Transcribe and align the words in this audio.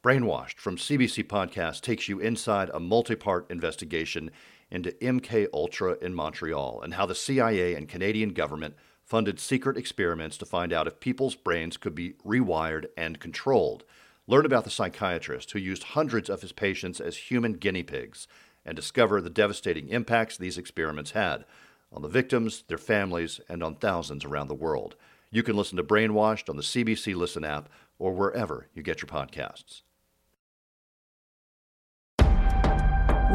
Brainwashed 0.00 0.58
from 0.58 0.76
CBC 0.76 1.24
Podcast 1.24 1.80
takes 1.80 2.08
you 2.08 2.20
inside 2.20 2.70
a 2.72 2.78
multi 2.78 3.16
part 3.16 3.50
investigation 3.50 4.30
into 4.70 4.92
MK 4.92 5.48
Ultra 5.52 5.96
in 6.00 6.14
Montreal 6.14 6.80
and 6.82 6.94
how 6.94 7.04
the 7.04 7.16
CIA 7.16 7.74
and 7.74 7.88
Canadian 7.88 8.28
government 8.28 8.76
funded 9.02 9.40
secret 9.40 9.76
experiments 9.76 10.38
to 10.38 10.46
find 10.46 10.72
out 10.72 10.86
if 10.86 11.00
people's 11.00 11.34
brains 11.34 11.76
could 11.76 11.96
be 11.96 12.12
rewired 12.24 12.86
and 12.96 13.18
controlled. 13.18 13.82
Learn 14.28 14.46
about 14.46 14.62
the 14.62 14.70
psychiatrist 14.70 15.50
who 15.50 15.58
used 15.58 15.82
hundreds 15.82 16.30
of 16.30 16.42
his 16.42 16.52
patients 16.52 17.00
as 17.00 17.16
human 17.16 17.54
guinea 17.54 17.82
pigs 17.82 18.28
and 18.64 18.76
discover 18.76 19.20
the 19.20 19.28
devastating 19.28 19.88
impacts 19.88 20.36
these 20.36 20.58
experiments 20.58 21.10
had 21.10 21.44
on 21.92 22.02
the 22.02 22.08
victims, 22.08 22.62
their 22.68 22.78
families, 22.78 23.40
and 23.48 23.64
on 23.64 23.74
thousands 23.74 24.24
around 24.24 24.46
the 24.46 24.54
world. 24.54 24.94
You 25.32 25.42
can 25.42 25.56
listen 25.56 25.76
to 25.76 25.82
Brainwashed 25.82 26.48
on 26.48 26.56
the 26.56 26.62
CBC 26.62 27.16
Listen 27.16 27.44
app 27.44 27.68
or 27.98 28.12
wherever 28.12 28.68
you 28.74 28.84
get 28.84 29.02
your 29.02 29.08
podcasts. 29.08 29.82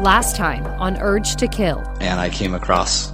Last 0.04 0.36
time 0.36 0.66
on 0.78 0.98
Urge 0.98 1.34
to 1.36 1.48
Kill. 1.48 1.78
And 1.98 2.20
I 2.20 2.28
came 2.28 2.52
across 2.52 3.10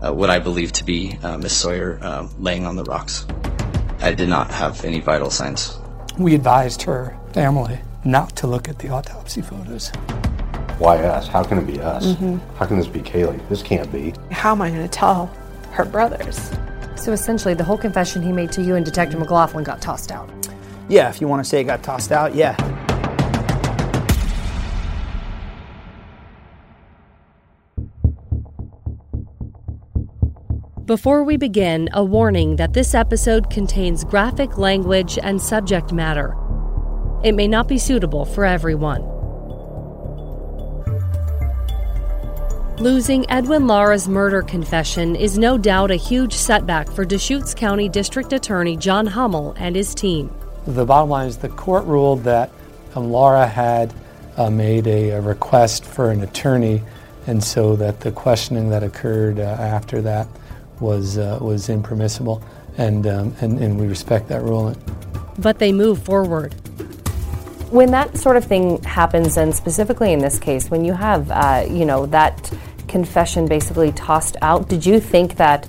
uh, 0.00 0.12
what 0.12 0.30
I 0.30 0.38
believe 0.38 0.70
to 0.74 0.84
be 0.84 1.18
uh, 1.24 1.36
Miss 1.38 1.56
Sawyer 1.56 1.98
uh, 2.00 2.28
laying 2.38 2.66
on 2.66 2.76
the 2.76 2.84
rocks. 2.84 3.26
I 3.98 4.14
did 4.14 4.28
not 4.28 4.48
have 4.52 4.84
any 4.84 5.00
vital 5.00 5.28
signs. 5.30 5.76
We 6.20 6.36
advised 6.36 6.82
her 6.82 7.18
family 7.32 7.80
not 8.04 8.36
to 8.36 8.46
look 8.46 8.68
at 8.68 8.78
the 8.78 8.90
autopsy 8.90 9.42
photos. 9.42 9.88
Why 10.78 10.98
us? 10.98 11.26
How 11.26 11.42
can 11.42 11.58
it 11.58 11.66
be 11.66 11.80
us? 11.80 12.06
Mm-hmm. 12.06 12.38
How 12.54 12.66
can 12.66 12.78
this 12.78 12.86
be 12.86 13.00
Kaylee? 13.00 13.48
This 13.48 13.60
can't 13.60 13.90
be. 13.90 14.14
How 14.30 14.52
am 14.52 14.62
I 14.62 14.70
going 14.70 14.82
to 14.82 14.88
tell 14.88 15.26
her 15.72 15.84
brothers? 15.84 16.52
So 16.94 17.10
essentially, 17.10 17.54
the 17.54 17.64
whole 17.64 17.76
confession 17.76 18.22
he 18.22 18.30
made 18.30 18.52
to 18.52 18.62
you 18.62 18.76
and 18.76 18.84
Detective 18.84 19.18
McLaughlin 19.18 19.64
got 19.64 19.82
tossed 19.82 20.12
out. 20.12 20.30
Yeah, 20.88 21.08
if 21.08 21.20
you 21.20 21.26
want 21.26 21.42
to 21.42 21.48
say 21.48 21.60
it 21.60 21.64
got 21.64 21.82
tossed 21.82 22.12
out, 22.12 22.36
yeah. 22.36 22.54
Before 30.90 31.22
we 31.22 31.36
begin, 31.36 31.88
a 31.92 32.02
warning 32.02 32.56
that 32.56 32.72
this 32.72 32.96
episode 32.96 33.48
contains 33.48 34.02
graphic 34.02 34.58
language 34.58 35.20
and 35.22 35.40
subject 35.40 35.92
matter. 35.92 36.34
It 37.22 37.36
may 37.36 37.46
not 37.46 37.68
be 37.68 37.78
suitable 37.78 38.24
for 38.24 38.44
everyone. 38.44 39.02
Losing 42.78 43.24
Edwin 43.30 43.68
Lara's 43.68 44.08
murder 44.08 44.42
confession 44.42 45.14
is 45.14 45.38
no 45.38 45.56
doubt 45.56 45.92
a 45.92 45.94
huge 45.94 46.32
setback 46.32 46.90
for 46.90 47.04
Deschutes 47.04 47.54
County 47.54 47.88
District 47.88 48.32
Attorney 48.32 48.76
John 48.76 49.06
Hummel 49.06 49.54
and 49.58 49.76
his 49.76 49.94
team. 49.94 50.34
The 50.66 50.84
bottom 50.84 51.08
line 51.08 51.28
is 51.28 51.36
the 51.36 51.50
court 51.50 51.84
ruled 51.84 52.24
that 52.24 52.50
um, 52.96 53.12
Lara 53.12 53.46
had 53.46 53.94
uh, 54.36 54.50
made 54.50 54.88
a, 54.88 55.10
a, 55.10 55.20
request 55.20 55.84
for 55.84 56.10
an 56.10 56.20
attorney, 56.22 56.82
and 57.28 57.44
so 57.44 57.76
that 57.76 58.00
the 58.00 58.10
questioning 58.10 58.70
that 58.70 58.82
occurred 58.82 59.38
uh, 59.38 59.42
after 59.44 60.02
that 60.02 60.26
was 60.80 61.18
uh, 61.18 61.38
was 61.40 61.68
impermissible, 61.68 62.42
and, 62.78 63.06
um, 63.06 63.34
and 63.40 63.58
and 63.58 63.78
we 63.78 63.86
respect 63.86 64.28
that 64.28 64.42
ruling. 64.42 64.76
But 65.38 65.58
they 65.58 65.72
move 65.72 66.02
forward. 66.02 66.54
When 67.70 67.90
that 67.92 68.16
sort 68.18 68.36
of 68.36 68.44
thing 68.44 68.82
happens, 68.82 69.36
and 69.36 69.54
specifically 69.54 70.12
in 70.12 70.18
this 70.18 70.38
case, 70.38 70.70
when 70.70 70.84
you 70.84 70.92
have 70.92 71.30
uh, 71.30 71.64
you 71.68 71.84
know 71.84 72.06
that 72.06 72.52
confession 72.88 73.46
basically 73.46 73.92
tossed 73.92 74.36
out, 74.42 74.68
did 74.68 74.84
you 74.84 74.98
think 74.98 75.36
that 75.36 75.68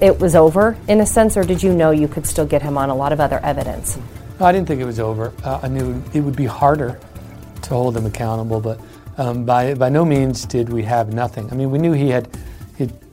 it 0.00 0.18
was 0.18 0.34
over 0.34 0.76
in 0.88 1.00
a 1.00 1.06
sense, 1.06 1.36
or 1.36 1.44
did 1.44 1.62
you 1.62 1.72
know 1.72 1.90
you 1.90 2.08
could 2.08 2.26
still 2.26 2.46
get 2.46 2.62
him 2.62 2.76
on 2.76 2.90
a 2.90 2.94
lot 2.94 3.12
of 3.12 3.20
other 3.20 3.38
evidence? 3.40 3.98
I 4.38 4.52
didn't 4.52 4.68
think 4.68 4.82
it 4.82 4.84
was 4.84 5.00
over. 5.00 5.32
Uh, 5.42 5.60
I 5.62 5.68
knew 5.68 6.02
it 6.12 6.20
would 6.20 6.36
be 6.36 6.44
harder 6.44 7.00
to 7.62 7.70
hold 7.70 7.96
him 7.96 8.04
accountable, 8.04 8.60
but 8.60 8.78
um, 9.16 9.46
by 9.46 9.74
by 9.74 9.88
no 9.88 10.04
means 10.04 10.44
did 10.44 10.68
we 10.68 10.82
have 10.82 11.14
nothing. 11.14 11.50
I 11.50 11.54
mean, 11.54 11.70
we 11.70 11.78
knew 11.78 11.92
he 11.92 12.10
had 12.10 12.28
he 12.34 12.55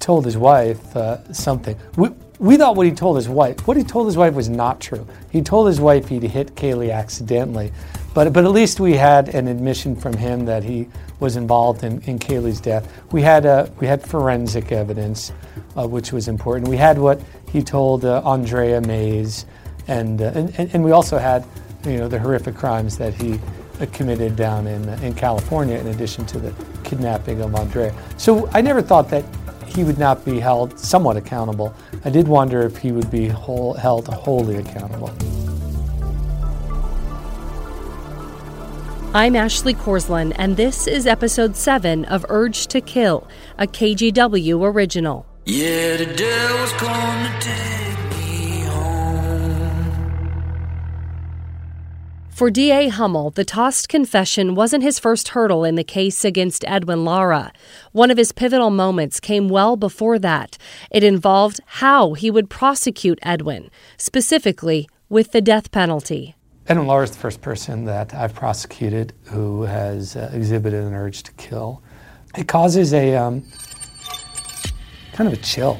told 0.04 0.26
his 0.26 0.38
wife 0.38 0.96
uh, 0.96 1.34
something. 1.34 1.78
We, 1.96 2.10
we 2.38 2.58
thought 2.58 2.76
what 2.76 2.86
he 2.86 2.92
told 2.92 3.16
his 3.16 3.30
wife, 3.30 3.66
what 3.66 3.78
he 3.78 3.84
told 3.84 4.06
his 4.06 4.18
wife 4.18 4.34
was 4.34 4.50
not 4.50 4.82
true. 4.82 5.08
He 5.32 5.42
told 5.42 5.66
his 5.68 5.80
wife 5.80 6.10
he'd 6.10 6.24
hit 6.24 6.56
Kaylee 6.56 6.94
accidentally, 6.94 7.72
but, 8.14 8.34
but 8.34 8.44
at 8.44 8.52
least 8.52 8.82
we 8.82 8.94
had 8.94 9.30
an 9.30 9.48
admission 9.48 9.96
from 9.96 10.14
him 10.14 10.46
that 10.46 10.62
he 10.62 10.90
was 11.22 11.38
involved 11.38 11.86
in, 11.86 12.02
in 12.02 12.20
Kaylee's 12.20 12.60
death. 12.60 12.92
We 13.14 13.22
had, 13.22 13.46
uh, 13.46 13.68
we 13.80 13.88
had 13.88 14.04
forensic 14.04 14.74
evidence, 14.74 15.32
uh, 15.78 15.88
which 15.88 16.12
was 16.12 16.28
important. 16.28 16.68
We 16.68 16.76
had 16.76 16.98
what 17.00 17.22
he 17.50 17.64
told 17.64 18.04
uh, 18.04 18.22
Andrea 18.26 18.82
Mays, 18.82 19.46
and, 19.88 20.22
uh, 20.22 20.32
and, 20.36 20.70
and 20.74 20.84
we 20.84 20.92
also 20.92 21.18
had 21.18 21.46
you 21.86 21.98
know, 21.98 22.10
the 22.10 22.20
horrific 22.20 22.56
crimes 22.56 22.98
that 22.98 23.14
he 23.14 23.40
uh, 23.80 23.86
committed 23.94 24.36
down 24.36 24.68
in, 24.68 24.90
in 25.02 25.14
California 25.14 25.78
in 25.78 25.88
addition 25.88 26.26
to 26.26 26.40
the 26.40 26.54
kidnapping 26.84 27.42
of 27.42 27.56
Andrea. 27.56 27.96
So 28.18 28.50
I 28.54 28.60
never 28.60 28.82
thought 28.82 29.10
that 29.10 29.24
he 29.74 29.84
would 29.84 29.98
not 29.98 30.24
be 30.24 30.40
held 30.40 30.80
somewhat 30.80 31.18
accountable. 31.18 31.74
I 32.06 32.10
did 32.10 32.28
wonder 32.28 32.62
if 32.62 32.78
he 32.78 32.92
would 32.92 33.10
be 33.10 33.28
whole, 33.28 33.74
held 33.74 34.08
wholly 34.08 34.58
accountable. 34.58 35.12
I'm 39.16 39.36
Ashley 39.36 39.76
Korslien, 39.76 40.34
and 40.38 40.58
this 40.58 40.88
is 40.88 41.06
episode 41.06 41.56
7 41.56 42.06
of 42.06 42.26
Urge 42.30 42.66
to 42.68 42.82
Kill, 42.82 43.28
a 43.60 43.68
KGW 43.68 44.64
original. 44.64 45.28
Yeah, 45.46 45.98
For 52.44 52.52
D.A. 52.52 52.90
Hummel, 52.90 53.30
the 53.30 53.46
tossed 53.46 53.88
confession 53.88 54.54
wasn't 54.54 54.84
his 54.84 55.00
first 55.00 55.30
hurdle 55.30 55.64
in 55.64 55.76
the 55.76 55.84
case 55.86 56.26
against 56.26 56.66
Edwin 56.68 57.06
Lara. 57.06 57.54
One 57.94 58.12
of 58.12 58.18
his 58.18 58.34
pivotal 58.34 58.70
moments 58.70 59.22
came 59.22 59.48
well 59.48 59.78
before 59.78 60.20
that. 60.20 60.58
It 60.92 61.06
involved 61.06 61.62
how 61.66 62.16
he 62.16 62.30
would 62.30 62.50
prosecute 62.50 63.18
Edwin, 63.24 63.72
specifically 63.96 64.90
with 65.08 65.32
the 65.32 65.40
death 65.40 65.72
penalty. 65.72 66.36
Edwin 66.68 66.86
Lara 66.86 67.06
is 67.06 67.12
the 67.12 67.18
first 67.18 67.40
person 67.40 67.86
that 67.86 68.14
I've 68.14 68.36
prosecuted 68.36 69.14
who 69.28 69.62
has 69.62 70.18
uh, 70.18 70.30
exhibited 70.34 70.84
an 70.84 70.94
urge 70.94 71.24
to 71.24 71.32
kill. 71.36 71.82
It 72.38 72.50
causes 72.50 72.94
a 72.94 73.16
um, 73.16 73.46
kind 75.14 75.32
of 75.32 75.34
a 75.34 75.42
chill 75.42 75.80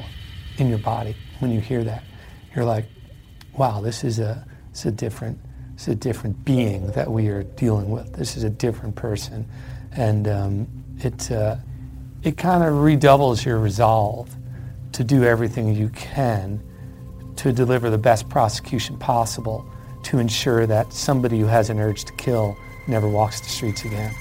in 0.56 0.70
your 0.70 0.78
body 0.78 1.14
when 1.40 1.50
you 1.50 1.60
hear 1.60 1.84
that. 1.84 2.04
You're 2.56 2.64
like, 2.64 2.86
wow, 3.52 3.82
this 3.82 4.02
is 4.02 4.18
a, 4.18 4.46
this 4.70 4.80
is 4.80 4.86
a 4.86 4.92
different 4.92 5.38
a 5.88 5.94
different 5.94 6.44
being 6.44 6.86
that 6.92 7.10
we 7.10 7.28
are 7.28 7.42
dealing 7.42 7.90
with. 7.90 8.12
This 8.14 8.36
is 8.36 8.44
a 8.44 8.50
different 8.50 8.96
person. 8.96 9.46
And 9.92 10.28
um, 10.28 10.68
it, 10.98 11.30
uh, 11.30 11.56
it 12.22 12.36
kind 12.36 12.64
of 12.64 12.82
redoubles 12.82 13.44
your 13.44 13.58
resolve 13.58 14.34
to 14.92 15.04
do 15.04 15.24
everything 15.24 15.74
you 15.74 15.88
can 15.90 16.62
to 17.36 17.52
deliver 17.52 17.90
the 17.90 17.98
best 17.98 18.28
prosecution 18.28 18.96
possible 18.98 19.66
to 20.04 20.18
ensure 20.18 20.66
that 20.66 20.92
somebody 20.92 21.40
who 21.40 21.46
has 21.46 21.70
an 21.70 21.80
urge 21.80 22.04
to 22.04 22.12
kill 22.14 22.56
never 22.86 23.08
walks 23.08 23.40
the 23.40 23.48
streets 23.48 23.84
again. 23.84 24.14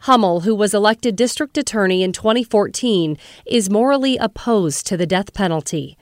Hummel, 0.00 0.40
who 0.40 0.54
was 0.54 0.72
elected 0.72 1.16
district 1.16 1.58
attorney 1.58 2.02
in 2.02 2.12
2014, 2.12 3.18
is 3.44 3.68
morally 3.68 4.16
opposed 4.16 4.86
to 4.86 4.96
the 4.96 5.06
death 5.06 5.34
penalty. 5.34 5.98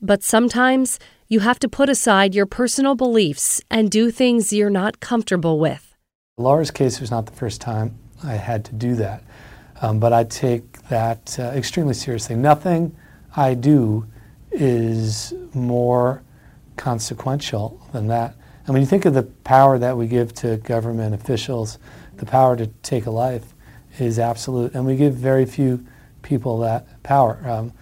But 0.00 0.22
sometimes 0.22 0.98
you 1.26 1.40
have 1.40 1.58
to 1.60 1.68
put 1.68 1.88
aside 1.88 2.34
your 2.34 2.46
personal 2.46 2.94
beliefs 2.94 3.60
and 3.70 3.90
do 3.90 4.10
things 4.10 4.52
you're 4.52 4.70
not 4.70 5.00
comfortable 5.00 5.58
with. 5.58 5.96
Lara's 6.36 6.70
case 6.70 7.00
was 7.00 7.10
not 7.10 7.26
the 7.26 7.32
first 7.32 7.60
time 7.60 7.98
I 8.22 8.34
had 8.34 8.64
to 8.66 8.74
do 8.74 8.94
that, 8.96 9.24
um, 9.82 9.98
but 9.98 10.12
I 10.12 10.24
take 10.24 10.82
that 10.88 11.36
uh, 11.38 11.44
extremely 11.54 11.94
seriously. 11.94 12.36
Nothing 12.36 12.96
I 13.36 13.54
do 13.54 14.06
is 14.52 15.34
more 15.52 16.22
consequential 16.76 17.80
than 17.92 18.06
that. 18.08 18.34
And 18.66 18.74
when 18.74 18.82
you 18.82 18.86
think 18.86 19.04
of 19.04 19.14
the 19.14 19.24
power 19.24 19.78
that 19.78 19.96
we 19.96 20.06
give 20.06 20.32
to 20.36 20.58
government 20.58 21.14
officials, 21.14 21.78
the 22.16 22.26
power 22.26 22.56
to 22.56 22.66
take 22.82 23.06
a 23.06 23.10
life 23.10 23.54
is 23.98 24.18
absolute, 24.18 24.74
and 24.74 24.86
we 24.86 24.96
give 24.96 25.14
very 25.14 25.44
few 25.44 25.84
people 26.22 26.58
that 26.60 27.02
power. 27.02 27.40
Um, 27.44 27.72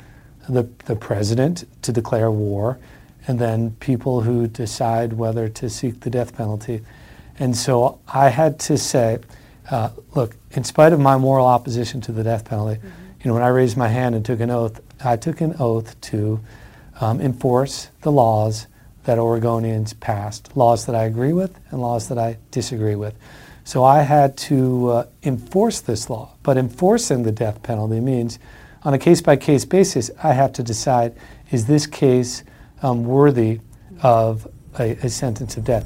the, 0.48 0.68
the 0.84 0.96
president 0.96 1.64
to 1.82 1.92
declare 1.92 2.30
war, 2.30 2.78
and 3.26 3.38
then 3.38 3.72
people 3.80 4.20
who 4.20 4.46
decide 4.46 5.12
whether 5.12 5.48
to 5.48 5.68
seek 5.68 6.00
the 6.00 6.10
death 6.10 6.36
penalty. 6.36 6.82
And 7.38 7.56
so 7.56 7.98
I 8.08 8.28
had 8.28 8.58
to 8.60 8.78
say, 8.78 9.18
uh, 9.70 9.90
look, 10.14 10.36
in 10.52 10.64
spite 10.64 10.92
of 10.92 11.00
my 11.00 11.16
moral 11.16 11.46
opposition 11.46 12.00
to 12.02 12.12
the 12.12 12.22
death 12.22 12.44
penalty, 12.44 12.76
mm-hmm. 12.76 12.88
you 13.20 13.28
know, 13.28 13.34
when 13.34 13.42
I 13.42 13.48
raised 13.48 13.76
my 13.76 13.88
hand 13.88 14.14
and 14.14 14.24
took 14.24 14.40
an 14.40 14.50
oath, 14.50 14.80
I 15.04 15.16
took 15.16 15.40
an 15.40 15.56
oath 15.58 16.00
to 16.02 16.40
um, 17.00 17.20
enforce 17.20 17.88
the 18.02 18.12
laws 18.12 18.66
that 19.04 19.18
Oregonians 19.18 19.98
passed, 19.98 20.56
laws 20.56 20.86
that 20.86 20.94
I 20.94 21.04
agree 21.04 21.32
with 21.32 21.58
and 21.70 21.80
laws 21.80 22.08
that 22.08 22.18
I 22.18 22.38
disagree 22.50 22.94
with. 22.96 23.14
So 23.64 23.82
I 23.82 24.02
had 24.02 24.36
to 24.38 24.90
uh, 24.90 25.06
enforce 25.24 25.80
this 25.80 26.08
law. 26.08 26.30
But 26.42 26.56
enforcing 26.56 27.24
the 27.24 27.32
death 27.32 27.62
penalty 27.62 28.00
means 28.00 28.38
on 28.86 28.94
a 28.94 28.98
case 28.98 29.20
by 29.20 29.34
case 29.34 29.64
basis, 29.64 30.12
I 30.22 30.32
have 30.32 30.52
to 30.52 30.62
decide 30.62 31.16
is 31.50 31.66
this 31.66 31.88
case 31.88 32.44
um, 32.82 33.04
worthy 33.04 33.58
of 34.00 34.46
a, 34.78 34.92
a 35.02 35.08
sentence 35.08 35.56
of 35.56 35.64
death. 35.64 35.84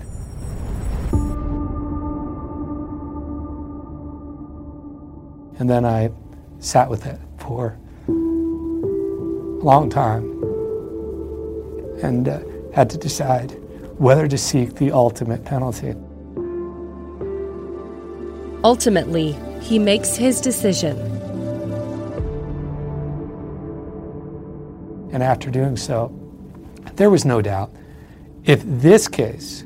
And 5.58 5.70
then 5.70 5.86
I 5.86 6.10
sat 6.58 6.90
with 6.90 7.06
it 7.06 7.18
for 7.38 7.78
a 8.06 8.12
long 9.64 9.88
time 9.88 10.24
and 12.02 12.28
uh, 12.28 12.40
had 12.74 12.90
to 12.90 12.98
decide 12.98 13.52
whether 13.98 14.28
to 14.28 14.36
seek 14.36 14.74
the 14.74 14.92
ultimate 14.92 15.46
penalty. 15.46 15.94
Ultimately, 18.62 19.32
he 19.62 19.78
makes 19.78 20.16
his 20.16 20.42
decision. 20.42 21.19
And 25.12 25.22
after 25.22 25.50
doing 25.50 25.76
so, 25.76 26.16
there 26.96 27.10
was 27.10 27.24
no 27.24 27.42
doubt 27.42 27.72
if 28.44 28.62
this 28.64 29.08
case 29.08 29.64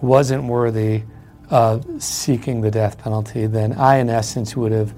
wasn't 0.00 0.44
worthy 0.44 1.02
of 1.50 2.02
seeking 2.02 2.60
the 2.60 2.70
death 2.70 2.98
penalty, 2.98 3.46
then 3.46 3.72
I, 3.72 3.96
in 3.96 4.08
essence, 4.08 4.56
would 4.56 4.72
have 4.72 4.94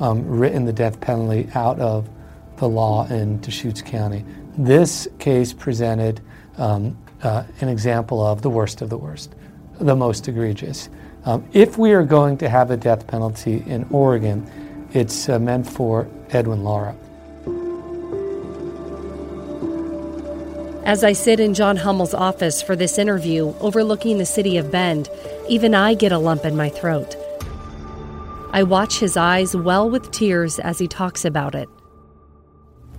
um, 0.00 0.26
written 0.26 0.64
the 0.64 0.72
death 0.72 1.00
penalty 1.00 1.48
out 1.54 1.78
of 1.80 2.08
the 2.56 2.68
law 2.68 3.06
in 3.08 3.40
Deschutes 3.40 3.82
County. 3.82 4.24
This 4.56 5.08
case 5.18 5.52
presented 5.52 6.20
um, 6.56 6.96
uh, 7.22 7.44
an 7.60 7.68
example 7.68 8.24
of 8.24 8.42
the 8.42 8.50
worst 8.50 8.82
of 8.82 8.90
the 8.90 8.98
worst, 8.98 9.34
the 9.80 9.96
most 9.96 10.28
egregious. 10.28 10.88
Um, 11.24 11.48
if 11.52 11.78
we 11.78 11.92
are 11.92 12.04
going 12.04 12.36
to 12.38 12.48
have 12.48 12.70
a 12.70 12.76
death 12.76 13.06
penalty 13.06 13.64
in 13.66 13.86
Oregon, 13.90 14.88
it's 14.92 15.28
uh, 15.28 15.38
meant 15.38 15.66
for 15.66 16.08
Edwin 16.30 16.62
Lara. 16.62 16.94
As 20.86 21.02
I 21.02 21.14
sit 21.14 21.40
in 21.40 21.54
John 21.54 21.78
Hummel's 21.78 22.12
office 22.12 22.60
for 22.60 22.76
this 22.76 22.98
interview 22.98 23.54
overlooking 23.60 24.18
the 24.18 24.26
city 24.26 24.58
of 24.58 24.70
Bend, 24.70 25.08
even 25.48 25.74
I 25.74 25.94
get 25.94 26.12
a 26.12 26.18
lump 26.18 26.44
in 26.44 26.58
my 26.58 26.68
throat. 26.68 27.16
I 28.52 28.64
watch 28.64 28.98
his 28.98 29.16
eyes 29.16 29.56
well 29.56 29.88
with 29.88 30.10
tears 30.10 30.58
as 30.58 30.78
he 30.78 30.86
talks 30.86 31.24
about 31.24 31.54
it. 31.54 31.70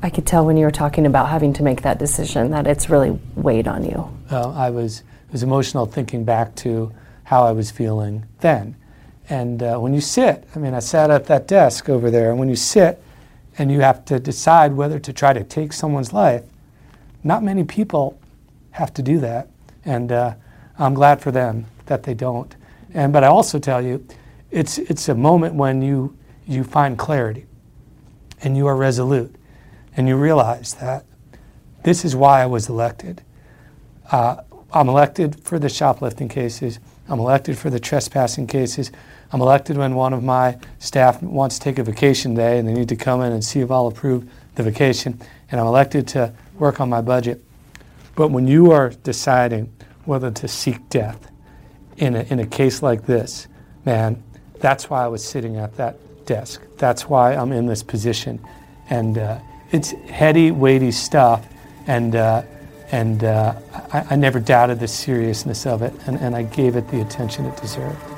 I 0.01 0.09
could 0.09 0.25
tell 0.25 0.47
when 0.47 0.57
you 0.57 0.65
were 0.65 0.71
talking 0.71 1.05
about 1.05 1.29
having 1.29 1.53
to 1.53 1.63
make 1.63 1.83
that 1.83 1.99
decision 1.99 2.49
that 2.51 2.65
it's 2.65 2.89
really 2.89 3.19
weighed 3.35 3.67
on 3.67 3.85
you. 3.85 4.09
Uh, 4.31 4.49
I 4.49 4.71
was 4.71 5.03
was 5.31 5.43
emotional 5.43 5.85
thinking 5.85 6.23
back 6.23 6.55
to 6.55 6.91
how 7.25 7.43
I 7.43 7.51
was 7.51 7.69
feeling 7.69 8.25
then. 8.39 8.75
And 9.29 9.61
uh, 9.61 9.77
when 9.77 9.93
you 9.93 10.01
sit, 10.01 10.43
I 10.55 10.59
mean, 10.59 10.73
I 10.73 10.79
sat 10.79 11.11
at 11.11 11.25
that 11.25 11.47
desk 11.47 11.87
over 11.87 12.09
there, 12.09 12.31
and 12.31 12.39
when 12.39 12.49
you 12.49 12.55
sit 12.55 12.99
and 13.59 13.71
you 13.71 13.81
have 13.81 14.05
to 14.05 14.19
decide 14.19 14.73
whether 14.73 14.97
to 14.97 15.13
try 15.13 15.33
to 15.33 15.43
take 15.43 15.71
someone's 15.71 16.13
life, 16.13 16.43
not 17.25 17.43
many 17.43 17.63
people 17.63 18.17
have 18.71 18.93
to 18.93 19.01
do 19.01 19.19
that. 19.19 19.49
And 19.83 20.11
uh, 20.11 20.35
I'm 20.79 20.93
glad 20.93 21.19
for 21.21 21.31
them 21.31 21.65
that 21.87 22.03
they 22.03 22.13
don't. 22.13 22.55
And 22.93 23.11
but 23.11 23.23
I 23.23 23.27
also 23.27 23.59
tell 23.59 23.81
you, 23.81 24.05
it's 24.51 24.77
it's 24.77 25.09
a 25.09 25.15
moment 25.15 25.55
when 25.55 25.81
you 25.81 26.15
you 26.47 26.63
find 26.63 26.97
clarity, 26.97 27.45
and 28.41 28.55
you 28.55 28.67
are 28.67 28.75
resolute, 28.75 29.35
and 29.97 30.07
you 30.07 30.15
realize 30.15 30.75
that 30.75 31.05
this 31.83 32.05
is 32.05 32.15
why 32.15 32.41
I 32.41 32.45
was 32.45 32.69
elected. 32.69 33.21
Uh, 34.11 34.37
I'm 34.71 34.87
elected 34.87 35.41
for 35.43 35.59
the 35.59 35.69
shoplifting 35.69 36.29
cases. 36.29 36.79
I'm 37.07 37.19
elected 37.19 37.57
for 37.57 37.69
the 37.69 37.79
trespassing 37.79 38.47
cases. 38.47 38.91
I'm 39.31 39.41
elected 39.41 39.77
when 39.77 39.95
one 39.95 40.13
of 40.13 40.23
my 40.23 40.57
staff 40.79 41.21
wants 41.21 41.57
to 41.57 41.63
take 41.63 41.79
a 41.79 41.83
vacation 41.83 42.35
day 42.35 42.59
and 42.59 42.67
they 42.67 42.73
need 42.73 42.89
to 42.89 42.95
come 42.95 43.21
in 43.21 43.31
and 43.31 43.43
see 43.43 43.59
if 43.61 43.71
I'll 43.71 43.87
approve 43.87 44.29
the 44.55 44.63
vacation. 44.63 45.19
And 45.51 45.59
I'm 45.59 45.67
elected 45.67 46.07
to 46.09 46.33
work 46.57 46.79
on 46.79 46.89
my 46.89 47.01
budget. 47.01 47.43
But 48.15 48.29
when 48.29 48.47
you 48.47 48.71
are 48.71 48.89
deciding 48.89 49.73
whether 50.05 50.31
to 50.31 50.47
seek 50.47 50.89
death 50.89 51.31
in 51.97 52.15
a, 52.15 52.21
in 52.23 52.39
a 52.39 52.45
case 52.45 52.81
like 52.81 53.05
this, 53.05 53.47
man, 53.85 54.23
that's 54.59 54.89
why 54.89 55.03
I 55.03 55.07
was 55.07 55.23
sitting 55.23 55.57
at 55.57 55.75
that 55.77 55.97
desk. 56.25 56.61
That's 56.77 57.09
why 57.09 57.35
I'm 57.35 57.51
in 57.51 57.65
this 57.65 57.83
position. 57.83 58.39
And 58.89 59.17
uh, 59.17 59.39
it's 59.71 59.91
heady, 59.91 60.51
weighty 60.51 60.91
stuff. 60.91 61.45
And 61.87 62.15
uh, 62.15 62.43
and 62.91 63.23
uh, 63.23 63.55
I, 63.91 64.05
I, 64.11 64.15
never 64.15 64.39
doubted 64.39 64.79
the 64.79 64.87
seriousness 64.87 65.65
of 65.65 65.81
it, 65.81 65.93
and, 66.05 66.19
and 66.19 66.35
I 66.35 66.43
gave 66.43 66.75
it 66.75 66.87
the 66.89 67.01
attention 67.01 67.45
it 67.45 67.57
deserved. 67.57 68.14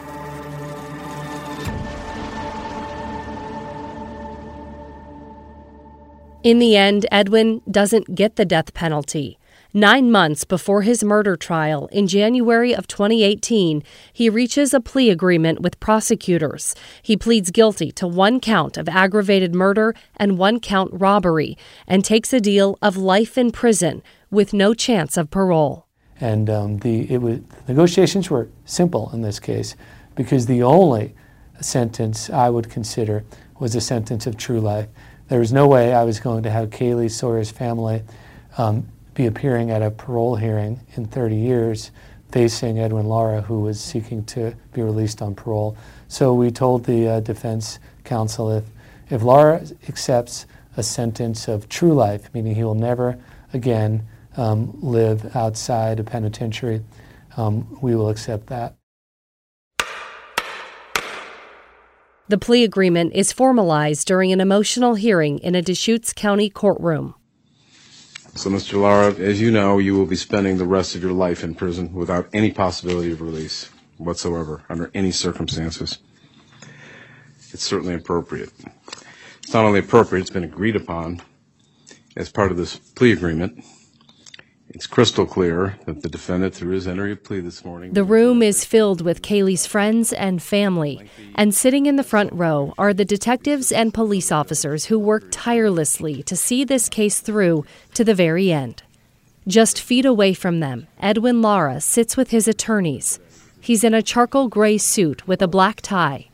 In 6.47 6.59
the 6.59 6.77
end, 6.77 7.05
Edwin 7.11 7.61
doesn't 7.69 8.15
get 8.15 8.37
the 8.37 8.45
death 8.45 8.73
penalty. 8.73 9.37
Nine 9.73 10.09
months 10.09 10.45
before 10.45 10.83
his 10.83 11.03
murder 11.03 11.35
trial 11.35 11.87
in 11.87 12.07
January 12.07 12.73
of 12.73 12.87
2018, 12.87 13.83
he 14.13 14.29
reaches 14.29 14.73
a 14.73 14.79
plea 14.79 15.09
agreement 15.09 15.59
with 15.59 15.77
prosecutors. 15.81 16.73
He 17.01 17.17
pleads 17.17 17.51
guilty 17.51 17.91
to 17.91 18.07
one 18.07 18.39
count 18.39 18.77
of 18.77 18.87
aggravated 18.87 19.53
murder 19.53 19.93
and 20.15 20.37
one 20.37 20.61
count 20.61 20.89
robbery 20.93 21.57
and 21.85 22.05
takes 22.05 22.31
a 22.31 22.39
deal 22.39 22.77
of 22.81 22.95
life 22.95 23.37
in 23.37 23.51
prison 23.51 24.01
with 24.31 24.53
no 24.53 24.73
chance 24.73 25.17
of 25.17 25.29
parole. 25.29 25.85
And 26.21 26.49
um, 26.49 26.77
the 26.77 27.17
was, 27.17 27.39
negotiations 27.67 28.29
were 28.29 28.47
simple 28.63 29.09
in 29.11 29.21
this 29.21 29.41
case 29.41 29.75
because 30.15 30.45
the 30.45 30.63
only 30.63 31.13
sentence 31.59 32.29
I 32.29 32.49
would 32.49 32.69
consider 32.69 33.25
was 33.59 33.75
a 33.75 33.81
sentence 33.81 34.25
of 34.25 34.37
true 34.37 34.61
life. 34.61 34.87
There 35.27 35.39
was 35.39 35.51
no 35.51 35.67
way 35.67 35.93
I 35.93 36.03
was 36.03 36.21
going 36.21 36.43
to 36.43 36.49
have 36.49 36.69
Kaylee 36.69 37.11
Sawyer's 37.11 37.51
family 37.51 38.01
um, 38.57 38.87
be 39.13 39.25
appearing 39.25 39.71
at 39.71 39.81
a 39.81 39.91
parole 39.91 40.37
hearing 40.37 40.79
in 40.95 41.05
30 41.05 41.35
years 41.35 41.91
facing 42.31 42.79
Edwin 42.79 43.07
Lara, 43.07 43.41
who 43.41 43.59
was 43.59 43.79
seeking 43.79 44.23
to 44.25 44.55
be 44.71 44.81
released 44.81 45.21
on 45.21 45.35
parole. 45.35 45.75
So 46.07 46.33
we 46.33 46.49
told 46.49 46.85
the 46.85 47.07
uh, 47.07 47.19
defense 47.19 47.79
counsel 48.05 48.51
if, 48.51 48.63
if 49.09 49.21
Lara 49.21 49.65
accepts 49.89 50.45
a 50.77 50.83
sentence 50.83 51.49
of 51.49 51.67
true 51.67 51.93
life, 51.93 52.29
meaning 52.33 52.55
he 52.55 52.63
will 52.63 52.75
never 52.75 53.17
again 53.51 54.07
um, 54.37 54.77
live 54.81 55.35
outside 55.35 55.99
a 55.99 56.03
penitentiary, 56.05 56.81
um, 57.35 57.77
we 57.81 57.95
will 57.95 58.09
accept 58.09 58.47
that. 58.47 58.76
The 62.29 62.37
plea 62.37 62.65
agreement 62.65 63.13
is 63.15 63.31
formalized 63.31 64.05
during 64.05 64.33
an 64.33 64.41
emotional 64.41 64.95
hearing 64.95 65.39
in 65.39 65.55
a 65.55 65.61
Deschutes 65.61 66.11
County 66.11 66.49
courtroom. 66.49 67.15
So, 68.35 68.49
Mr. 68.49 68.81
Lara, 68.81 69.13
as 69.13 69.39
you 69.39 69.49
know, 69.49 69.77
you 69.77 69.95
will 69.95 70.05
be 70.05 70.17
spending 70.17 70.57
the 70.57 70.65
rest 70.65 70.93
of 70.93 71.01
your 71.01 71.13
life 71.13 71.41
in 71.41 71.55
prison 71.55 71.93
without 71.93 72.27
any 72.33 72.51
possibility 72.51 73.13
of 73.13 73.21
release 73.21 73.69
whatsoever, 73.97 74.61
under 74.67 74.91
any 74.93 75.11
circumstances. 75.11 75.99
It's 77.53 77.63
certainly 77.63 77.93
appropriate. 77.93 78.51
It's 79.41 79.53
not 79.53 79.63
only 79.63 79.79
appropriate, 79.79 80.21
it's 80.21 80.29
been 80.29 80.43
agreed 80.43 80.75
upon 80.75 81.21
as 82.17 82.29
part 82.29 82.51
of 82.51 82.57
this 82.57 82.75
plea 82.75 83.13
agreement 83.13 83.63
it's 84.77 84.85
crystal 84.85 85.25
clear 85.25 85.75
that 85.85 86.03
the 86.03 86.07
defendant, 86.07 86.53
through 86.53 86.69
his 86.69 86.87
entry 86.87 87.11
of 87.11 87.23
plea 87.23 87.39
this 87.39 87.65
morning. 87.65 87.93
The 87.93 88.03
room 88.03 88.43
is 88.43 88.63
filled 88.63 89.01
with 89.01 89.23
Kaylee's 89.23 89.65
friends 89.65 90.13
and 90.13 90.39
family, 90.39 91.09
and 91.33 91.55
sitting 91.55 91.87
in 91.87 91.95
the 91.95 92.03
front 92.03 92.31
row 92.31 92.75
are 92.77 92.93
the 92.93 93.03
detectives 93.03 93.71
and 93.71 93.91
police 93.91 94.31
officers 94.31 94.85
who 94.85 94.99
worked 94.99 95.31
tirelessly 95.31 96.21
to 96.21 96.35
see 96.35 96.63
this 96.63 96.89
case 96.89 97.21
through 97.21 97.65
to 97.95 98.03
the 98.03 98.13
very 98.13 98.51
end. 98.51 98.83
Just 99.47 99.81
feet 99.81 100.05
away 100.05 100.35
from 100.35 100.59
them, 100.59 100.85
Edwin 100.99 101.41
Lara 101.41 101.81
sits 101.81 102.15
with 102.15 102.29
his 102.29 102.47
attorneys. 102.47 103.19
He's 103.59 103.83
in 103.83 103.95
a 103.95 104.03
charcoal 104.03 104.47
gray 104.47 104.77
suit 104.77 105.27
with 105.27 105.41
a 105.41 105.47
black 105.47 105.81
tie. 105.81 106.27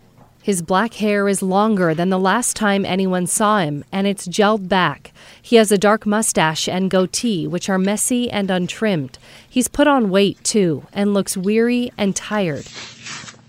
His 0.44 0.62
black 0.62 0.96
hair 0.96 1.30
is 1.30 1.42
longer 1.42 1.94
than 1.94 2.10
the 2.10 2.20
last 2.20 2.58
time 2.58 2.86
anyone 2.86 3.28
saw 3.28 3.60
him, 3.60 3.86
and 3.94 4.06
it's 4.06 4.28
gelled 4.28 4.68
back. 4.68 5.14
He 5.42 5.56
has 5.56 5.72
a 5.72 5.78
dark 5.78 6.06
mustache 6.06 6.68
and 6.68 6.92
goatee, 6.92 7.48
which 7.48 7.70
are 7.70 7.78
messy 7.78 8.30
and 8.30 8.52
untrimmed. 8.52 9.18
He's 9.50 9.70
put 9.70 9.88
on 9.88 10.10
weight, 10.10 10.44
too, 10.44 10.86
and 10.92 11.14
looks 11.14 11.38
weary 11.38 11.94
and 11.98 12.14
tired. 12.14 12.68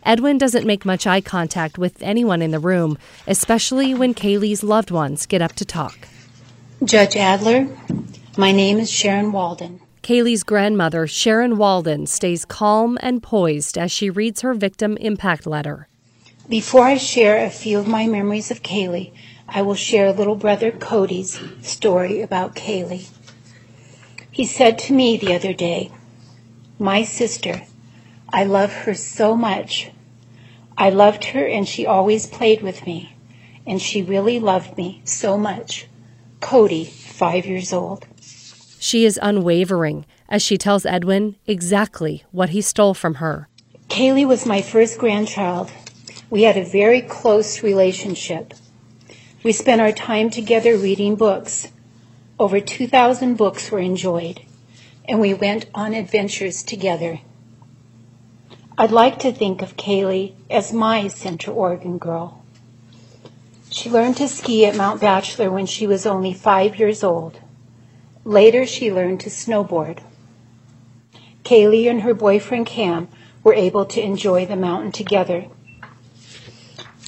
Edwin 0.04 0.38
doesn't 0.38 0.68
make 0.68 0.84
much 0.84 1.04
eye 1.04 1.20
contact 1.20 1.78
with 1.78 2.00
anyone 2.00 2.40
in 2.40 2.52
the 2.52 2.60
room, 2.60 2.96
especially 3.26 3.92
when 3.92 4.14
Kaylee's 4.14 4.62
loved 4.62 4.92
ones 4.92 5.26
get 5.26 5.42
up 5.42 5.54
to 5.54 5.64
talk. 5.64 6.06
Judge 6.84 7.16
Adler, 7.16 7.66
my 8.36 8.52
name 8.52 8.78
is 8.78 8.88
Sharon 8.88 9.32
Walden. 9.32 9.80
Kaylee's 10.04 10.44
grandmother, 10.44 11.08
Sharon 11.08 11.56
Walden, 11.56 12.06
stays 12.06 12.44
calm 12.44 12.98
and 13.00 13.20
poised 13.20 13.76
as 13.76 13.90
she 13.90 14.10
reads 14.10 14.42
her 14.42 14.54
victim 14.54 14.96
impact 14.98 15.44
letter. 15.44 15.88
Before 16.48 16.84
I 16.84 16.98
share 16.98 17.42
a 17.42 17.48
few 17.48 17.78
of 17.78 17.88
my 17.88 18.06
memories 18.06 18.50
of 18.50 18.62
Kaylee, 18.62 19.12
I 19.48 19.62
will 19.62 19.74
share 19.74 20.12
little 20.12 20.36
brother 20.36 20.70
Cody's 20.70 21.40
story 21.62 22.20
about 22.20 22.54
Kaylee. 22.54 23.08
He 24.30 24.44
said 24.44 24.78
to 24.80 24.92
me 24.92 25.16
the 25.16 25.34
other 25.34 25.54
day, 25.54 25.90
My 26.78 27.02
sister, 27.02 27.62
I 28.30 28.44
love 28.44 28.72
her 28.72 28.92
so 28.92 29.34
much. 29.34 29.90
I 30.76 30.90
loved 30.90 31.24
her 31.26 31.46
and 31.46 31.66
she 31.66 31.86
always 31.86 32.26
played 32.26 32.60
with 32.60 32.84
me, 32.86 33.16
and 33.66 33.80
she 33.80 34.02
really 34.02 34.38
loved 34.38 34.76
me 34.76 35.00
so 35.04 35.38
much. 35.38 35.86
Cody, 36.40 36.84
five 36.84 37.46
years 37.46 37.72
old. 37.72 38.06
She 38.78 39.06
is 39.06 39.18
unwavering 39.22 40.04
as 40.28 40.42
she 40.42 40.58
tells 40.58 40.84
Edwin 40.84 41.36
exactly 41.46 42.24
what 42.32 42.50
he 42.50 42.60
stole 42.60 42.92
from 42.92 43.14
her. 43.14 43.48
Kaylee 43.88 44.28
was 44.28 44.44
my 44.44 44.60
first 44.60 44.98
grandchild. 44.98 45.70
We 46.34 46.42
had 46.42 46.56
a 46.56 46.64
very 46.64 47.00
close 47.00 47.62
relationship. 47.62 48.54
We 49.44 49.52
spent 49.52 49.80
our 49.80 49.92
time 49.92 50.30
together 50.30 50.76
reading 50.76 51.14
books. 51.14 51.68
Over 52.40 52.58
2,000 52.58 53.36
books 53.36 53.70
were 53.70 53.78
enjoyed, 53.78 54.40
and 55.08 55.20
we 55.20 55.32
went 55.32 55.66
on 55.76 55.94
adventures 55.94 56.64
together. 56.64 57.20
I'd 58.76 58.90
like 58.90 59.20
to 59.20 59.30
think 59.30 59.62
of 59.62 59.76
Kaylee 59.76 60.34
as 60.50 60.72
my 60.72 61.06
Central 61.06 61.56
Oregon 61.56 61.98
girl. 61.98 62.42
She 63.70 63.88
learned 63.88 64.16
to 64.16 64.26
ski 64.26 64.66
at 64.66 64.74
Mount 64.74 65.00
Bachelor 65.00 65.52
when 65.52 65.66
she 65.66 65.86
was 65.86 66.04
only 66.04 66.34
five 66.34 66.80
years 66.80 67.04
old. 67.04 67.38
Later, 68.24 68.66
she 68.66 68.92
learned 68.92 69.20
to 69.20 69.30
snowboard. 69.30 70.00
Kaylee 71.44 71.88
and 71.88 72.02
her 72.02 72.12
boyfriend 72.12 72.66
Cam 72.66 73.06
were 73.44 73.54
able 73.54 73.84
to 73.84 74.02
enjoy 74.02 74.44
the 74.46 74.56
mountain 74.56 74.90
together. 74.90 75.46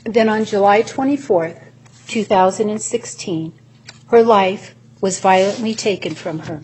Then 0.08 0.28
on 0.28 0.44
July 0.44 0.82
24th, 0.82 1.60
2016, 2.06 3.52
her 4.06 4.22
life 4.22 4.76
was 5.00 5.18
violently 5.18 5.74
taken 5.74 6.14
from 6.14 6.38
her. 6.40 6.62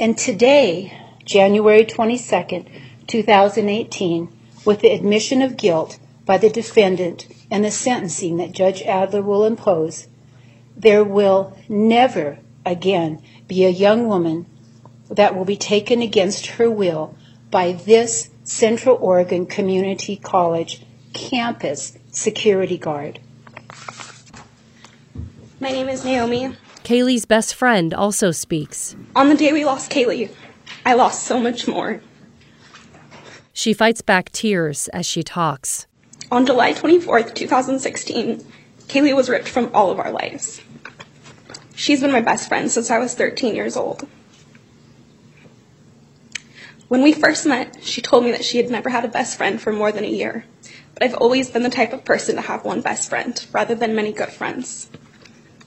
And 0.00 0.16
today, 0.16 0.98
January 1.26 1.84
22nd, 1.84 2.68
2018, 3.06 4.34
with 4.64 4.80
the 4.80 4.92
admission 4.94 5.42
of 5.42 5.58
guilt 5.58 5.98
by 6.24 6.38
the 6.38 6.48
defendant 6.48 7.26
and 7.50 7.62
the 7.62 7.70
sentencing 7.70 8.38
that 8.38 8.52
Judge 8.52 8.80
Adler 8.80 9.20
will 9.20 9.44
impose, 9.44 10.08
there 10.74 11.04
will 11.04 11.54
never 11.68 12.38
again 12.64 13.20
be 13.46 13.66
a 13.66 13.68
young 13.68 14.08
woman 14.08 14.46
that 15.10 15.36
will 15.36 15.44
be 15.44 15.58
taken 15.58 16.00
against 16.00 16.46
her 16.46 16.70
will 16.70 17.14
by 17.50 17.72
this 17.72 18.30
Central 18.42 18.96
Oregon 19.02 19.44
Community 19.44 20.16
College 20.16 20.82
campus 21.12 21.98
security 22.12 22.78
guard. 22.78 23.18
My 25.60 25.70
name 25.70 25.88
is 25.88 26.04
Naomi. 26.04 26.54
Kaylee's 26.84 27.24
best 27.24 27.54
friend 27.54 27.94
also 27.94 28.30
speaks. 28.30 28.94
On 29.16 29.28
the 29.28 29.34
day 29.34 29.52
we 29.52 29.64
lost 29.64 29.90
Kaylee, 29.90 30.30
I 30.84 30.94
lost 30.94 31.24
so 31.24 31.40
much 31.40 31.66
more. 31.66 32.00
She 33.52 33.72
fights 33.72 34.02
back 34.02 34.30
tears 34.30 34.88
as 34.88 35.06
she 35.06 35.22
talks. 35.22 35.86
On 36.30 36.44
July 36.46 36.72
24th, 36.72 37.34
2016, 37.34 38.44
Kaylee 38.88 39.14
was 39.14 39.28
ripped 39.28 39.48
from 39.48 39.70
all 39.74 39.90
of 39.90 39.98
our 39.98 40.10
lives. 40.10 40.60
She's 41.74 42.00
been 42.00 42.12
my 42.12 42.20
best 42.20 42.48
friend 42.48 42.70
since 42.70 42.90
I 42.90 42.98
was 42.98 43.14
13 43.14 43.54
years 43.54 43.76
old. 43.76 44.06
When 46.88 47.02
we 47.02 47.12
first 47.12 47.46
met, 47.46 47.82
she 47.82 48.02
told 48.02 48.24
me 48.24 48.32
that 48.32 48.44
she 48.44 48.58
had 48.58 48.70
never 48.70 48.90
had 48.90 49.04
a 49.04 49.08
best 49.08 49.38
friend 49.38 49.60
for 49.60 49.72
more 49.72 49.92
than 49.92 50.04
a 50.04 50.08
year. 50.08 50.44
But 50.94 51.02
I've 51.02 51.14
always 51.14 51.50
been 51.50 51.62
the 51.62 51.70
type 51.70 51.92
of 51.92 52.04
person 52.04 52.36
to 52.36 52.42
have 52.42 52.64
one 52.64 52.80
best 52.80 53.08
friend, 53.08 53.44
rather 53.52 53.74
than 53.74 53.94
many 53.94 54.12
good 54.12 54.30
friends. 54.30 54.90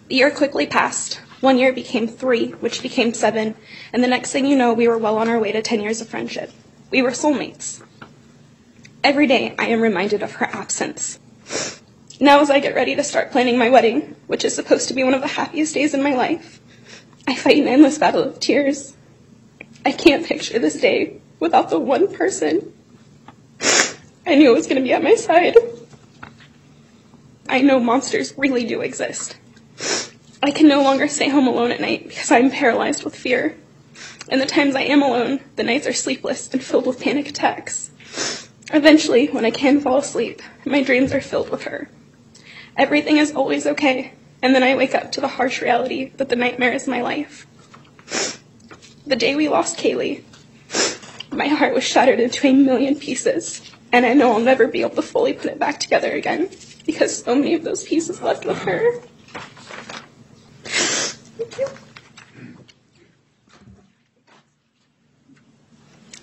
The 0.07 0.15
year 0.15 0.31
quickly 0.31 0.67
passed. 0.67 1.15
One 1.41 1.57
year 1.57 1.73
became 1.73 2.07
three, 2.07 2.49
which 2.51 2.81
became 2.81 3.13
seven, 3.13 3.55
and 3.91 4.03
the 4.03 4.07
next 4.07 4.31
thing 4.31 4.45
you 4.45 4.55
know, 4.55 4.73
we 4.73 4.87
were 4.87 4.97
well 4.97 5.17
on 5.17 5.29
our 5.29 5.39
way 5.39 5.51
to 5.51 5.61
10 5.61 5.81
years 5.81 6.01
of 6.01 6.07
friendship. 6.07 6.51
We 6.91 7.01
were 7.01 7.11
soulmates. 7.11 7.83
Every 9.03 9.27
day, 9.27 9.53
I 9.59 9.67
am 9.67 9.81
reminded 9.81 10.23
of 10.23 10.33
her 10.33 10.45
absence. 10.45 11.19
Now, 12.19 12.39
as 12.39 12.49
I 12.49 12.59
get 12.59 12.75
ready 12.75 12.95
to 12.95 13.03
start 13.03 13.31
planning 13.31 13.57
my 13.57 13.69
wedding, 13.69 14.15
which 14.27 14.45
is 14.45 14.55
supposed 14.55 14.87
to 14.87 14.93
be 14.93 15.03
one 15.03 15.13
of 15.13 15.21
the 15.21 15.27
happiest 15.27 15.73
days 15.73 15.93
in 15.93 16.01
my 16.01 16.15
life, 16.15 16.61
I 17.27 17.35
fight 17.35 17.57
an 17.57 17.67
endless 17.67 17.97
battle 17.97 18.23
of 18.23 18.39
tears. 18.39 18.95
I 19.85 19.91
can't 19.91 20.25
picture 20.25 20.57
this 20.59 20.79
day 20.79 21.21
without 21.39 21.69
the 21.69 21.79
one 21.79 22.13
person 22.13 22.73
I 24.25 24.35
knew 24.35 24.51
it 24.51 24.55
was 24.55 24.67
going 24.67 24.77
to 24.77 24.81
be 24.81 24.93
at 24.93 25.03
my 25.03 25.15
side. 25.15 25.55
I 27.47 27.61
know 27.61 27.79
monsters 27.79 28.33
really 28.37 28.65
do 28.65 28.81
exist. 28.81 29.37
I 30.41 30.51
can 30.51 30.67
no 30.67 30.81
longer 30.81 31.07
stay 31.07 31.29
home 31.29 31.47
alone 31.47 31.71
at 31.71 31.79
night 31.79 32.07
because 32.07 32.31
I'm 32.31 32.49
paralyzed 32.49 33.03
with 33.03 33.15
fear. 33.15 33.55
And 34.29 34.41
the 34.41 34.47
times 34.47 34.75
I 34.75 34.81
am 34.81 35.03
alone, 35.03 35.39
the 35.55 35.63
nights 35.63 35.85
are 35.85 35.93
sleepless 35.93 36.51
and 36.51 36.63
filled 36.63 36.87
with 36.87 36.99
panic 36.99 37.29
attacks. 37.29 37.91
Eventually, 38.73 39.27
when 39.27 39.45
I 39.45 39.51
can 39.51 39.79
fall 39.79 39.97
asleep, 39.97 40.41
my 40.65 40.81
dreams 40.81 41.13
are 41.13 41.21
filled 41.21 41.49
with 41.49 41.63
her. 41.63 41.89
Everything 42.75 43.17
is 43.17 43.31
always 43.31 43.67
okay, 43.67 44.13
and 44.41 44.55
then 44.55 44.63
I 44.63 44.75
wake 44.75 44.95
up 44.95 45.11
to 45.13 45.21
the 45.21 45.27
harsh 45.27 45.61
reality 45.61 46.11
that 46.17 46.29
the 46.29 46.35
nightmare 46.35 46.73
is 46.73 46.87
my 46.87 47.01
life. 47.01 47.45
The 49.05 49.15
day 49.15 49.35
we 49.35 49.47
lost 49.47 49.77
Kaylee, 49.77 50.23
my 51.31 51.47
heart 51.47 51.75
was 51.75 51.83
shattered 51.83 52.19
into 52.19 52.47
a 52.47 52.53
million 52.53 52.95
pieces, 52.95 53.61
and 53.95 54.05
I 54.05 54.13
know 54.13 54.33
I'll 54.33 54.39
never 54.41 54.67
be 54.67 54.81
able 54.81 54.97
to 54.97 55.01
fully 55.01 55.31
put 55.31 55.45
it 55.45 55.57
back 55.57 55.79
together 55.79 56.11
again 56.11 56.49
because 56.85 57.23
so 57.23 57.33
many 57.33 57.53
of 57.53 57.63
those 57.63 57.85
pieces 57.85 58.21
left 58.21 58.45
with 58.45 58.57
her. 58.63 58.99
Thank 61.37 61.57
you. 61.57 61.67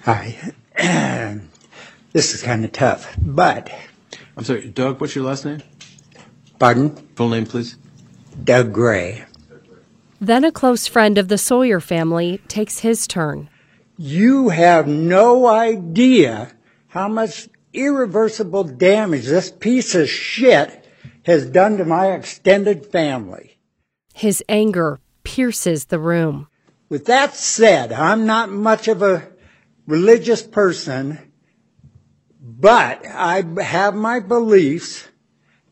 Hi. 0.03 0.53
this 2.13 2.35
is 2.35 2.43
kind 2.43 2.63
of 2.67 2.73
tough, 2.73 3.17
but. 3.19 3.73
I'm 4.37 4.45
sorry, 4.45 4.69
Doug, 4.69 5.01
what's 5.01 5.15
your 5.15 5.25
last 5.25 5.47
name? 5.47 5.63
Pardon? 6.59 6.95
Full 7.17 7.31
name, 7.31 7.47
please. 7.47 7.79
Doug 8.45 8.75
Gray. 8.75 9.25
Then 10.21 10.45
a 10.45 10.53
close 10.53 10.87
friend 10.87 11.17
of 11.17 11.29
the 11.29 11.39
Sawyer 11.39 11.81
family 11.81 12.39
takes 12.49 12.81
his 12.81 13.07
turn. 13.07 13.49
You 13.97 14.51
have 14.51 14.87
no 14.87 15.47
idea 15.47 16.53
how 16.89 17.09
much 17.09 17.49
irreversible 17.73 18.65
damage 18.65 19.27
this 19.27 19.51
piece 19.51 19.95
of 19.95 20.09
shit 20.09 20.85
has 21.25 21.47
done 21.47 21.77
to 21.79 21.85
my 21.85 22.13
extended 22.13 22.87
family. 22.87 23.59
His 24.15 24.43
anger 24.49 25.01
pierces 25.25 25.87
the 25.87 25.99
room. 25.99 26.49
With 26.89 27.07
that 27.07 27.35
said, 27.35 27.93
I'm 27.93 28.27
not 28.27 28.51
much 28.51 28.89
of 28.89 29.03
a 29.03 29.29
religious 29.87 30.43
person, 30.43 31.33
but 32.41 33.07
I 33.07 33.45
have 33.63 33.95
my 33.95 34.21
beliefs, 34.21 35.09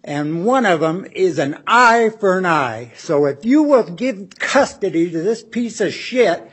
and 0.02 0.44
one 0.46 0.64
of 0.64 0.80
them 0.80 1.06
is 1.12 1.38
an 1.38 1.62
eye 1.66 2.10
for 2.18 2.38
an 2.38 2.46
eye. 2.46 2.92
So 2.96 3.26
if 3.26 3.44
you 3.44 3.62
will 3.62 3.82
give 3.82 4.30
custody 4.38 5.10
to 5.10 5.20
this 5.20 5.42
piece 5.42 5.80
of 5.80 5.92
shit 5.92 6.50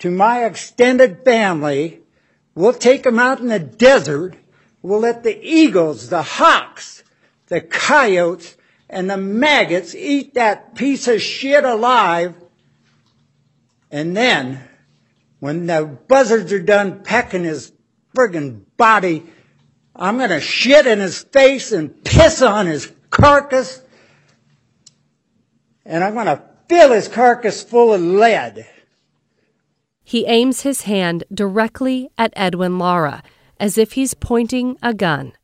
to 0.00 0.10
my 0.10 0.44
extended 0.44 1.24
family, 1.24 2.00
we'll 2.54 2.74
take 2.74 3.04
them 3.04 3.18
out 3.18 3.40
in 3.40 3.48
the 3.48 3.58
desert. 3.58 4.36
We'll 4.82 5.00
let 5.00 5.22
the 5.22 5.38
eagles, 5.42 6.08
the 6.08 6.22
hawks, 6.22 7.04
the 7.48 7.60
coyotes, 7.60 8.56
and 8.88 9.08
the 9.08 9.16
maggots 9.16 9.94
eat 9.94 10.34
that 10.34 10.74
piece 10.74 11.06
of 11.06 11.20
shit 11.20 11.64
alive. 11.64 12.34
And 13.90 14.16
then, 14.16 14.62
when 15.38 15.66
the 15.66 15.98
buzzards 16.08 16.52
are 16.52 16.62
done 16.62 17.02
pecking 17.02 17.44
his 17.44 17.72
friggin' 18.14 18.64
body, 18.76 19.24
I'm 19.94 20.18
gonna 20.18 20.40
shit 20.40 20.86
in 20.86 20.98
his 20.98 21.22
face 21.22 21.72
and 21.72 22.02
piss 22.04 22.40
on 22.40 22.66
his 22.66 22.90
carcass. 23.10 23.82
And 25.84 26.02
I'm 26.02 26.14
gonna 26.14 26.42
fill 26.68 26.92
his 26.92 27.08
carcass 27.08 27.62
full 27.62 27.92
of 27.92 28.00
lead. 28.00 28.66
He 30.02 30.26
aims 30.26 30.62
his 30.62 30.82
hand 30.82 31.24
directly 31.32 32.10
at 32.16 32.32
Edwin 32.34 32.78
Lara, 32.78 33.22
as 33.60 33.78
if 33.78 33.92
he's 33.92 34.14
pointing 34.14 34.76
a 34.82 34.92
gun. 34.92 35.34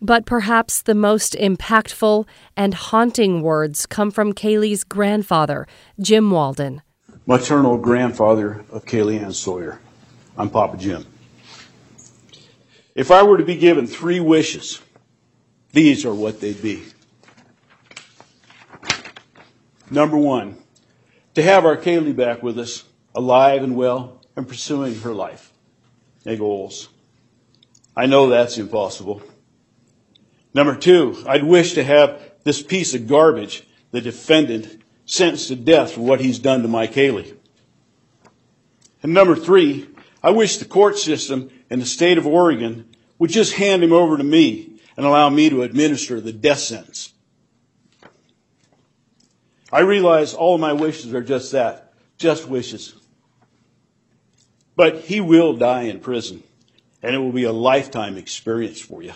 But 0.00 0.24
perhaps 0.24 0.82
the 0.82 0.94
most 0.94 1.34
impactful 1.34 2.26
and 2.56 2.74
haunting 2.74 3.42
words 3.42 3.86
come 3.86 4.10
from 4.10 4.32
Kaylee's 4.32 4.82
grandfather, 4.82 5.66
Jim 6.00 6.30
Walden. 6.30 6.82
Maternal 7.26 7.78
grandfather 7.78 8.64
of 8.70 8.84
Kaylee 8.84 9.22
Ann 9.22 9.32
Sawyer. 9.32 9.80
I'm 10.36 10.50
Papa 10.50 10.76
Jim. 10.76 11.06
If 12.96 13.12
I 13.12 13.22
were 13.22 13.38
to 13.38 13.44
be 13.44 13.54
given 13.54 13.86
three 13.86 14.18
wishes, 14.18 14.80
these 15.72 16.04
are 16.04 16.14
what 16.14 16.40
they'd 16.40 16.60
be. 16.60 16.82
Number 19.88 20.16
one, 20.16 20.56
to 21.34 21.42
have 21.42 21.64
our 21.64 21.76
Kaylee 21.76 22.16
back 22.16 22.42
with 22.42 22.58
us, 22.58 22.84
alive 23.14 23.62
and 23.62 23.76
well, 23.76 24.21
and 24.36 24.48
pursuing 24.48 25.00
her 25.00 25.12
life 25.12 25.52
and 26.24 26.38
goals. 26.38 26.88
I 27.96 28.06
know 28.06 28.28
that's 28.28 28.58
impossible. 28.58 29.22
Number 30.54 30.76
two, 30.76 31.22
I'd 31.26 31.44
wish 31.44 31.74
to 31.74 31.84
have 31.84 32.20
this 32.44 32.62
piece 32.62 32.94
of 32.94 33.06
garbage, 33.06 33.66
the 33.90 34.00
defendant, 34.00 34.82
sentenced 35.06 35.48
to 35.48 35.56
death 35.56 35.92
for 35.92 36.00
what 36.00 36.20
he's 36.20 36.38
done 36.38 36.62
to 36.62 36.68
my 36.68 36.86
Kaylee. 36.86 37.34
And 39.02 39.12
number 39.12 39.34
three, 39.34 39.88
I 40.22 40.30
wish 40.30 40.58
the 40.58 40.64
court 40.64 40.98
system 40.98 41.50
in 41.70 41.80
the 41.80 41.86
state 41.86 42.18
of 42.18 42.26
Oregon 42.26 42.88
would 43.18 43.30
just 43.30 43.54
hand 43.54 43.82
him 43.82 43.92
over 43.92 44.16
to 44.16 44.24
me 44.24 44.78
and 44.96 45.04
allow 45.04 45.28
me 45.28 45.50
to 45.50 45.62
administer 45.62 46.20
the 46.20 46.32
death 46.32 46.58
sentence. 46.58 47.12
I 49.72 49.80
realize 49.80 50.34
all 50.34 50.58
my 50.58 50.74
wishes 50.74 51.14
are 51.14 51.22
just 51.22 51.52
that 51.52 51.92
just 52.18 52.46
wishes. 52.46 52.94
But 54.74 55.00
he 55.00 55.20
will 55.20 55.54
die 55.54 55.82
in 55.82 56.00
prison, 56.00 56.42
and 57.02 57.14
it 57.14 57.18
will 57.18 57.32
be 57.32 57.44
a 57.44 57.52
lifetime 57.52 58.16
experience 58.16 58.80
for 58.80 59.02
you. 59.02 59.12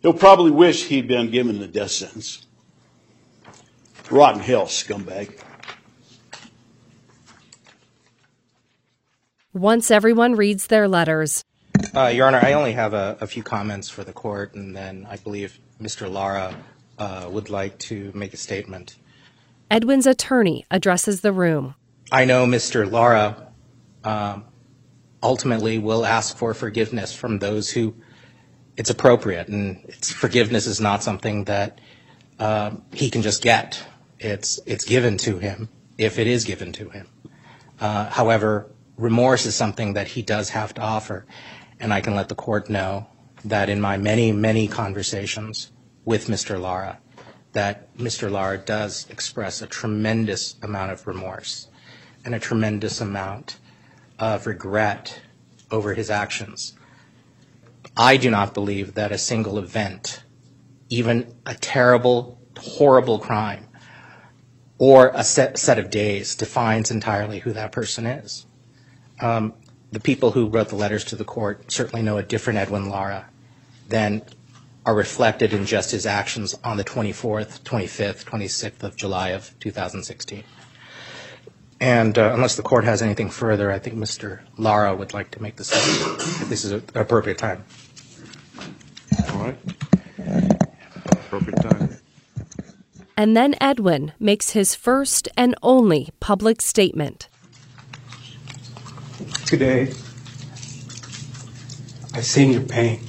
He'll 0.00 0.12
probably 0.12 0.50
wish 0.50 0.86
he'd 0.86 1.06
been 1.06 1.30
given 1.30 1.60
the 1.60 1.68
death 1.68 1.92
sentence. 1.92 2.44
Rotten 4.10 4.40
hell, 4.40 4.66
scumbag. 4.66 5.38
Once 9.52 9.90
everyone 9.90 10.34
reads 10.34 10.66
their 10.68 10.88
letters, 10.88 11.44
Uh, 11.94 12.06
Your 12.06 12.26
Honor, 12.26 12.40
I 12.42 12.54
only 12.54 12.72
have 12.72 12.94
a, 12.94 13.16
a 13.20 13.26
few 13.26 13.42
comments 13.42 13.88
for 13.88 14.02
the 14.02 14.12
court, 14.12 14.54
and 14.54 14.74
then 14.74 15.06
I 15.08 15.16
believe 15.16 15.58
Mr. 15.80 16.10
Lara 16.10 16.54
uh, 16.98 17.28
would 17.30 17.50
like 17.50 17.78
to 17.80 18.10
make 18.14 18.32
a 18.32 18.36
statement. 18.36 18.96
Edwin's 19.70 20.06
attorney 20.06 20.64
addresses 20.70 21.20
the 21.20 21.32
room. 21.32 21.74
I 22.10 22.24
know 22.24 22.46
Mr. 22.46 22.90
Lara 22.90 23.51
um, 24.04 24.44
ultimately 25.22 25.78
will 25.78 26.04
ask 26.04 26.36
for 26.36 26.54
forgiveness 26.54 27.14
from 27.14 27.38
those 27.38 27.70
who 27.70 27.94
it's 28.76 28.90
appropriate, 28.90 29.48
and 29.48 29.84
it's, 29.84 30.10
forgiveness 30.10 30.66
is 30.66 30.80
not 30.80 31.02
something 31.02 31.44
that 31.44 31.80
uh, 32.38 32.72
he 32.92 33.10
can 33.10 33.22
just 33.22 33.42
get. 33.42 33.82
It's 34.18 34.60
it's 34.66 34.84
given 34.84 35.18
to 35.18 35.38
him 35.38 35.68
if 35.98 36.18
it 36.18 36.26
is 36.26 36.44
given 36.44 36.72
to 36.72 36.88
him. 36.88 37.08
Uh, 37.80 38.08
however, 38.08 38.70
remorse 38.96 39.46
is 39.46 39.54
something 39.54 39.94
that 39.94 40.08
he 40.08 40.22
does 40.22 40.50
have 40.50 40.74
to 40.74 40.80
offer, 40.80 41.26
and 41.80 41.92
I 41.92 42.00
can 42.00 42.14
let 42.14 42.28
the 42.28 42.34
court 42.34 42.70
know 42.70 43.08
that 43.44 43.68
in 43.68 43.80
my 43.80 43.96
many 43.96 44.32
many 44.32 44.68
conversations 44.68 45.70
with 46.04 46.26
Mr. 46.28 46.60
Lara, 46.60 46.98
that 47.52 47.94
Mr. 47.96 48.30
Lara 48.30 48.58
does 48.58 49.06
express 49.10 49.60
a 49.60 49.66
tremendous 49.66 50.56
amount 50.62 50.92
of 50.92 51.06
remorse 51.06 51.68
and 52.24 52.34
a 52.34 52.40
tremendous 52.40 53.00
amount 53.00 53.58
of 54.18 54.46
regret 54.46 55.20
over 55.70 55.94
his 55.94 56.10
actions. 56.10 56.74
I 57.96 58.16
do 58.16 58.30
not 58.30 58.54
believe 58.54 58.94
that 58.94 59.12
a 59.12 59.18
single 59.18 59.58
event, 59.58 60.22
even 60.88 61.34
a 61.44 61.54
terrible, 61.54 62.40
horrible 62.58 63.18
crime, 63.18 63.68
or 64.78 65.12
a 65.14 65.24
set, 65.24 65.58
set 65.58 65.78
of 65.78 65.90
days 65.90 66.34
defines 66.34 66.90
entirely 66.90 67.40
who 67.40 67.52
that 67.52 67.72
person 67.72 68.06
is. 68.06 68.46
Um, 69.20 69.54
the 69.92 70.00
people 70.00 70.32
who 70.32 70.48
wrote 70.48 70.70
the 70.70 70.76
letters 70.76 71.04
to 71.04 71.16
the 71.16 71.24
court 71.24 71.70
certainly 71.70 72.02
know 72.02 72.16
a 72.16 72.22
different 72.22 72.58
Edwin 72.58 72.88
Lara 72.88 73.28
than 73.88 74.22
are 74.84 74.94
reflected 74.94 75.52
in 75.52 75.66
just 75.66 75.90
his 75.92 76.06
actions 76.06 76.54
on 76.64 76.76
the 76.76 76.84
24th, 76.84 77.60
25th, 77.60 78.24
26th 78.24 78.82
of 78.82 78.96
July 78.96 79.28
of 79.28 79.54
2016. 79.60 80.42
And 81.82 82.16
uh, 82.16 82.30
unless 82.32 82.54
the 82.54 82.62
court 82.62 82.84
has 82.84 83.02
anything 83.02 83.28
further, 83.28 83.72
I 83.72 83.80
think 83.80 83.96
Mr. 83.96 84.38
Lara 84.56 84.94
would 84.94 85.12
like 85.12 85.32
to 85.32 85.42
make 85.42 85.56
the 85.56 85.64
statement. 85.64 86.20
If 86.40 86.48
this 86.48 86.64
is 86.64 86.70
an 86.70 86.84
appropriate 86.94 87.38
time. 87.38 87.64
All 89.30 89.38
right. 89.40 89.58
Appropriate 91.26 91.60
time. 91.60 91.96
And 93.16 93.36
then 93.36 93.56
Edwin 93.60 94.12
makes 94.20 94.50
his 94.50 94.76
first 94.76 95.28
and 95.36 95.56
only 95.60 96.10
public 96.20 96.62
statement. 96.62 97.28
Today, 99.44 99.92
I've 102.14 102.24
seen 102.24 102.52
your 102.52 102.62
pain. 102.62 103.00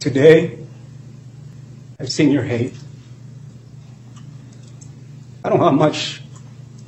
Today, 0.00 0.58
I've 2.00 2.10
seen 2.10 2.32
your 2.32 2.42
hate. 2.42 2.74
I 5.44 5.50
don't 5.50 5.60
have 5.60 5.74
much, 5.74 6.20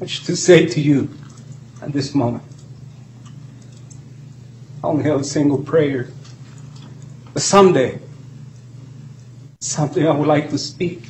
much 0.03 0.25
to 0.25 0.35
say 0.35 0.67
to 0.67 0.81
you 0.81 1.09
at 1.81 1.93
this 1.93 2.13
moment. 2.13 2.43
I 4.83 4.89
only 4.89 5.05
have 5.05 5.21
a 5.21 5.25
single 5.25 5.59
prayer. 5.59 6.09
But 7.33 7.43
someday, 7.43 8.01
someday 9.61 10.09
I 10.09 10.11
would 10.11 10.27
like 10.27 10.51
to 10.51 10.59
speak 10.59 11.05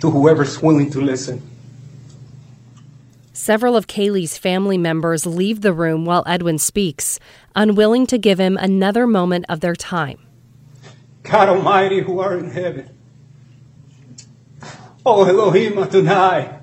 to 0.00 0.10
whoever's 0.10 0.62
willing 0.62 0.90
to 0.92 1.00
listen. 1.02 1.42
Several 3.34 3.76
of 3.76 3.86
Kaylee's 3.86 4.38
family 4.38 4.78
members 4.78 5.26
leave 5.26 5.60
the 5.60 5.74
room 5.74 6.06
while 6.06 6.24
Edwin 6.26 6.56
speaks, 6.56 7.20
unwilling 7.54 8.06
to 8.06 8.16
give 8.16 8.40
him 8.40 8.56
another 8.56 9.06
moment 9.06 9.44
of 9.50 9.60
their 9.60 9.76
time. 9.76 10.18
God 11.22 11.50
Almighty 11.50 12.00
who 12.00 12.18
art 12.20 12.38
in 12.38 12.50
heaven. 12.50 12.88
Oh 15.04 15.26
Elohim 15.26 15.78
Adonai. 15.78 16.61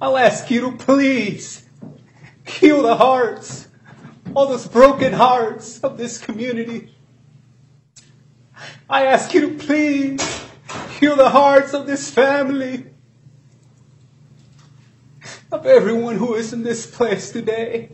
I'll 0.00 0.18
ask 0.18 0.50
you 0.50 0.60
to 0.60 0.76
please 0.76 1.64
heal 2.46 2.82
the 2.82 2.96
hearts, 2.96 3.68
all 4.34 4.46
those 4.46 4.68
broken 4.68 5.14
hearts 5.14 5.80
of 5.80 5.96
this 5.96 6.18
community. 6.18 6.94
I 8.90 9.06
ask 9.06 9.32
you 9.32 9.52
to 9.52 9.54
please 9.54 10.44
heal 11.00 11.16
the 11.16 11.30
hearts 11.30 11.72
of 11.72 11.86
this 11.86 12.10
family, 12.10 12.86
of 15.50 15.64
everyone 15.64 16.16
who 16.16 16.34
is 16.34 16.52
in 16.52 16.62
this 16.62 16.86
place 16.86 17.30
today. 17.30 17.90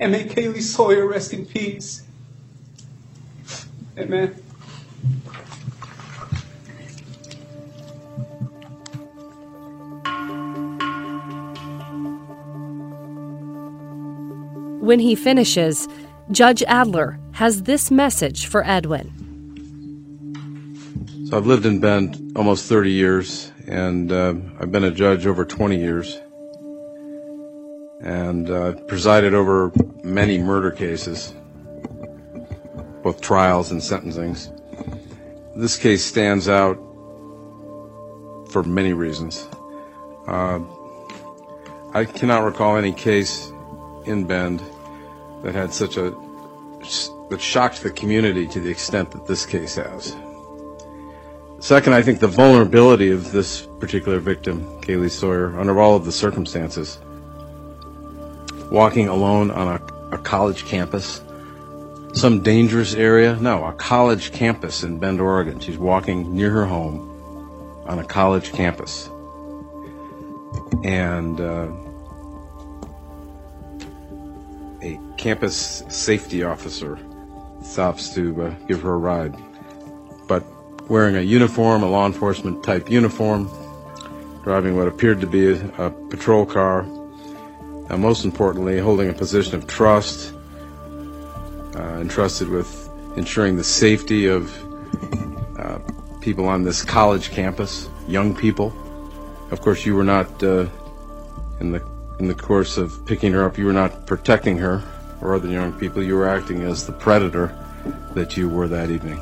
And 0.00 0.10
may 0.10 0.24
Kaylee 0.24 0.60
Sawyer 0.60 1.06
rest 1.06 1.32
in 1.32 1.46
peace. 1.46 2.02
Amen. 3.96 4.42
When 14.84 15.00
he 15.00 15.14
finishes, 15.14 15.88
Judge 16.30 16.62
Adler 16.64 17.18
has 17.32 17.62
this 17.62 17.90
message 17.90 18.44
for 18.44 18.62
Edwin. 18.66 19.10
So 21.26 21.38
I've 21.38 21.46
lived 21.46 21.64
in 21.64 21.80
Bend 21.80 22.34
almost 22.36 22.66
30 22.66 22.90
years, 22.90 23.50
and 23.66 24.12
uh, 24.12 24.34
I've 24.60 24.70
been 24.70 24.84
a 24.84 24.90
judge 24.90 25.26
over 25.26 25.46
20 25.46 25.80
years, 25.80 26.20
and 28.02 28.50
uh, 28.50 28.72
presided 28.86 29.32
over 29.32 29.72
many 30.02 30.36
murder 30.36 30.70
cases, 30.70 31.32
both 33.02 33.22
trials 33.22 33.70
and 33.70 33.80
sentencings. 33.80 34.50
This 35.56 35.78
case 35.78 36.04
stands 36.04 36.46
out 36.46 36.76
for 38.50 38.62
many 38.62 38.92
reasons. 38.92 39.48
Uh, 40.28 40.60
I 41.94 42.04
cannot 42.04 42.44
recall 42.44 42.76
any 42.76 42.92
case 42.92 43.50
in 44.04 44.26
Bend 44.26 44.60
that 45.44 45.54
had 45.54 45.72
such 45.72 45.96
a 45.96 46.10
that 47.30 47.40
shocked 47.40 47.82
the 47.82 47.90
community 47.90 48.46
to 48.46 48.60
the 48.60 48.70
extent 48.70 49.10
that 49.12 49.26
this 49.26 49.46
case 49.46 49.76
has. 49.76 50.16
Second, 51.60 51.94
I 51.94 52.02
think 52.02 52.20
the 52.20 52.28
vulnerability 52.28 53.10
of 53.10 53.32
this 53.32 53.66
particular 53.78 54.18
victim, 54.18 54.64
Kaylee 54.82 55.10
Sawyer, 55.10 55.58
under 55.58 55.80
all 55.80 55.96
of 55.96 56.04
the 56.04 56.12
circumstances, 56.12 56.98
walking 58.70 59.08
alone 59.08 59.50
on 59.50 59.68
a, 59.68 60.14
a 60.14 60.18
college 60.18 60.66
campus, 60.66 61.22
some 62.12 62.42
dangerous 62.42 62.94
area, 62.94 63.36
no, 63.36 63.64
a 63.64 63.72
college 63.72 64.32
campus 64.32 64.82
in 64.82 64.98
Bend, 64.98 65.20
Oregon. 65.20 65.58
She's 65.58 65.78
walking 65.78 66.34
near 66.34 66.50
her 66.50 66.66
home 66.66 67.10
on 67.86 67.98
a 67.98 68.04
college 68.04 68.52
campus. 68.52 69.08
And 70.84 71.40
uh, 71.40 71.68
a 74.84 75.00
campus 75.16 75.82
safety 75.88 76.42
officer 76.44 76.98
stops 77.62 78.14
to 78.14 78.42
uh, 78.42 78.54
give 78.68 78.82
her 78.82 78.94
a 78.94 78.98
ride. 78.98 79.34
But 80.28 80.44
wearing 80.90 81.16
a 81.16 81.22
uniform, 81.22 81.82
a 81.82 81.88
law 81.88 82.06
enforcement 82.06 82.62
type 82.62 82.90
uniform, 82.90 83.50
driving 84.42 84.76
what 84.76 84.86
appeared 84.86 85.20
to 85.22 85.26
be 85.26 85.52
a, 85.52 85.66
a 85.78 85.90
patrol 85.90 86.44
car, 86.44 86.80
and 86.80 88.00
most 88.00 88.24
importantly, 88.24 88.78
holding 88.78 89.08
a 89.08 89.14
position 89.14 89.54
of 89.54 89.66
trust, 89.66 90.34
uh, 91.74 91.98
entrusted 92.00 92.48
with 92.48 92.90
ensuring 93.16 93.56
the 93.56 93.64
safety 93.64 94.26
of 94.26 94.52
uh, 95.58 95.78
people 96.20 96.46
on 96.46 96.62
this 96.62 96.84
college 96.84 97.30
campus, 97.30 97.88
young 98.06 98.36
people. 98.36 98.72
Of 99.50 99.62
course, 99.62 99.86
you 99.86 99.94
were 99.94 100.04
not 100.04 100.42
uh, 100.42 100.66
in 101.60 101.72
the 101.72 101.93
in 102.18 102.28
the 102.28 102.34
course 102.34 102.76
of 102.76 103.04
picking 103.06 103.32
her 103.32 103.44
up. 103.44 103.58
You 103.58 103.66
were 103.66 103.72
not 103.72 104.06
protecting 104.06 104.58
her 104.58 104.82
or 105.20 105.34
other 105.34 105.48
young 105.48 105.72
people. 105.72 106.02
You 106.02 106.16
were 106.16 106.28
acting 106.28 106.62
as 106.62 106.86
the 106.86 106.92
predator 106.92 107.54
that 108.14 108.36
you 108.36 108.48
were 108.48 108.68
that 108.68 108.90
evening. 108.90 109.20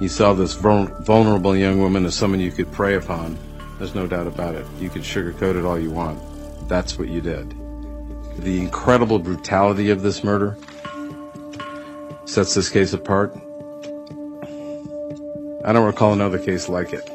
You 0.00 0.08
saw 0.08 0.32
this 0.32 0.54
vulnerable 0.54 1.56
young 1.56 1.80
woman 1.80 2.04
as 2.04 2.14
someone 2.14 2.40
you 2.40 2.52
could 2.52 2.70
prey 2.72 2.94
upon. 2.94 3.36
There's 3.78 3.94
no 3.94 4.06
doubt 4.06 4.26
about 4.26 4.54
it. 4.54 4.66
You 4.78 4.90
could 4.90 5.02
sugarcoat 5.02 5.58
it 5.58 5.64
all 5.64 5.78
you 5.78 5.90
want. 5.90 6.20
That's 6.68 6.98
what 6.98 7.08
you 7.08 7.20
did. 7.20 7.54
The 8.38 8.60
incredible 8.60 9.18
brutality 9.18 9.90
of 9.90 10.02
this 10.02 10.22
murder 10.22 10.56
sets 12.26 12.54
this 12.54 12.68
case 12.68 12.92
apart. 12.92 13.34
I 15.64 15.72
don't 15.72 15.86
recall 15.86 16.12
another 16.12 16.38
case 16.38 16.68
like 16.68 16.92
it. 16.92 17.10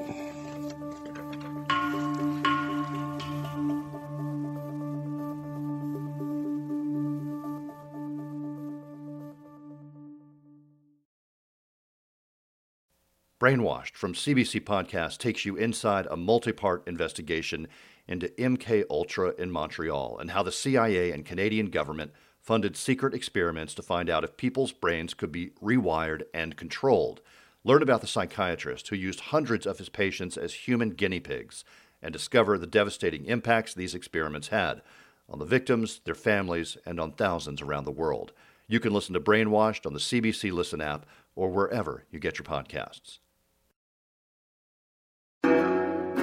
Brainwashed 13.43 13.95
from 13.95 14.13
CBC 14.13 14.61
Podcast 14.61 15.17
takes 15.17 15.43
you 15.43 15.57
inside 15.57 16.07
a 16.09 16.15
multi-part 16.15 16.87
investigation 16.87 17.67
into 18.07 18.29
MK 18.29 18.85
Ultra 18.89 19.33
in 19.37 19.51
Montreal 19.51 20.17
and 20.17 20.31
how 20.31 20.43
the 20.43 20.51
CIA 20.53 21.11
and 21.11 21.25
Canadian 21.25 21.65
government 21.65 22.13
funded 22.39 22.77
secret 22.77 23.13
experiments 23.13 23.73
to 23.73 23.81
find 23.81 24.09
out 24.09 24.23
if 24.23 24.37
people's 24.37 24.71
brains 24.71 25.13
could 25.13 25.29
be 25.29 25.49
rewired 25.61 26.21
and 26.33 26.55
controlled. 26.55 27.19
Learn 27.65 27.81
about 27.81 27.99
the 27.99 28.07
psychiatrist 28.07 28.87
who 28.87 28.95
used 28.95 29.19
hundreds 29.19 29.65
of 29.65 29.77
his 29.77 29.89
patients 29.89 30.37
as 30.37 30.53
human 30.53 30.91
guinea 30.91 31.19
pigs 31.19 31.65
and 32.01 32.13
discover 32.13 32.57
the 32.57 32.65
devastating 32.65 33.25
impacts 33.25 33.73
these 33.73 33.93
experiments 33.93 34.47
had 34.47 34.81
on 35.27 35.39
the 35.39 35.45
victims, 35.45 35.99
their 36.05 36.15
families, 36.15 36.77
and 36.85 36.97
on 36.97 37.11
thousands 37.11 37.61
around 37.61 37.83
the 37.83 37.91
world. 37.91 38.31
You 38.69 38.79
can 38.79 38.93
listen 38.93 39.11
to 39.15 39.19
Brainwashed 39.19 39.85
on 39.85 39.91
the 39.91 39.99
CBC 39.99 40.53
Listen 40.53 40.79
app 40.79 41.05
or 41.35 41.49
wherever 41.49 42.05
you 42.09 42.19
get 42.19 42.39
your 42.39 42.45
podcasts. 42.45 43.17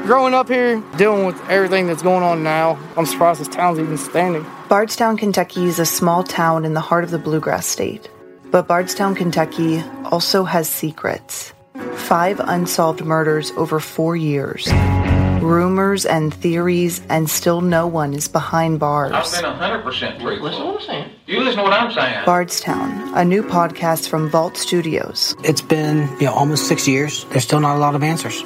Growing 0.05 0.35
up 0.35 0.49
here, 0.49 0.83
dealing 0.97 1.25
with 1.27 1.41
everything 1.49 1.87
that's 1.87 2.03
going 2.03 2.23
on 2.23 2.43
now, 2.43 2.79
I'm 2.97 3.07
surprised 3.07 3.41
this 3.41 3.49
town's 3.49 3.79
even 3.79 3.97
standing. 3.99 4.45
Bardstown, 4.69 5.17
Kentucky 5.17 5.65
is 5.67 5.79
a 5.79 5.87
small 5.87 6.25
town 6.25 6.65
in 6.65 6.75
the 6.75 6.81
heart 6.81 7.05
of 7.05 7.11
the 7.11 7.19
Bluegrass 7.19 7.67
State. 7.67 8.09
But 8.51 8.67
Bardstown, 8.67 9.15
Kentucky 9.15 9.83
also 10.11 10.45
has 10.45 10.69
secrets. 10.69 11.53
Five 11.95 12.41
unsolved 12.41 13.05
murders 13.05 13.53
over 13.53 13.79
four 13.79 14.17
years. 14.17 14.69
Rumors 15.43 16.05
and 16.07 16.35
theories, 16.35 17.03
and 17.09 17.31
still 17.31 17.61
no 17.61 17.87
one 17.87 18.13
is 18.15 18.27
behind 18.27 18.81
bars. 18.81 19.13
I've 19.15 19.43
been 19.43 19.53
100% 19.53 20.21
truthful. 20.21 20.49
Listen 20.49 20.61
to 20.61 20.67
what 20.67 20.81
I'm 20.81 20.87
saying. 20.87 21.11
You 21.27 21.41
listen 21.41 21.59
to 21.59 21.63
what 21.63 21.73
I'm 21.73 21.93
saying. 21.93 22.25
Bardstown, 22.25 23.15
a 23.17 23.25
new 23.25 23.43
podcast 23.43 24.09
from 24.09 24.29
Vault 24.29 24.57
Studios. 24.57 25.37
It's 25.45 25.63
been, 25.63 26.09
you 26.19 26.27
know, 26.27 26.33
almost 26.33 26.67
six 26.69 26.89
years. 26.89 27.25
There's 27.27 27.45
still 27.45 27.61
not 27.61 27.77
a 27.77 27.79
lot 27.79 27.95
of 27.95 28.03
answers. 28.03 28.43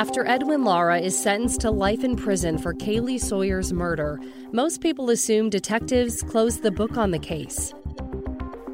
After 0.00 0.26
Edwin 0.26 0.64
Lara 0.64 0.98
is 0.98 1.22
sentenced 1.22 1.60
to 1.60 1.70
life 1.70 2.04
in 2.04 2.16
prison 2.16 2.56
for 2.56 2.72
Kaylee 2.72 3.20
Sawyer's 3.20 3.70
murder, 3.70 4.18
most 4.50 4.80
people 4.80 5.10
assume 5.10 5.50
detectives 5.50 6.22
closed 6.22 6.62
the 6.62 6.70
book 6.70 6.96
on 6.96 7.10
the 7.10 7.18
case. 7.18 7.74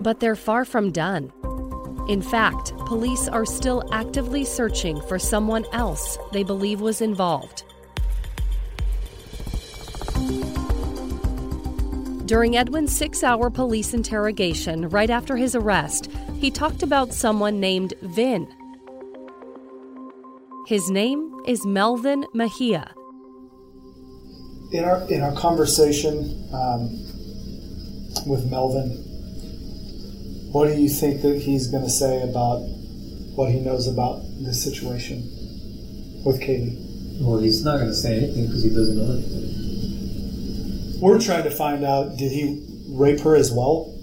But 0.01 0.21
they're 0.21 0.37
far 0.37 0.65
from 0.65 0.93
done. 0.93 1.33
In 2.09 2.23
fact, 2.23 2.77
police 2.87 3.27
are 3.27 3.45
still 3.45 3.83
actively 3.93 4.45
searching 4.45 5.01
for 5.01 5.19
someone 5.19 5.65
else 5.73 6.17
they 6.33 6.45
believe 6.45 6.81
was 6.81 7.01
involved. 7.01 7.65
During 12.27 12.57
Edwin's 12.57 12.97
six 12.97 13.25
hour 13.25 13.51
police 13.51 13.95
interrogation 13.95 14.89
right 14.91 15.11
after 15.11 15.37
his 15.37 15.57
arrest, 15.57 16.09
he 16.39 16.53
talked 16.53 16.85
about 16.85 17.13
someone 17.13 17.59
named 17.59 17.95
Vin. 18.03 18.47
His 20.67 20.91
name 20.91 21.33
is 21.47 21.65
Melvin 21.65 22.27
Mejia. 22.35 22.93
In 24.73 24.83
our 24.83 25.09
in 25.09 25.23
our 25.23 25.33
conversation 25.37 26.43
um, 26.53 26.91
with 28.27 28.51
Melvin, 28.51 28.91
what 30.51 30.67
do 30.67 30.75
you 30.75 30.89
think 30.89 31.23
that 31.23 31.41
he's 31.41 31.69
going 31.69 31.85
to 31.85 31.89
say 31.89 32.21
about 32.21 32.63
what 33.37 33.53
he 33.53 33.61
knows 33.61 33.87
about 33.87 34.23
this 34.41 34.61
situation 34.65 35.23
with 36.25 36.41
Katie? 36.41 36.77
Well, 37.21 37.39
he's 37.39 37.65
not 37.65 37.77
going 37.77 37.91
to 37.91 37.95
say 37.95 38.17
anything 38.17 38.47
because 38.47 38.65
he 38.65 38.71
doesn't 38.71 38.97
know 38.97 39.13
anything. 39.13 41.01
We're 41.01 41.21
trying 41.21 41.45
to 41.45 41.53
find 41.53 41.85
out: 41.85 42.17
did 42.17 42.33
he 42.33 42.67
rape 42.89 43.21
her 43.21 43.37
as 43.37 43.53
well? 43.53 43.95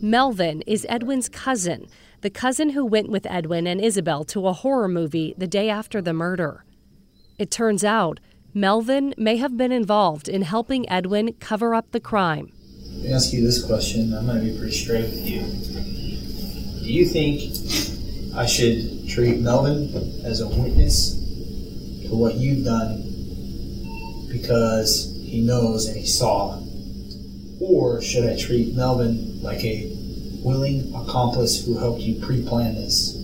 Melvin 0.00 0.62
is 0.62 0.86
Edwin's 0.88 1.28
cousin, 1.28 1.86
the 2.20 2.30
cousin 2.30 2.70
who 2.70 2.84
went 2.84 3.08
with 3.08 3.26
Edwin 3.26 3.66
and 3.66 3.80
Isabel 3.80 4.24
to 4.24 4.46
a 4.46 4.52
horror 4.52 4.88
movie 4.88 5.34
the 5.38 5.46
day 5.46 5.70
after 5.70 6.02
the 6.02 6.12
murder. 6.12 6.64
It 7.38 7.50
turns 7.50 7.84
out 7.84 8.20
Melvin 8.52 9.14
may 9.16 9.36
have 9.38 9.56
been 9.56 9.72
involved 9.72 10.28
in 10.28 10.42
helping 10.42 10.88
Edwin 10.90 11.32
cover 11.34 11.74
up 11.74 11.92
the 11.92 12.00
crime. 12.00 12.52
Let 12.92 13.04
me 13.04 13.12
ask 13.12 13.32
you 13.32 13.42
this 13.42 13.64
question. 13.64 14.12
I'm 14.12 14.26
going 14.26 14.44
to 14.44 14.52
be 14.52 14.58
pretty 14.58 14.76
straight 14.76 15.04
with 15.04 15.26
you. 15.26 15.40
Do 16.84 16.92
you 16.92 17.06
think 17.06 17.40
I 18.36 18.46
should 18.46 19.08
treat 19.08 19.38
Melvin 19.40 19.94
as 20.24 20.40
a 20.40 20.48
witness 20.48 21.14
to 21.14 22.14
what 22.14 22.34
you've 22.34 22.64
done 22.64 23.06
because 24.30 25.16
he 25.24 25.40
knows 25.40 25.86
and 25.86 25.96
he 25.96 26.06
saw? 26.06 26.60
Or 27.60 28.02
should 28.02 28.28
I 28.28 28.36
treat 28.36 28.74
Melvin 28.74 29.40
like 29.42 29.64
a 29.64 29.99
willing 30.42 30.94
accomplice 30.94 31.64
who 31.64 31.78
helped 31.78 32.00
you 32.00 32.24
pre 32.24 32.42
plan 32.42 32.74
this? 32.74 33.16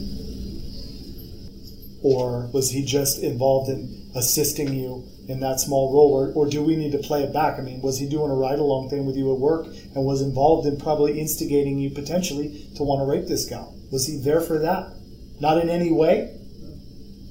Or 2.02 2.48
was 2.52 2.70
he 2.70 2.84
just 2.84 3.22
involved 3.22 3.70
in 3.70 4.10
assisting 4.14 4.72
you 4.74 5.04
in 5.28 5.40
that 5.40 5.60
small 5.60 5.92
role? 5.92 6.12
Or, 6.12 6.32
or 6.32 6.48
do 6.48 6.62
we 6.62 6.76
need 6.76 6.92
to 6.92 6.98
play 6.98 7.22
it 7.22 7.32
back? 7.32 7.58
I 7.58 7.62
mean, 7.62 7.80
was 7.80 7.98
he 7.98 8.08
doing 8.08 8.30
a 8.30 8.34
ride 8.34 8.58
along 8.58 8.90
thing 8.90 9.06
with 9.06 9.16
you 9.16 9.32
at 9.32 9.38
work 9.38 9.66
and 9.66 10.04
was 10.04 10.22
involved 10.22 10.66
in 10.66 10.78
probably 10.78 11.18
instigating 11.18 11.78
you 11.78 11.90
potentially 11.90 12.68
to 12.76 12.82
want 12.82 13.00
to 13.00 13.06
rape 13.06 13.28
this 13.28 13.46
gal? 13.46 13.74
Was 13.90 14.06
he 14.06 14.18
there 14.18 14.40
for 14.40 14.58
that? 14.60 14.92
Not 15.40 15.58
in 15.58 15.68
any 15.68 15.92
way? 15.92 16.32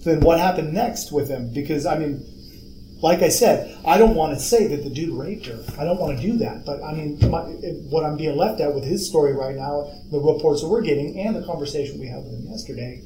Then 0.04 0.20
what 0.20 0.40
happened 0.40 0.74
next 0.74 1.12
with 1.12 1.30
him? 1.30 1.52
Because, 1.54 1.86
I 1.86 1.98
mean, 1.98 2.24
like 3.06 3.22
I 3.22 3.30
said, 3.30 3.78
I 3.86 4.00
don't 4.00 4.16
want 4.16 4.34
to 4.34 4.40
say 4.44 4.66
that 4.66 4.84
the 4.84 4.90
dude 4.90 5.14
raped 5.14 5.46
her. 5.46 5.60
I 5.80 5.84
don't 5.86 6.00
want 6.00 6.18
to 6.18 6.24
do 6.26 6.38
that. 6.40 6.66
But 6.66 6.82
I 6.84 6.92
mean, 6.92 7.20
my, 7.30 7.42
what 7.94 8.04
I'm 8.04 8.18
being 8.18 8.36
left 8.36 8.60
at 8.62 8.74
with 8.74 8.84
his 8.84 9.08
story 9.08 9.34
right 9.34 9.56
now, 9.56 9.92
the 10.10 10.18
reports 10.20 10.64
that 10.64 10.70
we're 10.70 10.82
getting, 10.82 11.20
and 11.20 11.36
the 11.36 11.46
conversation 11.46 12.00
we 12.00 12.08
had 12.08 12.24
with 12.24 12.34
him 12.34 12.48
yesterday, 12.50 13.04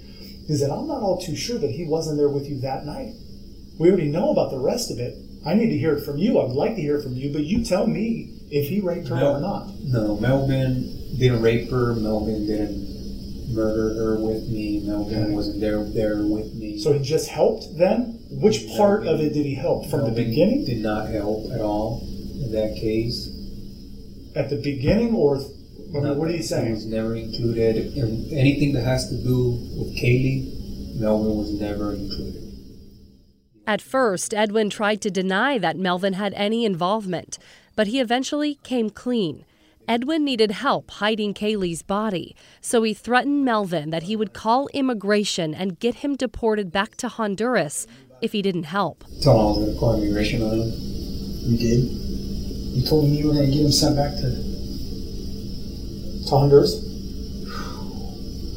is 0.48 0.62
that 0.62 0.72
I'm 0.72 0.88
not 0.88 1.02
all 1.02 1.20
too 1.22 1.36
sure 1.36 1.58
that 1.60 1.72
he 1.72 1.84
wasn't 1.86 2.16
there 2.18 2.30
with 2.30 2.48
you 2.50 2.62
that 2.62 2.86
night. 2.86 3.12
We 3.78 3.90
already 3.90 4.08
know 4.08 4.32
about 4.32 4.52
the 4.52 4.60
rest 4.60 4.90
of 4.90 5.00
it. 5.00 5.16
I 5.46 5.54
need 5.54 5.70
to 5.70 5.78
hear 5.78 5.94
it 5.96 6.06
from 6.06 6.18
you. 6.18 6.40
I'd 6.40 6.52
like 6.52 6.76
to 6.76 6.82
hear 6.82 6.96
it 6.96 7.04
from 7.04 7.16
you, 7.16 7.34
but 7.34 7.44
you 7.44 7.66
tell 7.66 7.86
me 7.86 8.40
if 8.50 8.70
he 8.70 8.80
raped 8.80 9.10
her 9.10 9.16
No. 9.18 9.34
or 9.36 9.42
not. 9.42 9.68
No, 9.84 10.16
Melvin 10.16 11.18
didn't 11.20 11.42
rape 11.42 11.70
her. 11.72 11.94
Melvin 11.96 12.48
didn't 12.48 13.54
murder 13.54 13.94
her 13.96 14.20
with 14.20 14.48
me. 14.48 14.82
Melvin 14.86 15.24
Okay. 15.26 15.34
wasn't 15.34 15.60
there 15.60 15.84
there 15.84 16.24
with 16.26 16.54
me. 16.56 16.78
So 16.80 16.94
he 16.94 17.00
just 17.00 17.28
helped 17.28 17.66
then? 17.78 18.19
Which 18.32 18.68
part 18.78 19.08
of 19.08 19.20
it 19.20 19.34
did 19.34 19.46
he 19.46 19.56
help? 19.56 19.90
From 19.90 20.06
the 20.06 20.12
beginning? 20.12 20.66
Did 20.66 20.82
not 20.84 21.10
help 21.10 21.52
at 21.52 21.62
all 21.62 22.02
in 22.44 22.52
that 22.52 22.76
case. 22.76 23.28
At 24.36 24.50
the 24.50 24.58
beginning, 24.58 25.16
or 25.16 25.38
I 25.38 26.00
mean, 26.02 26.18
what 26.18 26.28
are 26.28 26.32
you 26.32 26.38
He 26.38 26.44
saying? 26.44 26.72
was 26.72 26.86
never 26.86 27.16
included. 27.16 27.98
in 27.98 28.30
Anything 28.32 28.74
that 28.74 28.84
has 28.84 29.10
to 29.10 29.16
do 29.24 29.58
with 29.78 29.98
Kaylee, 29.98 31.00
Melvin 31.00 31.36
was 31.38 31.60
never 31.60 31.94
included. 31.94 32.44
At 33.66 33.82
first, 33.82 34.34
Edwin 34.34 34.70
tried 34.70 35.02
to 35.02 35.12
deny 35.12 35.58
that 35.58 35.78
Melvin 35.78 36.14
had 36.14 36.34
any 36.36 36.66
involvement, 36.66 37.40
but 37.76 37.88
he 37.88 38.00
eventually 38.00 38.56
came 38.64 38.90
clean. 38.90 39.46
Edwin 39.88 40.24
needed 40.24 40.52
help 40.52 40.92
hiding 40.92 41.34
Kaylee's 41.34 41.82
body, 41.82 42.36
so 42.62 42.84
he 42.84 42.94
threatened 42.94 43.44
Melvin 43.44 43.90
that 43.90 44.04
he 44.04 44.16
would 44.16 44.34
call 44.34 44.68
immigration 44.68 45.56
and 45.56 45.80
get 45.80 45.96
him 45.96 46.16
deported 46.16 46.72
back 46.72 46.96
to 46.98 47.08
Honduras 47.08 47.88
if 48.22 48.32
he 48.32 48.42
didn't 48.42 48.64
help. 48.64 49.04
Told 49.22 49.36
him 49.36 49.42
I 49.42 49.46
was 49.46 49.58
going 49.58 49.74
to 49.74 49.80
call 49.80 50.02
immigration 50.02 50.42
on 50.42 50.62
him. 50.62 50.72
You 50.72 51.58
did? 51.58 51.80
You 52.76 52.82
told 52.88 53.06
him 53.06 53.14
you 53.14 53.28
were 53.28 53.34
going 53.34 53.46
to 53.46 53.52
get 53.52 53.66
him 53.66 53.72
sent 53.72 53.96
back 53.96 54.16
to, 54.16 54.30
to 56.26 56.30
Honduras? 56.30 56.86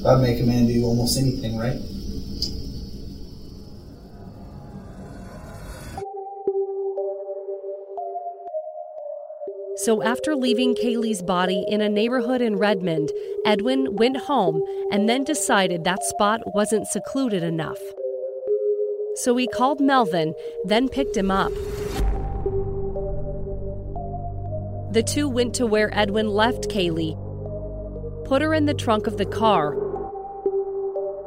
That'd 0.03 0.21
make 0.21 0.41
a 0.41 0.45
man 0.45 0.67
do 0.67 0.85
almost 0.85 1.19
anything, 1.19 1.57
right? 1.57 1.81
So 9.77 10.03
after 10.03 10.37
leaving 10.37 10.75
Kaylee's 10.75 11.23
body 11.23 11.65
in 11.67 11.81
a 11.81 11.89
neighborhood 11.89 12.41
in 12.41 12.57
Redmond, 12.57 13.11
Edwin 13.45 13.97
went 13.97 14.17
home 14.17 14.63
and 14.93 15.09
then 15.09 15.25
decided 15.25 15.83
that 15.83 16.05
spot 16.05 16.41
wasn't 16.55 16.87
secluded 16.87 17.43
enough. 17.43 17.81
So 19.15 19.35
we 19.35 19.47
called 19.47 19.81
Melvin, 19.81 20.35
then 20.65 20.89
picked 20.89 21.17
him 21.17 21.31
up. 21.31 21.53
The 24.93 25.03
two 25.07 25.29
went 25.29 25.55
to 25.55 25.67
where 25.67 25.95
Edwin 25.97 26.29
left 26.29 26.69
Kaylee, 26.69 27.17
put 28.25 28.41
her 28.41 28.55
in 28.55 28.65
the 28.67 28.75
trunk 28.75 29.07
of 29.07 29.19
the 29.19 29.27
car, 29.27 29.77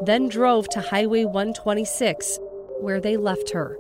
then 0.04 0.30
drove 0.30 0.68
to 0.70 0.82
Highway 0.82 1.26
126, 1.26 2.40
where 2.82 3.00
they 3.00 3.18
left 3.18 3.52
her. 3.52 3.78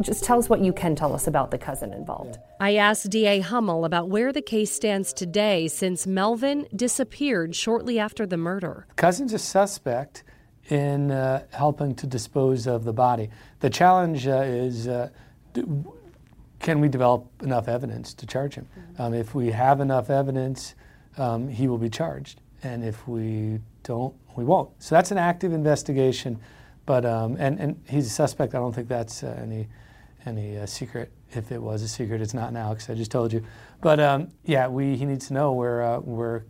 just 0.00 0.24
tell 0.24 0.38
us 0.38 0.48
what 0.48 0.60
you 0.60 0.72
can 0.72 0.96
tell 0.96 1.14
us 1.14 1.26
about 1.26 1.50
the 1.50 1.58
cousin 1.58 1.92
involved. 1.92 2.38
I 2.58 2.76
asked 2.76 3.10
DA 3.10 3.40
Hummel 3.40 3.84
about 3.84 4.08
where 4.08 4.32
the 4.32 4.42
case 4.42 4.72
stands 4.72 5.12
today 5.12 5.68
since 5.68 6.06
Melvin 6.06 6.66
disappeared 6.74 7.54
shortly 7.54 7.98
after 7.98 8.26
the 8.26 8.38
murder. 8.38 8.86
Cousin's 8.96 9.34
a 9.34 9.38
suspect 9.38 10.24
in 10.70 11.10
uh, 11.10 11.44
helping 11.52 11.94
to 11.96 12.06
dispose 12.06 12.66
of 12.66 12.84
the 12.84 12.92
body. 12.92 13.28
The 13.60 13.70
challenge 13.70 14.26
uh, 14.26 14.42
is 14.42 14.88
uh, 14.88 15.10
can 16.60 16.80
we 16.80 16.88
develop 16.88 17.26
enough 17.42 17.68
evidence 17.68 18.14
to 18.14 18.26
charge 18.26 18.54
him? 18.54 18.68
Um, 18.98 19.14
if 19.14 19.34
we 19.34 19.50
have 19.50 19.80
enough 19.80 20.10
evidence, 20.10 20.74
um, 21.16 21.48
he 21.48 21.66
will 21.66 21.78
be 21.78 21.88
charged. 21.88 22.40
And 22.62 22.84
if 22.84 23.08
we 23.08 23.60
don't, 23.82 24.14
we 24.36 24.44
won't. 24.44 24.70
So 24.78 24.94
that's 24.94 25.10
an 25.10 25.18
active 25.18 25.52
investigation. 25.52 26.38
But 26.86 27.04
um, 27.04 27.36
and 27.38 27.58
and 27.58 27.82
he's 27.88 28.06
a 28.06 28.10
suspect. 28.10 28.54
I 28.54 28.58
don't 28.58 28.74
think 28.74 28.88
that's 28.88 29.22
uh, 29.22 29.38
any 29.42 29.68
any 30.26 30.58
uh, 30.58 30.66
secret. 30.66 31.12
If 31.32 31.52
it 31.52 31.62
was 31.62 31.82
a 31.82 31.88
secret, 31.88 32.20
it's 32.20 32.34
not 32.34 32.52
now 32.52 32.70
because 32.70 32.90
I 32.90 32.94
just 32.94 33.10
told 33.10 33.32
you. 33.32 33.44
But 33.80 34.00
um, 34.00 34.28
yeah, 34.44 34.66
we 34.68 34.96
he 34.96 35.04
needs 35.04 35.28
to 35.28 35.34
know 35.34 35.52
we're 35.52 35.82
uh, 35.82 36.00
we're 36.00 36.42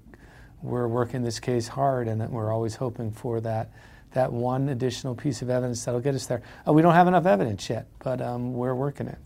we're 0.62 0.88
working 0.88 1.22
this 1.22 1.40
case 1.40 1.68
hard, 1.68 2.08
and 2.08 2.26
we're 2.30 2.52
always 2.52 2.74
hoping 2.74 3.10
for 3.10 3.40
that 3.42 3.70
that 4.12 4.32
one 4.32 4.68
additional 4.68 5.14
piece 5.14 5.42
of 5.42 5.50
evidence 5.50 5.84
that'll 5.84 6.00
get 6.00 6.14
us 6.14 6.26
there. 6.26 6.42
Uh, 6.66 6.72
we 6.72 6.82
don't 6.82 6.94
have 6.94 7.06
enough 7.06 7.26
evidence 7.26 7.68
yet, 7.70 7.86
but 8.00 8.20
um, 8.20 8.52
we're 8.54 8.74
working 8.74 9.06
it. 9.06 9.18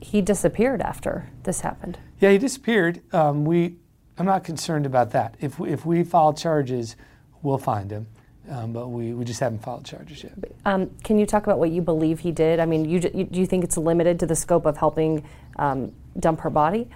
He 0.00 0.20
disappeared 0.20 0.80
after 0.80 1.30
this 1.44 1.60
happened. 1.60 1.98
Yeah, 2.20 2.30
he 2.30 2.38
disappeared. 2.38 3.00
Um, 3.12 3.44
we 3.44 3.76
I'm 4.18 4.26
not 4.26 4.44
concerned 4.44 4.84
about 4.84 5.12
that. 5.12 5.36
If 5.40 5.58
we, 5.58 5.70
if 5.70 5.86
we 5.86 6.02
file 6.02 6.32
charges, 6.32 6.96
we'll 7.42 7.58
find 7.58 7.90
him. 7.90 8.08
Um, 8.50 8.72
but 8.72 8.88
we, 8.88 9.12
we 9.12 9.24
just 9.24 9.40
haven't 9.40 9.62
filed 9.62 9.84
charges 9.84 10.24
yet. 10.24 10.32
Um, 10.64 10.90
can 11.04 11.18
you 11.18 11.26
talk 11.26 11.44
about 11.44 11.58
what 11.58 11.70
you 11.70 11.82
believe 11.82 12.20
he 12.20 12.32
did? 12.32 12.60
I 12.60 12.66
mean, 12.66 12.88
you, 12.88 12.98
you, 13.14 13.24
do 13.24 13.38
you 13.38 13.46
think 13.46 13.62
it's 13.62 13.76
limited 13.76 14.18
to 14.20 14.26
the 14.26 14.34
scope 14.34 14.64
of 14.64 14.78
helping 14.78 15.22
um, 15.56 15.92
dump 16.18 16.40
her 16.40 16.50
body? 16.50 16.88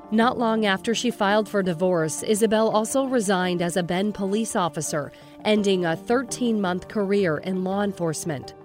Not 0.10 0.38
long 0.38 0.66
after 0.66 0.96
she 0.96 1.12
filed 1.12 1.48
for 1.48 1.62
divorce, 1.62 2.24
Isabel 2.24 2.70
also 2.70 3.06
resigned 3.06 3.62
as 3.62 3.78
a 3.78 3.84
Bend 3.84 4.16
police 4.16 4.56
officer, 4.56 5.12
ending 5.46 5.86
a 5.86 5.96
13 5.96 6.60
month 6.60 6.88
career 6.88 7.38
in 7.38 7.64
law 7.64 7.84
enforcement. 7.84 8.56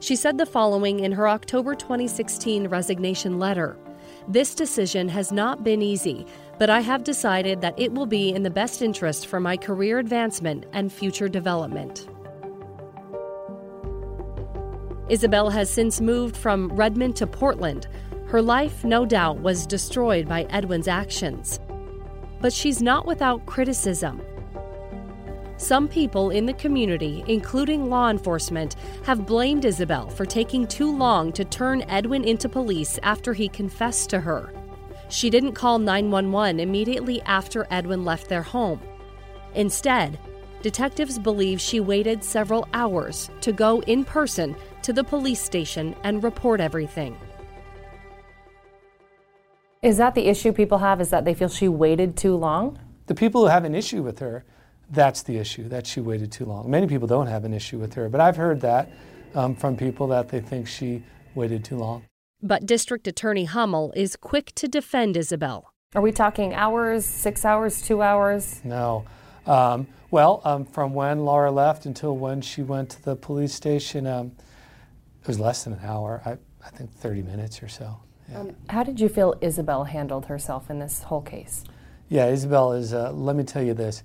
She 0.00 0.16
said 0.16 0.36
the 0.36 0.46
following 0.46 1.00
in 1.00 1.12
her 1.12 1.28
October 1.28 1.74
2016 1.74 2.68
resignation 2.68 3.38
letter 3.38 3.76
This 4.28 4.54
decision 4.54 5.08
has 5.08 5.32
not 5.32 5.64
been 5.64 5.82
easy, 5.82 6.26
but 6.58 6.70
I 6.70 6.80
have 6.80 7.04
decided 7.04 7.60
that 7.60 7.78
it 7.78 7.92
will 7.92 8.06
be 8.06 8.32
in 8.32 8.42
the 8.42 8.50
best 8.50 8.82
interest 8.82 9.26
for 9.26 9.40
my 9.40 9.56
career 9.56 9.98
advancement 9.98 10.66
and 10.72 10.92
future 10.92 11.28
development. 11.28 12.08
Isabel 15.08 15.50
has 15.50 15.70
since 15.70 16.00
moved 16.00 16.36
from 16.36 16.68
Redmond 16.68 17.14
to 17.16 17.26
Portland, 17.26 17.86
her 18.26 18.42
life, 18.42 18.84
no 18.84 19.06
doubt, 19.06 19.40
was 19.40 19.66
destroyed 19.66 20.28
by 20.28 20.42
Edwin's 20.50 20.88
actions. 20.88 21.60
But 22.40 22.52
she's 22.52 22.82
not 22.82 23.06
without 23.06 23.46
criticism. 23.46 24.20
Some 25.58 25.86
people 25.86 26.30
in 26.30 26.44
the 26.44 26.52
community, 26.54 27.24
including 27.28 27.88
law 27.88 28.10
enforcement, 28.10 28.74
have 29.04 29.26
blamed 29.26 29.64
Isabel 29.64 30.08
for 30.10 30.26
taking 30.26 30.66
too 30.66 30.94
long 30.94 31.32
to 31.32 31.44
turn 31.44 31.82
Edwin 31.88 32.24
into 32.24 32.48
police 32.48 32.98
after 33.02 33.32
he 33.32 33.48
confessed 33.48 34.10
to 34.10 34.20
her. 34.20 34.52
She 35.08 35.30
didn't 35.30 35.52
call 35.52 35.78
911 35.78 36.60
immediately 36.60 37.22
after 37.22 37.66
Edwin 37.70 38.04
left 38.04 38.28
their 38.28 38.42
home. 38.42 38.80
Instead, 39.54 40.18
detectives 40.62 41.18
believe 41.18 41.60
she 41.60 41.80
waited 41.80 42.24
several 42.24 42.68
hours 42.74 43.30
to 43.40 43.52
go 43.52 43.80
in 43.82 44.04
person 44.04 44.56
to 44.82 44.92
the 44.92 45.04
police 45.04 45.40
station 45.40 45.94
and 46.02 46.22
report 46.22 46.60
everything. 46.60 47.16
Is 49.82 49.98
that 49.98 50.14
the 50.14 50.26
issue 50.26 50.52
people 50.52 50.78
have? 50.78 51.00
Is 51.00 51.10
that 51.10 51.24
they 51.24 51.34
feel 51.34 51.48
she 51.48 51.68
waited 51.68 52.16
too 52.16 52.34
long? 52.34 52.78
The 53.06 53.14
people 53.14 53.42
who 53.42 53.46
have 53.46 53.64
an 53.64 53.74
issue 53.74 54.02
with 54.02 54.18
her, 54.18 54.44
that's 54.90 55.22
the 55.22 55.38
issue, 55.38 55.68
that 55.68 55.86
she 55.86 56.00
waited 56.00 56.32
too 56.32 56.44
long. 56.44 56.68
Many 56.68 56.88
people 56.88 57.06
don't 57.06 57.28
have 57.28 57.44
an 57.44 57.54
issue 57.54 57.78
with 57.78 57.94
her, 57.94 58.08
but 58.08 58.20
I've 58.20 58.36
heard 58.36 58.60
that 58.62 58.90
um, 59.34 59.54
from 59.54 59.76
people 59.76 60.08
that 60.08 60.28
they 60.28 60.40
think 60.40 60.66
she 60.66 61.04
waited 61.36 61.64
too 61.64 61.76
long. 61.76 62.02
But 62.42 62.66
District 62.66 63.06
Attorney 63.08 63.46
Hummel 63.46 63.92
is 63.96 64.14
quick 64.14 64.52
to 64.56 64.68
defend 64.68 65.16
Isabel. 65.16 65.72
Are 65.94 66.02
we 66.02 66.12
talking 66.12 66.52
hours, 66.52 67.06
six 67.06 67.44
hours, 67.44 67.80
two 67.80 68.02
hours? 68.02 68.60
No. 68.62 69.06
Um, 69.46 69.86
well, 70.10 70.42
um, 70.44 70.66
from 70.66 70.92
when 70.92 71.24
Lara 71.24 71.50
left 71.50 71.86
until 71.86 72.16
when 72.16 72.42
she 72.42 72.62
went 72.62 72.90
to 72.90 73.02
the 73.02 73.16
police 73.16 73.54
station, 73.54 74.06
um, 74.06 74.32
it 75.22 75.26
was 75.26 75.40
less 75.40 75.64
than 75.64 75.72
an 75.72 75.80
hour. 75.82 76.20
I, 76.26 76.36
I 76.64 76.70
think 76.70 76.92
30 76.92 77.22
minutes 77.22 77.62
or 77.62 77.68
so. 77.68 78.00
Yeah. 78.30 78.40
Um, 78.40 78.56
how 78.68 78.82
did 78.82 79.00
you 79.00 79.08
feel 79.08 79.34
Isabel 79.40 79.84
handled 79.84 80.26
herself 80.26 80.68
in 80.68 80.78
this 80.78 81.04
whole 81.04 81.22
case? 81.22 81.64
Yeah, 82.08 82.26
Isabel 82.26 82.72
is, 82.72 82.92
uh, 82.92 83.12
let 83.12 83.34
me 83.34 83.44
tell 83.44 83.62
you 83.62 83.74
this 83.74 84.02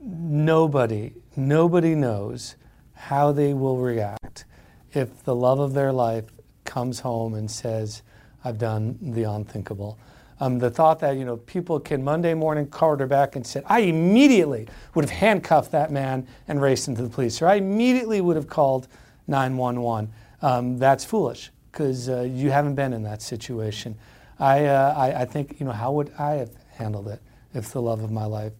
nobody, 0.00 1.12
nobody 1.36 1.94
knows 1.94 2.56
how 2.92 3.30
they 3.30 3.54
will 3.54 3.78
react 3.78 4.44
if 4.92 5.22
the 5.22 5.34
love 5.34 5.60
of 5.60 5.74
their 5.74 5.92
life 5.92 6.24
comes 6.72 7.00
home 7.00 7.34
and 7.34 7.50
says, 7.50 8.02
I've 8.42 8.56
done 8.56 8.96
the 9.02 9.24
unthinkable. 9.24 9.98
Um, 10.40 10.58
the 10.58 10.70
thought 10.70 11.00
that 11.00 11.18
you 11.18 11.24
know 11.26 11.36
people 11.36 11.78
can 11.78 12.02
Monday 12.02 12.32
morning 12.32 12.66
quarterback 12.66 13.36
and 13.36 13.46
said, 13.46 13.62
I 13.66 13.80
immediately 13.80 14.66
would 14.94 15.04
have 15.04 15.10
handcuffed 15.10 15.70
that 15.72 15.92
man 15.92 16.26
and 16.48 16.62
raced 16.62 16.88
him 16.88 16.96
to 16.96 17.02
the 17.02 17.10
police, 17.10 17.42
or 17.42 17.46
I 17.46 17.56
immediately 17.56 18.22
would 18.22 18.36
have 18.36 18.48
called 18.48 18.88
911. 19.28 20.10
Um, 20.40 20.78
that's 20.78 21.04
foolish 21.04 21.50
because 21.70 22.08
uh, 22.08 22.22
you 22.22 22.50
haven't 22.50 22.74
been 22.74 22.94
in 22.94 23.02
that 23.02 23.20
situation. 23.20 23.94
I, 24.38 24.64
uh, 24.64 24.94
I, 24.96 25.20
I, 25.20 25.24
think, 25.26 25.60
you 25.60 25.66
know, 25.66 25.72
how 25.72 25.92
would 25.92 26.10
I 26.18 26.32
have 26.36 26.52
handled 26.70 27.08
it 27.08 27.20
if 27.52 27.70
the 27.70 27.82
love 27.82 28.02
of 28.02 28.10
my 28.10 28.24
life 28.24 28.54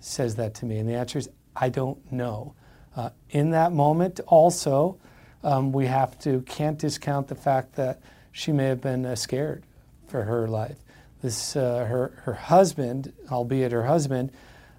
says 0.00 0.36
that 0.36 0.54
to 0.54 0.64
me? 0.64 0.78
And 0.78 0.88
the 0.88 0.94
answer 0.94 1.18
is, 1.18 1.28
I 1.54 1.68
don't 1.68 2.00
know. 2.10 2.54
Uh, 2.96 3.10
in 3.28 3.50
that 3.50 3.72
moment, 3.72 4.20
also, 4.26 4.98
um, 5.44 5.72
we 5.72 5.86
have 5.86 6.18
to, 6.20 6.42
can't 6.42 6.78
discount 6.78 7.28
the 7.28 7.34
fact 7.34 7.74
that 7.76 8.00
she 8.32 8.52
may 8.52 8.64
have 8.66 8.80
been 8.80 9.04
uh, 9.04 9.14
scared 9.14 9.64
for 10.06 10.24
her 10.24 10.48
life. 10.48 10.76
This, 11.22 11.56
uh, 11.56 11.84
her, 11.84 12.12
her 12.24 12.34
husband, 12.34 13.12
albeit 13.30 13.72
her 13.72 13.86
husband, 13.86 14.30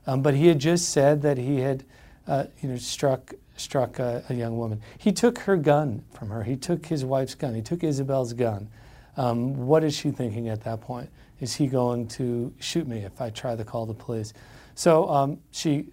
um, 0.07 0.21
but 0.21 0.33
he 0.33 0.47
had 0.47 0.59
just 0.59 0.89
said 0.89 1.21
that 1.21 1.37
he 1.37 1.59
had, 1.59 1.83
uh, 2.27 2.45
you 2.61 2.69
know, 2.69 2.77
struck 2.77 3.33
struck 3.57 3.99
a, 3.99 4.23
a, 4.29 4.33
young 4.33 4.57
woman. 4.57 4.81
He 4.97 5.11
took 5.11 5.39
her 5.39 5.57
gun 5.57 6.03
from 6.13 6.29
her. 6.29 6.43
He 6.43 6.55
took 6.55 6.85
his 6.85 7.03
wife's 7.03 7.35
gun. 7.35 7.53
He 7.53 7.61
took 7.61 7.83
Isabel's 7.83 8.31
gun. 8.31 8.69
Um, 9.17 9.67
what 9.67 9.83
is 9.83 9.93
she 9.95 10.11
thinking 10.11 10.47
at 10.47 10.61
that 10.63 10.79
point? 10.79 11.09
Is 11.41 11.55
he 11.55 11.67
going 11.67 12.07
to 12.09 12.53
shoot 12.59 12.87
me 12.87 12.99
if 12.99 13.21
I 13.21 13.29
try 13.29 13.55
to 13.55 13.65
call 13.65 13.85
the 13.85 13.93
police? 13.93 14.33
So 14.75 15.09
um, 15.09 15.39
she 15.51 15.87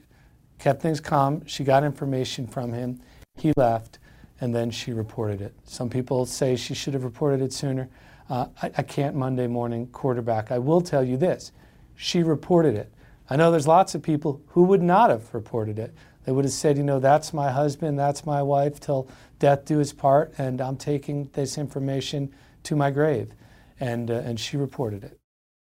kept 0.58 0.80
things 0.80 1.00
calm. 1.00 1.44
She 1.46 1.64
got 1.64 1.82
information 1.82 2.46
from 2.46 2.72
him. 2.72 3.00
He 3.36 3.52
left, 3.56 3.98
and 4.40 4.54
then 4.54 4.70
she 4.70 4.92
reported 4.92 5.40
it. 5.40 5.54
Some 5.64 5.88
people 5.88 6.26
say 6.26 6.56
she 6.56 6.74
should 6.74 6.94
have 6.94 7.04
reported 7.04 7.42
it 7.42 7.52
sooner. 7.52 7.88
Uh, 8.28 8.46
I, 8.62 8.70
I 8.78 8.82
can't 8.82 9.14
Monday 9.14 9.46
morning 9.46 9.86
quarterback. 9.88 10.50
I 10.50 10.58
will 10.58 10.80
tell 10.80 11.04
you 11.04 11.16
this 11.16 11.52
she 11.96 12.22
reported 12.22 12.74
it. 12.74 12.92
I 13.28 13.36
know 13.36 13.50
there's 13.50 13.66
lots 13.66 13.94
of 13.94 14.02
people 14.02 14.42
who 14.48 14.62
would 14.64 14.82
not 14.82 15.10
have 15.10 15.32
reported 15.34 15.78
it. 15.78 15.94
They 16.24 16.32
would 16.32 16.44
have 16.44 16.52
said, 16.52 16.76
you 16.76 16.84
know, 16.84 17.00
that's 17.00 17.32
my 17.32 17.50
husband, 17.50 17.98
that's 17.98 18.26
my 18.26 18.42
wife, 18.42 18.78
till 18.78 19.08
death 19.38 19.64
do 19.64 19.80
us 19.80 19.92
part, 19.92 20.34
and 20.38 20.60
I'm 20.60 20.76
taking 20.76 21.30
this 21.32 21.56
information 21.56 22.32
to 22.64 22.76
my 22.76 22.90
grave. 22.90 23.32
And, 23.80 24.10
uh, 24.10 24.14
and 24.14 24.38
she 24.38 24.56
reported 24.56 25.04
it. 25.04 25.18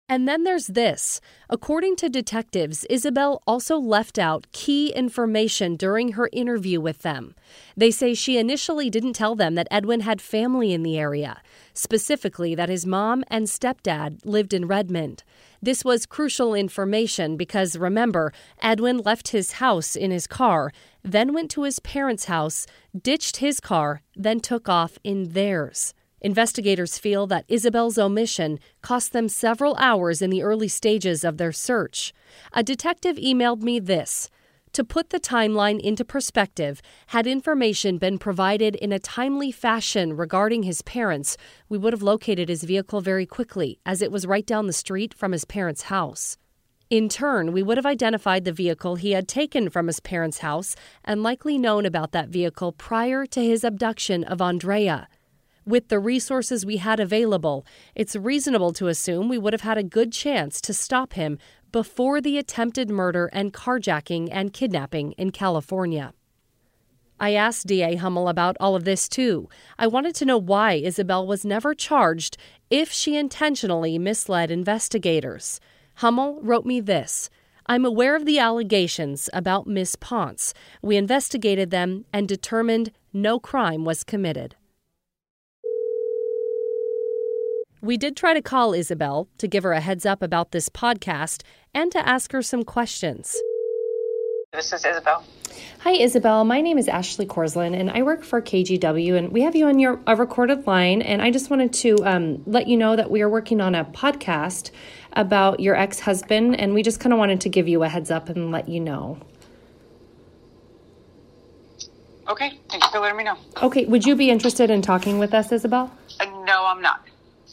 And 0.08 0.28
then 0.28 0.44
there's 0.44 0.68
this. 0.68 1.20
According 1.50 1.96
to 1.96 2.10
detectives, 2.10 2.86
Isabel 2.92 3.42
also 3.48 3.78
left 3.78 4.20
out 4.20 4.46
key 4.52 4.90
information 4.90 5.76
during 5.76 6.12
her 6.12 6.30
interview 6.32 6.80
with 6.80 7.02
them. 7.02 7.34
They 7.76 7.90
say 7.90 8.14
she 8.14 8.38
initially 8.38 8.92
didn't 8.92 9.14
tell 9.14 9.34
them 9.34 9.56
that 9.56 9.68
Edwin 9.72 10.02
had 10.02 10.22
family 10.22 10.74
in 10.74 10.84
the 10.84 11.00
area, 11.00 11.42
specifically 11.74 12.54
that 12.54 12.70
his 12.70 12.86
mom 12.86 13.24
and 13.30 13.48
stepdad 13.48 14.20
lived 14.24 14.54
in 14.54 14.68
Redmond. 14.68 15.24
This 15.60 15.84
was 15.84 16.06
crucial 16.06 16.54
information 16.54 17.36
because 17.36 17.76
remember, 17.76 18.32
Edwin 18.62 19.00
left 19.00 19.30
his 19.30 19.54
house 19.54 19.96
in 19.96 20.12
his 20.12 20.28
car, 20.28 20.72
then 21.04 21.34
went 21.34 21.50
to 21.52 21.64
his 21.64 21.80
parents' 21.80 22.26
house, 22.26 22.68
ditched 22.96 23.38
his 23.38 23.60
car, 23.60 24.02
then 24.16 24.40
took 24.40 24.70
off 24.70 25.00
in 25.04 25.32
theirs. 25.32 25.96
Investigators 26.26 26.98
feel 26.98 27.28
that 27.28 27.46
Isabel's 27.48 28.00
omission 28.00 28.58
cost 28.82 29.14
them 29.14 29.30
several 29.30 29.76
hours 29.76 30.24
in 30.24 30.32
the 30.32 30.42
early 30.42 30.68
stages 30.68 31.24
of 31.24 31.38
their 31.38 31.52
search. 31.52 32.14
A 32.52 32.64
detective 32.64 33.18
emailed 33.18 33.62
me 33.62 33.78
this. 33.78 34.32
To 34.74 34.84
put 34.84 35.12
the 35.12 35.20
timeline 35.20 35.80
into 35.80 36.04
perspective, 36.04 36.82
had 37.10 37.28
information 37.28 38.00
been 38.00 38.18
provided 38.18 38.74
in 38.78 38.92
a 38.92 38.98
timely 38.98 39.52
fashion 39.52 40.18
regarding 40.18 40.64
his 40.64 40.82
parents, 40.82 41.38
we 41.70 41.78
would 41.78 41.94
have 41.94 42.02
located 42.02 42.50
his 42.50 42.64
vehicle 42.64 43.02
very 43.02 43.28
quickly, 43.28 43.78
as 43.86 44.02
it 44.02 44.12
was 44.12 44.26
right 44.26 44.48
down 44.48 44.66
the 44.66 44.74
street 44.74 45.14
from 45.14 45.32
his 45.32 45.46
parents' 45.46 45.94
house. 45.94 46.38
In 46.90 47.08
turn, 47.08 47.52
we 47.52 47.62
would 47.62 47.78
have 47.78 47.86
identified 47.86 48.46
the 48.46 48.52
vehicle 48.52 48.96
he 48.96 49.12
had 49.12 49.28
taken 49.28 49.70
from 49.70 49.86
his 49.86 50.00
parents' 50.00 50.40
house 50.40 50.76
and 51.04 51.22
likely 51.22 51.60
known 51.60 51.86
about 51.86 52.14
that 52.14 52.30
vehicle 52.30 52.72
prior 52.72 53.28
to 53.28 53.44
his 53.44 53.64
abduction 53.64 54.24
of 54.24 54.42
Andrea. 54.42 55.08
With 55.66 55.88
the 55.88 56.00
resources 56.00 56.64
we 56.64 56.78
had 56.78 57.00
available, 57.00 57.66
it's 57.96 58.16
reasonable 58.16 58.72
to 58.74 58.88
assume 58.88 59.28
we 59.28 59.40
would 59.40 59.54
have 59.54 59.62
had 59.62 59.80
a 59.80 59.84
good 59.84 60.12
chance 60.12 60.62
to 60.62 60.74
stop 60.76 61.14
him 61.14 61.40
before 61.72 62.22
the 62.22 62.38
attempted 62.38 62.90
murder 62.92 63.32
and 63.34 63.52
carjacking 63.52 64.30
and 64.32 64.54
kidnapping 64.54 65.14
in 65.14 65.32
California. 65.32 66.14
I 67.20 67.34
asked 67.34 67.66
DA 67.66 67.96
Hummel 67.96 68.28
about 68.28 68.58
all 68.60 68.76
of 68.76 68.84
this 68.84 69.10
too. 69.10 69.50
I 69.80 69.88
wanted 69.88 70.14
to 70.16 70.26
know 70.26 70.38
why 70.38 70.74
Isabel 70.74 71.26
was 71.26 71.44
never 71.44 71.74
charged 71.74 72.38
if 72.70 72.92
she 72.92 73.18
intentionally 73.18 73.98
misled 73.98 74.52
investigators. 74.52 75.60
Hummel 75.96 76.40
wrote 76.44 76.66
me 76.66 76.80
this. 76.80 77.30
I'm 77.66 77.86
aware 77.86 78.16
of 78.16 78.26
the 78.26 78.38
allegations 78.38 79.30
about 79.34 79.66
Miss 79.66 79.96
Ponce. 79.96 80.54
We 80.84 80.98
investigated 80.98 81.72
them 81.72 82.06
and 82.14 82.28
determined 82.28 82.92
no 83.12 83.40
crime 83.40 83.84
was 83.84 84.04
committed. 84.04 84.56
We 87.86 87.98
did 87.98 88.18
try 88.18 88.34
to 88.34 88.42
call 88.42 88.74
Isabel 88.74 89.30
to 89.38 89.48
give 89.48 89.62
her 89.62 89.74
a 89.74 89.80
heads 89.80 90.08
up 90.08 90.24
about 90.24 90.50
this 90.50 90.70
podcast 90.70 91.44
and 91.72 91.92
to 91.92 92.04
ask 92.04 92.32
her 92.32 92.42
some 92.42 92.64
questions. 92.64 93.40
This 94.52 94.74
is 94.74 94.84
Isabel. 94.84 95.24
Hi, 95.82 95.92
Isabel. 95.92 96.46
My 96.46 96.62
name 96.62 96.80
is 96.80 96.88
Ashley 96.88 97.28
Korslien, 97.28 97.80
and 97.80 97.92
I 97.92 98.02
work 98.02 98.24
for 98.24 98.42
KGW, 98.42 99.16
and 99.16 99.32
we 99.32 99.42
have 99.42 99.56
you 99.56 99.68
on 99.68 99.78
your 99.78 100.00
a 100.08 100.16
recorded 100.16 100.66
line. 100.66 101.04
And 101.04 101.22
I 101.22 101.30
just 101.30 101.52
wanted 101.52 101.74
to 101.74 101.96
um, 102.06 102.42
let 102.48 102.68
you 102.68 102.76
know 102.76 102.96
that 102.96 103.12
we 103.12 103.22
are 103.22 103.30
working 103.30 103.62
on 103.62 103.76
a 103.76 103.86
podcast 103.86 104.72
about 105.14 105.60
your 105.60 105.76
ex 105.76 106.00
husband, 106.00 106.60
and 106.60 106.74
we 106.74 106.82
just 106.82 107.00
kind 107.00 107.14
of 107.14 107.20
wanted 107.20 107.40
to 107.42 107.50
give 107.50 107.68
you 107.68 107.84
a 107.84 107.88
heads 107.88 108.10
up 108.10 108.30
and 108.30 108.50
let 108.50 108.68
you 108.68 108.80
know. 108.80 109.20
Okay, 112.28 112.58
thank 112.68 112.84
you 112.84 112.90
for 112.90 113.00
letting 113.00 113.18
me 113.18 113.26
know. 113.26 113.38
Okay, 113.62 113.86
would 113.86 114.06
you 114.06 114.16
be 114.16 114.32
interested 114.32 114.72
in 114.72 114.82
talking 114.82 115.20
with 115.20 115.36
us, 115.36 115.52
Isabel? 115.52 115.96
Uh, 116.20 116.26
no, 116.46 116.66
I'm 116.66 116.82
not. 116.82 117.06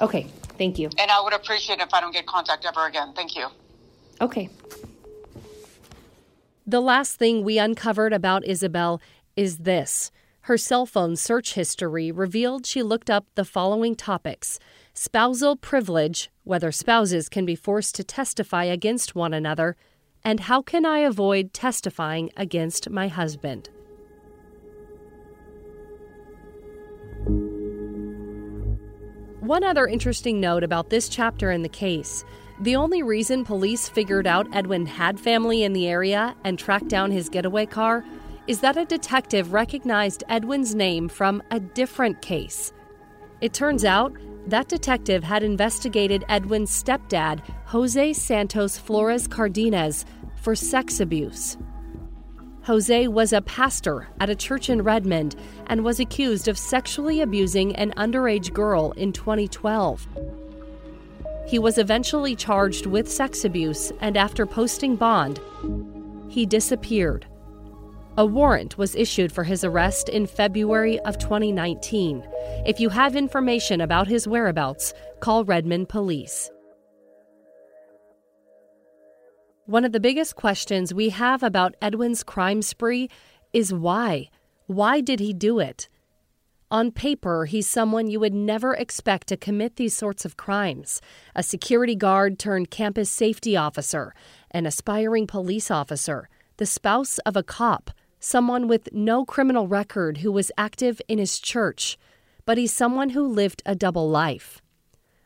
Okay, 0.02 0.26
thank 0.58 0.78
you. 0.78 0.90
And 0.98 1.10
I 1.10 1.20
would 1.22 1.32
appreciate 1.32 1.78
if 1.78 1.94
I 1.94 2.00
don't 2.00 2.12
get 2.12 2.26
contact 2.26 2.66
ever 2.66 2.86
again. 2.86 3.12
Thank 3.14 3.36
you. 3.36 3.46
Okay. 4.20 4.50
The 6.66 6.80
last 6.80 7.16
thing 7.16 7.44
we 7.44 7.58
uncovered 7.58 8.12
about 8.12 8.44
Isabel 8.44 9.00
is 9.36 9.58
this. 9.58 10.10
Her 10.42 10.58
cell 10.58 10.86
phone 10.86 11.14
search 11.14 11.54
history 11.54 12.10
revealed 12.10 12.66
she 12.66 12.82
looked 12.82 13.08
up 13.08 13.26
the 13.36 13.44
following 13.44 13.94
topics 13.94 14.58
spousal 14.92 15.56
privilege, 15.56 16.30
whether 16.44 16.70
spouses 16.70 17.28
can 17.28 17.46
be 17.46 17.54
forced 17.54 17.94
to 17.94 18.04
testify 18.04 18.64
against 18.64 19.14
one 19.14 19.32
another, 19.32 19.76
and 20.24 20.40
how 20.40 20.60
can 20.60 20.84
I 20.84 20.98
avoid 20.98 21.54
testifying 21.54 22.30
against 22.36 22.90
my 22.90 23.08
husband. 23.08 23.70
One 29.42 29.64
other 29.64 29.88
interesting 29.88 30.38
note 30.38 30.62
about 30.62 30.88
this 30.88 31.08
chapter 31.08 31.50
in 31.50 31.62
the 31.62 31.68
case 31.68 32.24
the 32.60 32.76
only 32.76 33.02
reason 33.02 33.44
police 33.44 33.88
figured 33.88 34.24
out 34.24 34.46
Edwin 34.54 34.86
had 34.86 35.18
family 35.18 35.64
in 35.64 35.72
the 35.72 35.88
area 35.88 36.36
and 36.44 36.56
tracked 36.56 36.86
down 36.86 37.10
his 37.10 37.28
getaway 37.28 37.66
car 37.66 38.04
is 38.46 38.60
that 38.60 38.76
a 38.76 38.84
detective 38.84 39.52
recognized 39.52 40.22
Edwin's 40.28 40.76
name 40.76 41.08
from 41.08 41.42
a 41.50 41.58
different 41.58 42.22
case. 42.22 42.72
It 43.40 43.52
turns 43.52 43.84
out 43.84 44.16
that 44.46 44.68
detective 44.68 45.24
had 45.24 45.42
investigated 45.42 46.24
Edwin's 46.28 46.70
stepdad, 46.70 47.40
Jose 47.64 48.12
Santos 48.12 48.78
Flores 48.78 49.26
Cardenas, 49.26 50.04
for 50.36 50.54
sex 50.54 51.00
abuse. 51.00 51.56
Jose 52.64 53.08
was 53.08 53.32
a 53.32 53.42
pastor 53.42 54.06
at 54.20 54.30
a 54.30 54.36
church 54.36 54.70
in 54.70 54.82
Redmond 54.82 55.34
and 55.66 55.84
was 55.84 55.98
accused 55.98 56.46
of 56.46 56.56
sexually 56.56 57.20
abusing 57.20 57.74
an 57.74 57.92
underage 57.96 58.52
girl 58.52 58.92
in 58.92 59.12
2012. 59.12 60.06
He 61.48 61.58
was 61.58 61.76
eventually 61.76 62.36
charged 62.36 62.86
with 62.86 63.10
sex 63.10 63.44
abuse, 63.44 63.90
and 64.00 64.16
after 64.16 64.46
posting 64.46 64.94
bond, 64.94 65.40
he 66.28 66.46
disappeared. 66.46 67.26
A 68.16 68.24
warrant 68.24 68.78
was 68.78 68.94
issued 68.94 69.32
for 69.32 69.42
his 69.42 69.64
arrest 69.64 70.08
in 70.08 70.26
February 70.26 71.00
of 71.00 71.18
2019. 71.18 72.22
If 72.64 72.78
you 72.78 72.90
have 72.90 73.16
information 73.16 73.80
about 73.80 74.06
his 74.06 74.28
whereabouts, 74.28 74.94
call 75.18 75.44
Redmond 75.44 75.88
Police. 75.88 76.48
One 79.66 79.84
of 79.84 79.92
the 79.92 80.00
biggest 80.00 80.34
questions 80.34 80.92
we 80.92 81.10
have 81.10 81.44
about 81.44 81.76
Edwin's 81.80 82.24
crime 82.24 82.62
spree 82.62 83.08
is 83.52 83.72
why? 83.72 84.28
Why 84.66 85.00
did 85.00 85.20
he 85.20 85.32
do 85.32 85.60
it? 85.60 85.88
On 86.68 86.90
paper, 86.90 87.44
he's 87.44 87.68
someone 87.68 88.08
you 88.08 88.18
would 88.18 88.34
never 88.34 88.74
expect 88.74 89.28
to 89.28 89.36
commit 89.36 89.76
these 89.76 89.94
sorts 89.94 90.24
of 90.24 90.36
crimes 90.36 91.00
a 91.36 91.44
security 91.44 91.94
guard 91.94 92.40
turned 92.40 92.72
campus 92.72 93.08
safety 93.08 93.56
officer, 93.56 94.12
an 94.50 94.66
aspiring 94.66 95.28
police 95.28 95.70
officer, 95.70 96.28
the 96.56 96.66
spouse 96.66 97.18
of 97.18 97.36
a 97.36 97.44
cop, 97.44 97.92
someone 98.18 98.66
with 98.66 98.92
no 98.92 99.24
criminal 99.24 99.68
record 99.68 100.18
who 100.18 100.32
was 100.32 100.50
active 100.58 101.00
in 101.06 101.18
his 101.18 101.38
church. 101.38 101.96
But 102.44 102.58
he's 102.58 102.74
someone 102.74 103.10
who 103.10 103.28
lived 103.28 103.62
a 103.64 103.76
double 103.76 104.10
life. 104.10 104.60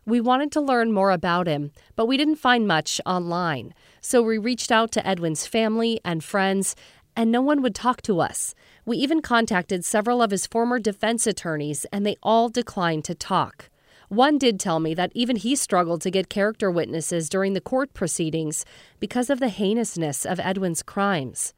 We 0.09 0.21
wanted 0.21 0.53
to 0.53 0.61
learn 0.61 0.93
more 0.93 1.11
about 1.11 1.49
him, 1.49 1.73
but 1.97 2.07
we 2.07 2.17
didn't 2.17 2.37
find 2.37 2.65
much 2.69 3.01
online. 3.05 3.75
So 4.01 4.23
we 4.23 4.39
reached 4.39 4.71
out 4.71 4.93
to 4.93 5.05
Edwin's 5.05 5.49
family 5.49 6.01
and 6.05 6.23
friends, 6.23 6.77
and 7.17 7.33
no 7.33 7.43
one 7.43 7.61
would 7.61 7.75
talk 7.75 8.03
to 8.03 8.21
us. 8.21 8.55
We 8.85 8.99
even 8.99 9.21
contacted 9.21 9.85
several 9.85 10.23
of 10.23 10.31
his 10.31 10.47
former 10.47 10.79
defense 10.79 11.27
attorneys, 11.27 11.87
and 11.87 12.07
they 12.07 12.17
all 12.23 12.49
declined 12.49 13.05
to 13.07 13.17
talk. 13.17 13.69
One 14.09 14.39
did 14.39 14.61
tell 14.61 14.79
me 14.79 14.95
that 14.95 15.11
even 15.13 15.35
he 15.35 15.57
struggled 15.57 16.03
to 16.03 16.13
get 16.13 16.29
character 16.29 16.71
witnesses 16.71 17.29
during 17.29 17.55
the 17.55 17.61
court 17.61 17.93
proceedings 17.93 18.65
because 19.01 19.29
of 19.29 19.41
the 19.41 19.49
heinousness 19.49 20.25
of 20.25 20.39
Edwin's 20.39 20.85
crimes. 20.85 21.53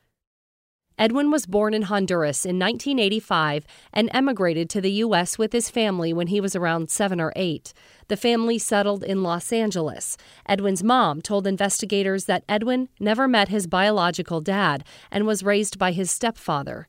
Edwin 0.99 1.31
was 1.31 1.47
born 1.47 1.75
in 1.75 1.83
Honduras 1.83 2.45
in 2.45 2.59
1985 2.59 3.65
and 3.93 4.11
emigrated 4.13 4.69
to 4.71 4.81
the 4.81 4.91
U.S. 4.93 5.39
with 5.39 5.53
his 5.53 5.71
family 5.71 6.13
when 6.13 6.27
he 6.27 6.41
was 6.41 6.57
around 6.57 6.91
seven 6.91 7.21
or 7.21 7.33
eight. 7.37 7.73
The 8.09 8.17
family 8.17 8.59
settled 8.59 9.05
in 9.05 9.23
Los 9.23 9.53
Angeles. 9.53 10.17
Edwin's 10.47 10.83
mom 10.83 11.23
told 11.23 11.47
investigators 11.47 12.25
that 12.25 12.45
Edwin 12.49 12.89
never 12.99 13.29
met 13.29 13.49
his 13.49 13.69
biological 13.69 14.41
dad 14.41 14.83
and 15.11 15.25
was 15.25 15.45
raised 15.45 15.79
by 15.79 15.93
his 15.93 16.11
stepfather. 16.11 16.89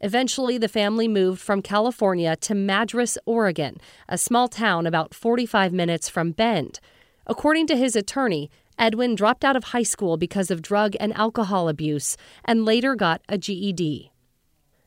Eventually, 0.00 0.58
the 0.58 0.68
family 0.68 1.06
moved 1.06 1.40
from 1.40 1.62
California 1.62 2.34
to 2.34 2.56
Madras, 2.56 3.16
Oregon, 3.24 3.76
a 4.08 4.18
small 4.18 4.48
town 4.48 4.84
about 4.84 5.14
45 5.14 5.72
minutes 5.72 6.08
from 6.08 6.32
Bend. 6.32 6.80
According 7.24 7.68
to 7.68 7.76
his 7.76 7.94
attorney, 7.94 8.50
Edwin 8.78 9.14
dropped 9.14 9.44
out 9.44 9.56
of 9.56 9.64
high 9.64 9.82
school 9.82 10.16
because 10.16 10.50
of 10.50 10.62
drug 10.62 10.94
and 10.98 11.12
alcohol 11.14 11.68
abuse 11.68 12.16
and 12.44 12.64
later 12.64 12.94
got 12.94 13.22
a 13.28 13.38
GED. 13.38 14.10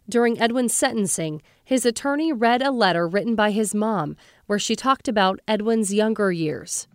During 0.07 0.39
Edwin's 0.39 0.73
sentencing, 0.73 1.41
his 1.63 1.85
attorney 1.85 2.31
read 2.31 2.61
a 2.61 2.71
letter 2.71 3.07
written 3.07 3.35
by 3.35 3.51
his 3.51 3.73
mom 3.73 4.15
where 4.45 4.59
she 4.59 4.75
talked 4.75 5.07
about 5.07 5.39
Edwin's 5.47 5.93
younger 5.93 6.31
years. 6.31 6.87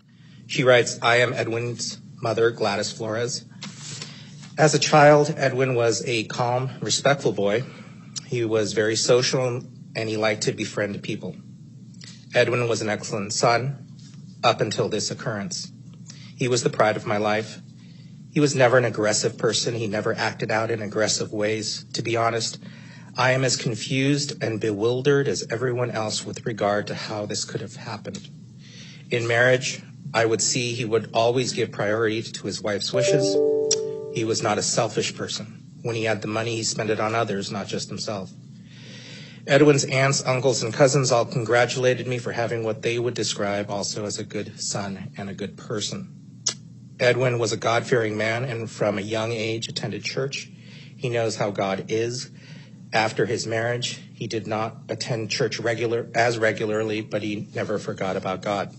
She 0.47 0.63
writes 0.63 0.99
I 1.03 1.17
am 1.17 1.33
Edwin's 1.33 1.99
mother, 2.23 2.51
Gladys 2.51 2.93
Flores. 2.93 3.45
As 4.57 4.75
a 4.75 4.79
child, 4.79 5.35
Edwin 5.37 5.75
was 5.75 6.05
a 6.07 6.25
calm, 6.25 6.71
respectful 6.81 7.33
boy. 7.33 7.65
He 8.27 8.45
was 8.45 8.75
very 8.75 8.95
social 8.95 9.63
and 9.97 10.09
he 10.09 10.17
liked 10.17 10.43
to 10.43 10.53
befriend 10.53 11.03
people. 11.03 11.35
Edwin 12.35 12.69
was 12.69 12.81
an 12.83 12.89
excellent 12.89 13.33
son 13.33 13.87
up 14.45 14.61
until 14.61 14.89
this 14.89 15.11
occurrence. 15.11 15.73
He 16.41 16.49
was 16.49 16.63
the 16.63 16.71
pride 16.71 16.97
of 16.97 17.07
my 17.07 17.19
life. 17.19 17.61
He 18.33 18.41
was 18.41 18.55
never 18.55 18.79
an 18.79 18.87
aggressive 18.87 19.37
person. 19.37 19.75
He 19.75 19.87
never 19.87 20.15
acted 20.15 20.51
out 20.51 20.71
in 20.71 20.81
aggressive 20.81 21.35
ways. 21.35 21.85
To 21.93 22.03
be 22.03 22.17
honest, 22.17 22.59
I 23.15 23.33
am 23.33 23.45
as 23.45 23.57
confused 23.57 24.43
and 24.43 24.59
bewildered 24.59 25.29
as 25.29 25.47
everyone 25.51 25.91
else 25.91 26.25
with 26.25 26.47
regard 26.47 26.87
to 26.87 26.95
how 26.95 27.27
this 27.27 27.45
could 27.45 27.61
have 27.61 27.77
happened. 27.77 28.27
In 29.11 29.29
marriage, 29.29 29.83
I 30.15 30.25
would 30.25 30.41
see 30.41 30.73
he 30.73 30.87
would 30.87 31.11
always 31.13 31.53
give 31.53 31.73
priority 31.73 32.23
to 32.23 32.47
his 32.47 32.63
wife's 32.63 32.91
wishes. 32.91 33.37
He 34.15 34.25
was 34.25 34.43
not 34.43 34.57
a 34.57 34.63
selfish 34.63 35.15
person. 35.15 35.63
When 35.83 35.95
he 35.95 36.05
had 36.05 36.23
the 36.23 36.29
money, 36.29 36.57
he 36.57 36.63
spent 36.63 36.89
it 36.89 37.01
on 37.01 37.15
others, 37.15 37.53
not 37.53 37.67
just 37.67 37.91
himself. 37.91 38.31
Edwin's 39.47 39.85
aunts, 39.85 40.25
uncles, 40.25 40.63
and 40.63 40.73
cousins 40.73 41.13
all 41.13 41.27
congratulated 41.27 42.07
me 42.07 42.17
for 42.17 42.33
having 42.33 42.65
what 42.65 42.81
they 42.81 42.99
would 42.99 43.13
describe 43.13 43.71
also 43.71 44.07
as 44.07 44.19
a 44.19 44.25
good 44.25 44.59
son 44.59 45.13
and 45.19 45.29
a 45.29 45.35
good 45.35 45.59
person. 45.59 46.17
Edwin 47.01 47.39
was 47.39 47.53
a 47.53 47.57
God 47.57 47.87
fearing 47.87 48.19
man 48.19 48.45
and 48.45 48.71
from 48.71 48.99
a 48.99 49.01
young 49.03 49.33
age 49.33 49.69
attended 49.69 50.05
church. 50.05 50.51
He 50.99 51.09
knows 51.09 51.35
how 51.35 51.51
God 51.51 51.87
is. 51.89 52.31
After 52.93 53.25
his 53.25 53.47
marriage, 53.47 53.99
he 54.13 54.27
did 54.27 54.47
not 54.47 54.77
attend 54.91 55.31
church 55.31 55.59
regular 55.59 56.09
as 56.15 56.37
regularly, 56.37 57.01
but 57.01 57.23
he 57.23 57.49
never 57.55 57.79
forgot 57.79 58.17
about 58.17 58.43
God. 58.43 58.75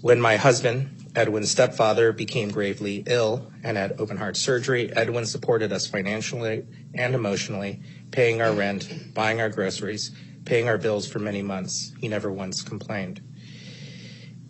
When 0.00 0.20
my 0.20 0.36
husband, 0.36 1.12
Edwin's 1.14 1.52
stepfather, 1.52 2.12
became 2.12 2.50
gravely 2.50 3.04
ill 3.06 3.52
and 3.62 3.76
had 3.76 4.00
open 4.00 4.16
heart 4.16 4.36
surgery, 4.36 4.92
Edwin 4.92 5.24
supported 5.24 5.72
us 5.72 5.86
financially 5.86 6.66
and 6.94 7.14
emotionally, 7.14 7.80
paying 8.10 8.42
our 8.42 8.52
rent, 8.52 9.14
buying 9.14 9.40
our 9.40 9.50
groceries, 9.50 10.10
paying 10.44 10.68
our 10.68 10.78
bills 10.78 11.06
for 11.06 11.20
many 11.20 11.42
months. 11.42 11.92
He 12.00 12.08
never 12.08 12.32
once 12.32 12.60
complained. 12.62 13.20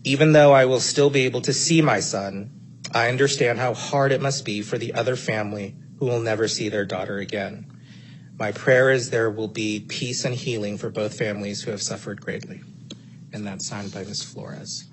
Even 0.02 0.32
though 0.32 0.52
I 0.52 0.64
will 0.64 0.80
still 0.80 1.10
be 1.10 1.26
able 1.26 1.40
to 1.42 1.52
see 1.52 1.82
my 1.82 2.00
son, 2.00 2.53
I 2.94 3.08
understand 3.08 3.58
how 3.58 3.74
hard 3.74 4.12
it 4.12 4.22
must 4.22 4.44
be 4.44 4.62
for 4.62 4.78
the 4.78 4.94
other 4.94 5.16
family 5.16 5.74
who 5.98 6.06
will 6.06 6.20
never 6.20 6.46
see 6.46 6.68
their 6.68 6.84
daughter 6.84 7.18
again. 7.18 7.66
My 8.38 8.52
prayer 8.52 8.90
is 8.90 9.10
there 9.10 9.30
will 9.30 9.48
be 9.48 9.84
peace 9.88 10.24
and 10.24 10.34
healing 10.34 10.78
for 10.78 10.90
both 10.90 11.18
families 11.18 11.60
who 11.60 11.72
have 11.72 11.82
suffered 11.82 12.20
greatly. 12.20 12.62
And 13.32 13.44
that's 13.44 13.66
signed 13.66 13.92
by 13.92 14.04
Ms. 14.04 14.22
Flores. 14.22 14.84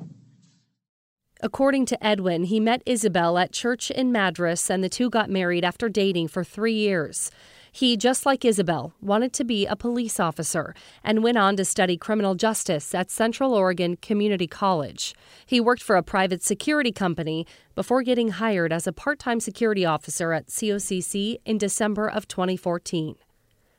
According 1.42 1.86
to 1.88 2.04
Edwin, 2.04 2.46
he 2.46 2.60
met 2.60 2.82
Isabel 2.88 3.38
at 3.38 3.52
church 3.52 3.92
in 3.92 4.12
Madras 4.12 4.70
and 4.70 4.84
the 4.84 4.90
two 4.90 5.10
got 5.10 5.30
married 5.30 5.64
after 5.64 5.88
dating 5.88 6.30
for 6.30 6.44
three 6.44 6.74
years. 6.74 7.30
He, 7.74 7.96
just 7.96 8.26
like 8.26 8.44
Isabel, 8.44 8.94
wanted 9.02 9.32
to 9.34 9.46
be 9.46 9.66
a 9.66 9.78
police 9.78 10.20
officer 10.20 10.76
and 11.06 11.24
went 11.24 11.38
on 11.38 11.56
to 11.56 11.64
study 11.64 11.96
criminal 11.96 12.36
justice 12.36 12.94
at 12.94 13.10
Central 13.10 13.54
Oregon 13.54 13.96
Community 13.96 14.46
College. 14.46 15.16
He 15.46 15.62
worked 15.62 15.82
for 15.82 15.96
a 15.96 16.04
private 16.04 16.44
security 16.44 16.92
company 16.92 17.48
before 17.74 18.04
getting 18.04 18.30
hired 18.32 18.74
as 18.74 18.88
a 18.88 18.94
part 18.94 19.20
time 19.20 19.40
security 19.40 19.86
officer 19.86 20.34
at 20.34 20.48
COCC 20.48 21.38
in 21.46 21.58
December 21.58 22.10
of 22.10 22.28
2014. 22.28 23.16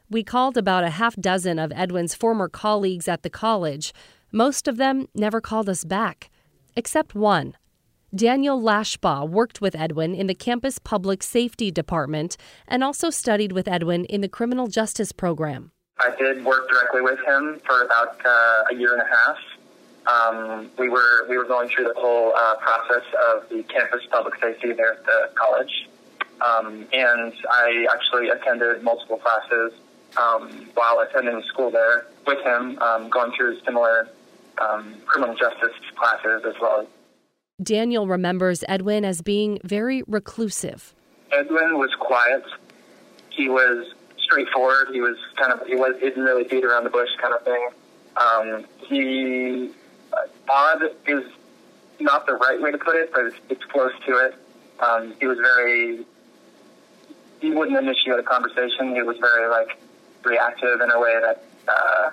We 0.08 0.22
called 0.22 0.56
about 0.56 0.84
a 0.84 0.90
half 0.90 1.14
dozen 1.16 1.58
of 1.58 1.72
Edwin's 1.74 2.14
former 2.14 2.48
colleagues 2.48 3.08
at 3.08 3.22
the 3.22 3.30
college. 3.30 3.92
Most 4.32 4.68
of 4.68 4.78
them 4.78 5.06
never 5.14 5.40
called 5.40 5.68
us 5.68 5.84
back, 5.84 6.30
except 6.74 7.14
one. 7.14 7.54
Daniel 8.14 8.60
Lashbaugh 8.60 9.26
worked 9.26 9.62
with 9.62 9.74
Edwin 9.74 10.14
in 10.14 10.26
the 10.26 10.34
campus 10.34 10.78
public 10.78 11.22
safety 11.22 11.70
department 11.70 12.36
and 12.68 12.84
also 12.84 13.08
studied 13.08 13.52
with 13.52 13.66
Edwin 13.66 14.04
in 14.04 14.20
the 14.20 14.28
criminal 14.28 14.66
justice 14.66 15.12
program. 15.12 15.72
I 15.98 16.14
did 16.16 16.44
work 16.44 16.68
directly 16.68 17.00
with 17.00 17.18
him 17.20 17.58
for 17.64 17.82
about 17.82 18.20
uh, 18.22 18.64
a 18.70 18.74
year 18.74 18.92
and 18.92 19.00
a 19.00 19.06
half. 19.06 19.38
Um, 20.12 20.70
we 20.76 20.90
were 20.90 21.26
we 21.28 21.38
were 21.38 21.44
going 21.44 21.70
through 21.70 21.84
the 21.84 21.94
whole 21.96 22.34
uh, 22.36 22.56
process 22.56 23.04
of 23.30 23.48
the 23.48 23.62
campus 23.62 24.02
public 24.10 24.34
safety 24.42 24.72
there 24.72 24.92
at 24.92 25.04
the 25.06 25.30
college, 25.34 25.88
um, 26.44 26.86
and 26.92 27.32
I 27.48 27.86
actually 27.90 28.28
attended 28.28 28.82
multiple 28.82 29.18
classes 29.18 29.72
um, 30.18 30.68
while 30.74 30.98
attending 30.98 31.40
school 31.44 31.70
there 31.70 32.08
with 32.26 32.44
him, 32.44 32.78
um, 32.80 33.08
going 33.08 33.32
through 33.32 33.60
similar 33.60 34.08
um, 34.60 34.96
criminal 35.06 35.34
justice 35.34 35.72
classes 35.96 36.42
as 36.44 36.54
well. 36.60 36.86
Daniel 37.62 38.06
remembers 38.06 38.64
Edwin 38.68 39.04
as 39.04 39.22
being 39.22 39.58
very 39.64 40.02
reclusive. 40.06 40.94
Edwin 41.32 41.78
was 41.78 41.90
quiet. 41.98 42.44
He 43.30 43.48
was 43.48 43.94
straightforward. 44.18 44.88
He 44.92 45.00
was 45.00 45.16
kind 45.36 45.52
of 45.52 45.66
he 45.66 45.74
was 45.74 45.94
he 46.00 46.08
didn't 46.08 46.24
really 46.24 46.44
beat 46.44 46.64
around 46.64 46.84
the 46.84 46.90
bush 46.90 47.08
kind 47.20 47.34
of 47.34 47.44
thing. 47.44 47.68
Um, 48.16 48.66
he 48.88 49.70
uh, 50.12 50.16
odd 50.48 50.82
is 51.06 51.24
not 52.00 52.26
the 52.26 52.34
right 52.34 52.60
way 52.60 52.70
to 52.70 52.78
put 52.78 52.96
it, 52.96 53.12
but 53.12 53.26
it's, 53.26 53.36
it's 53.48 53.64
close 53.64 53.92
to 54.06 54.16
it. 54.26 54.34
Um, 54.80 55.14
he 55.20 55.26
was 55.26 55.38
very. 55.38 56.04
He 57.40 57.50
wouldn't 57.50 57.76
initiate 57.76 58.18
a 58.18 58.22
conversation. 58.22 58.94
He 58.94 59.02
was 59.02 59.16
very 59.18 59.48
like 59.48 59.78
reactive 60.24 60.80
in 60.80 60.90
a 60.90 61.00
way 61.00 61.20
that 61.20 61.44
uh, 61.66 62.10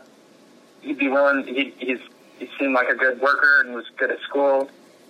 he'd 0.82 0.98
be 0.98 1.08
willing. 1.08 1.46
He, 1.46 1.74
he's 1.78 2.00
he 2.40 2.50
seemed 2.58 2.74
like 2.74 2.90
a 2.90 2.96
good 2.96 3.20
worker 3.20 3.62
and 3.62 3.76
was 3.76 3.86
good 3.98 4.12
at 4.12 4.20
school 4.22 4.70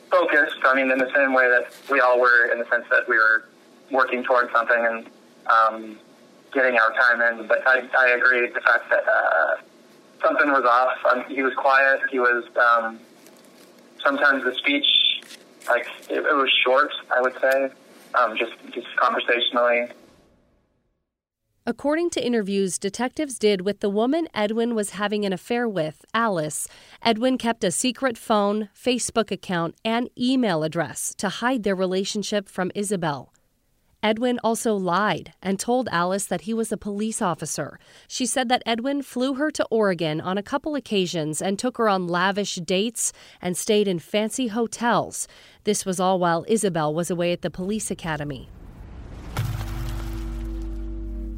focused. 0.10 0.58
I 0.64 0.76
mean, 0.76 0.92
in 0.92 0.98
the 0.98 1.12
same 1.16 1.34
way 1.34 1.50
that 1.50 1.74
we 1.90 2.00
all 2.00 2.20
were, 2.20 2.52
in 2.52 2.60
the 2.60 2.66
sense 2.70 2.86
that 2.90 3.08
we 3.08 3.18
were 3.18 3.46
working 3.92 4.24
towards 4.24 4.52
something 4.52 4.86
and 4.86 5.06
um, 5.48 6.00
getting 6.54 6.78
our 6.78 6.94
time 6.94 7.22
in. 7.22 7.48
But 7.48 7.66
I, 7.68 7.88
I 7.98 8.10
agree 8.10 8.48
the 8.48 8.62
fact 8.62 8.90
that 8.90 9.04
uh, 9.08 9.56
something 10.22 10.52
was 10.52 10.64
off. 10.66 10.98
Um, 11.12 11.24
he 11.34 11.42
was 11.42 11.54
quiet. 11.56 12.02
He 12.12 12.20
was 12.20 12.44
um, 12.58 13.00
sometimes 14.04 14.44
the 14.44 14.54
speech, 14.56 15.22
like 15.68 15.88
it, 16.10 16.20
it 16.20 16.36
was 16.36 16.52
short. 16.64 16.92
I 17.16 17.22
would 17.22 17.40
say, 17.40 17.70
um, 18.16 18.38
just 18.38 18.54
just 18.74 18.88
conversationally. 18.96 19.88
According 21.70 22.10
to 22.12 22.26
interviews 22.26 22.80
detectives 22.80 23.38
did 23.38 23.62
with 23.62 23.80
the 23.80 23.92
woman 23.92 24.28
Edwin 24.34 24.74
was 24.74 24.90
having 24.90 25.24
an 25.24 25.32
affair 25.32 25.70
with, 25.70 26.04
Alice, 26.16 26.68
Edwin 27.04 27.38
kept 27.38 27.64
a 27.64 27.70
secret 27.70 28.18
phone, 28.18 28.70
Facebook 28.76 29.30
account, 29.30 29.76
and 29.86 30.10
email 30.18 30.64
address 30.64 31.14
to 31.20 31.30
hide 31.30 31.62
their 31.62 31.76
relationship 31.76 32.50
from 32.50 32.72
Isabel. 32.74 33.32
Edwin 34.02 34.40
also 34.44 34.74
lied 34.74 35.34
and 35.44 35.60
told 35.60 35.88
Alice 35.92 36.26
that 36.26 36.42
he 36.42 36.56
was 36.56 36.72
a 36.72 36.76
police 36.76 37.22
officer. 37.22 37.78
She 38.08 38.26
said 38.26 38.50
that 38.50 38.64
Edwin 38.66 39.04
flew 39.04 39.36
her 39.36 39.52
to 39.52 39.68
Oregon 39.70 40.20
on 40.20 40.40
a 40.40 40.44
couple 40.52 40.74
occasions 40.74 41.40
and 41.40 41.60
took 41.60 41.78
her 41.78 41.88
on 41.88 42.08
lavish 42.08 42.56
dates 42.56 43.14
and 43.44 43.56
stayed 43.56 43.88
in 43.88 44.00
fancy 44.00 44.48
hotels. 44.48 45.28
This 45.66 45.86
was 45.86 46.00
all 46.00 46.18
while 46.18 46.46
Isabel 46.48 46.92
was 46.92 47.12
away 47.12 47.32
at 47.32 47.44
the 47.44 47.52
police 47.52 47.92
academy. 47.92 48.50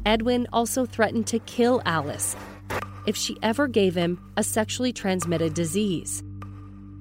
Edwin 0.04 0.48
also 0.52 0.84
threatened 0.84 1.26
to 1.28 1.38
kill 1.40 1.80
Alice 1.84 2.36
if 3.06 3.16
she 3.16 3.36
ever 3.42 3.68
gave 3.68 3.94
him 3.94 4.20
a 4.36 4.42
sexually 4.42 4.92
transmitted 4.92 5.54
disease. 5.54 6.22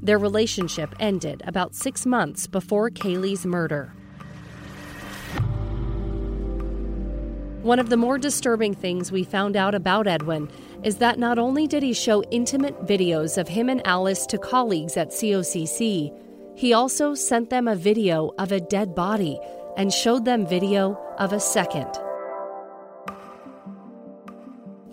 Their 0.01 0.17
relationship 0.17 0.95
ended 0.99 1.43
about 1.45 1.75
six 1.75 2.05
months 2.05 2.47
before 2.47 2.89
Kaylee's 2.89 3.45
murder. 3.45 3.93
One 7.61 7.77
of 7.77 7.89
the 7.89 7.97
more 7.97 8.17
disturbing 8.17 8.73
things 8.73 9.11
we 9.11 9.23
found 9.23 9.55
out 9.55 9.75
about 9.75 10.07
Edwin 10.07 10.49
is 10.83 10.97
that 10.97 11.19
not 11.19 11.37
only 11.37 11.67
did 11.67 11.83
he 11.83 11.93
show 11.93 12.23
intimate 12.31 12.87
videos 12.87 13.37
of 13.37 13.47
him 13.47 13.69
and 13.69 13.85
Alice 13.85 14.25
to 14.27 14.39
colleagues 14.39 14.97
at 14.97 15.09
COCC, 15.09 16.11
he 16.55 16.73
also 16.73 17.13
sent 17.13 17.51
them 17.51 17.67
a 17.67 17.75
video 17.75 18.31
of 18.39 18.51
a 18.51 18.59
dead 18.59 18.95
body 18.95 19.39
and 19.77 19.93
showed 19.93 20.25
them 20.25 20.47
video 20.47 20.99
of 21.19 21.33
a 21.33 21.39
second. 21.39 21.87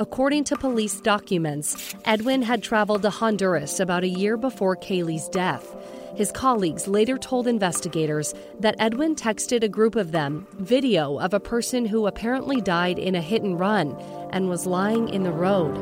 According 0.01 0.44
to 0.44 0.57
police 0.57 1.01
documents, 1.01 1.96
Edwin 2.05 2.42
had 2.42 2.62
traveled 2.62 3.03
to 3.03 3.11
Honduras 3.11 3.80
about 3.80 4.05
a 4.05 4.09
year 4.09 4.36
before 4.36 4.76
Kaylee's 4.76 5.28
death. 5.28 5.74
His 6.14 6.30
colleagues 6.30 6.86
later 6.86 7.18
told 7.18 7.49
investigators 7.49 8.32
that 8.61 8.76
Edwin 8.78 9.16
texted 9.16 9.64
a 9.64 9.68
group 9.68 9.96
of 9.96 10.12
them 10.12 10.46
video 10.53 11.18
of 11.18 11.34
a 11.34 11.40
person 11.40 11.84
who 11.84 12.07
apparently 12.07 12.61
died 12.61 13.01
in 13.01 13.16
a 13.16 13.20
hit 13.20 13.42
and 13.42 13.59
run 13.59 13.96
and 14.30 14.49
was 14.49 14.66
lying 14.66 15.09
in 15.09 15.24
the 15.24 15.32
road. 15.32 15.74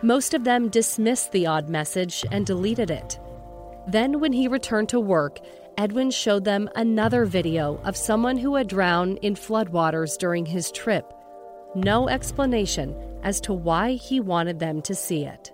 Most 0.00 0.32
of 0.32 0.44
them 0.44 0.70
dismissed 0.70 1.32
the 1.32 1.46
odd 1.46 1.68
message 1.68 2.24
and 2.32 2.46
deleted 2.46 2.90
it. 2.90 3.18
Then, 3.86 4.20
when 4.20 4.32
he 4.32 4.48
returned 4.48 4.88
to 4.90 5.00
work, 5.00 5.38
Edwin 5.78 6.10
showed 6.10 6.44
them 6.44 6.68
another 6.74 7.24
video 7.24 7.80
of 7.84 7.96
someone 7.96 8.36
who 8.36 8.56
had 8.56 8.66
drowned 8.66 9.18
in 9.22 9.36
floodwaters 9.36 10.18
during 10.18 10.44
his 10.44 10.72
trip. 10.72 11.12
No 11.76 12.08
explanation 12.08 12.96
as 13.22 13.40
to 13.42 13.52
why 13.52 13.92
he 13.92 14.18
wanted 14.18 14.58
them 14.58 14.82
to 14.82 14.94
see 14.96 15.24
it. 15.24 15.52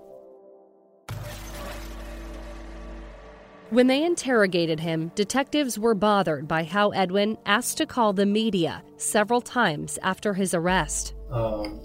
When 3.68 3.86
they 3.86 4.02
interrogated 4.02 4.80
him, 4.80 5.12
detectives 5.14 5.78
were 5.78 5.94
bothered 5.94 6.48
by 6.48 6.64
how 6.64 6.90
Edwin 6.90 7.36
asked 7.44 7.76
to 7.76 7.86
call 7.86 8.14
the 8.14 8.24
media 8.24 8.82
several 8.96 9.42
times 9.42 9.98
after 10.02 10.32
his 10.32 10.54
arrest. 10.54 11.14
Um, 11.30 11.82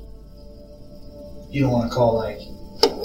you 1.49 1.63
don't 1.63 1.71
want 1.71 1.91
to 1.91 1.95
call 1.95 2.15
like 2.15 2.37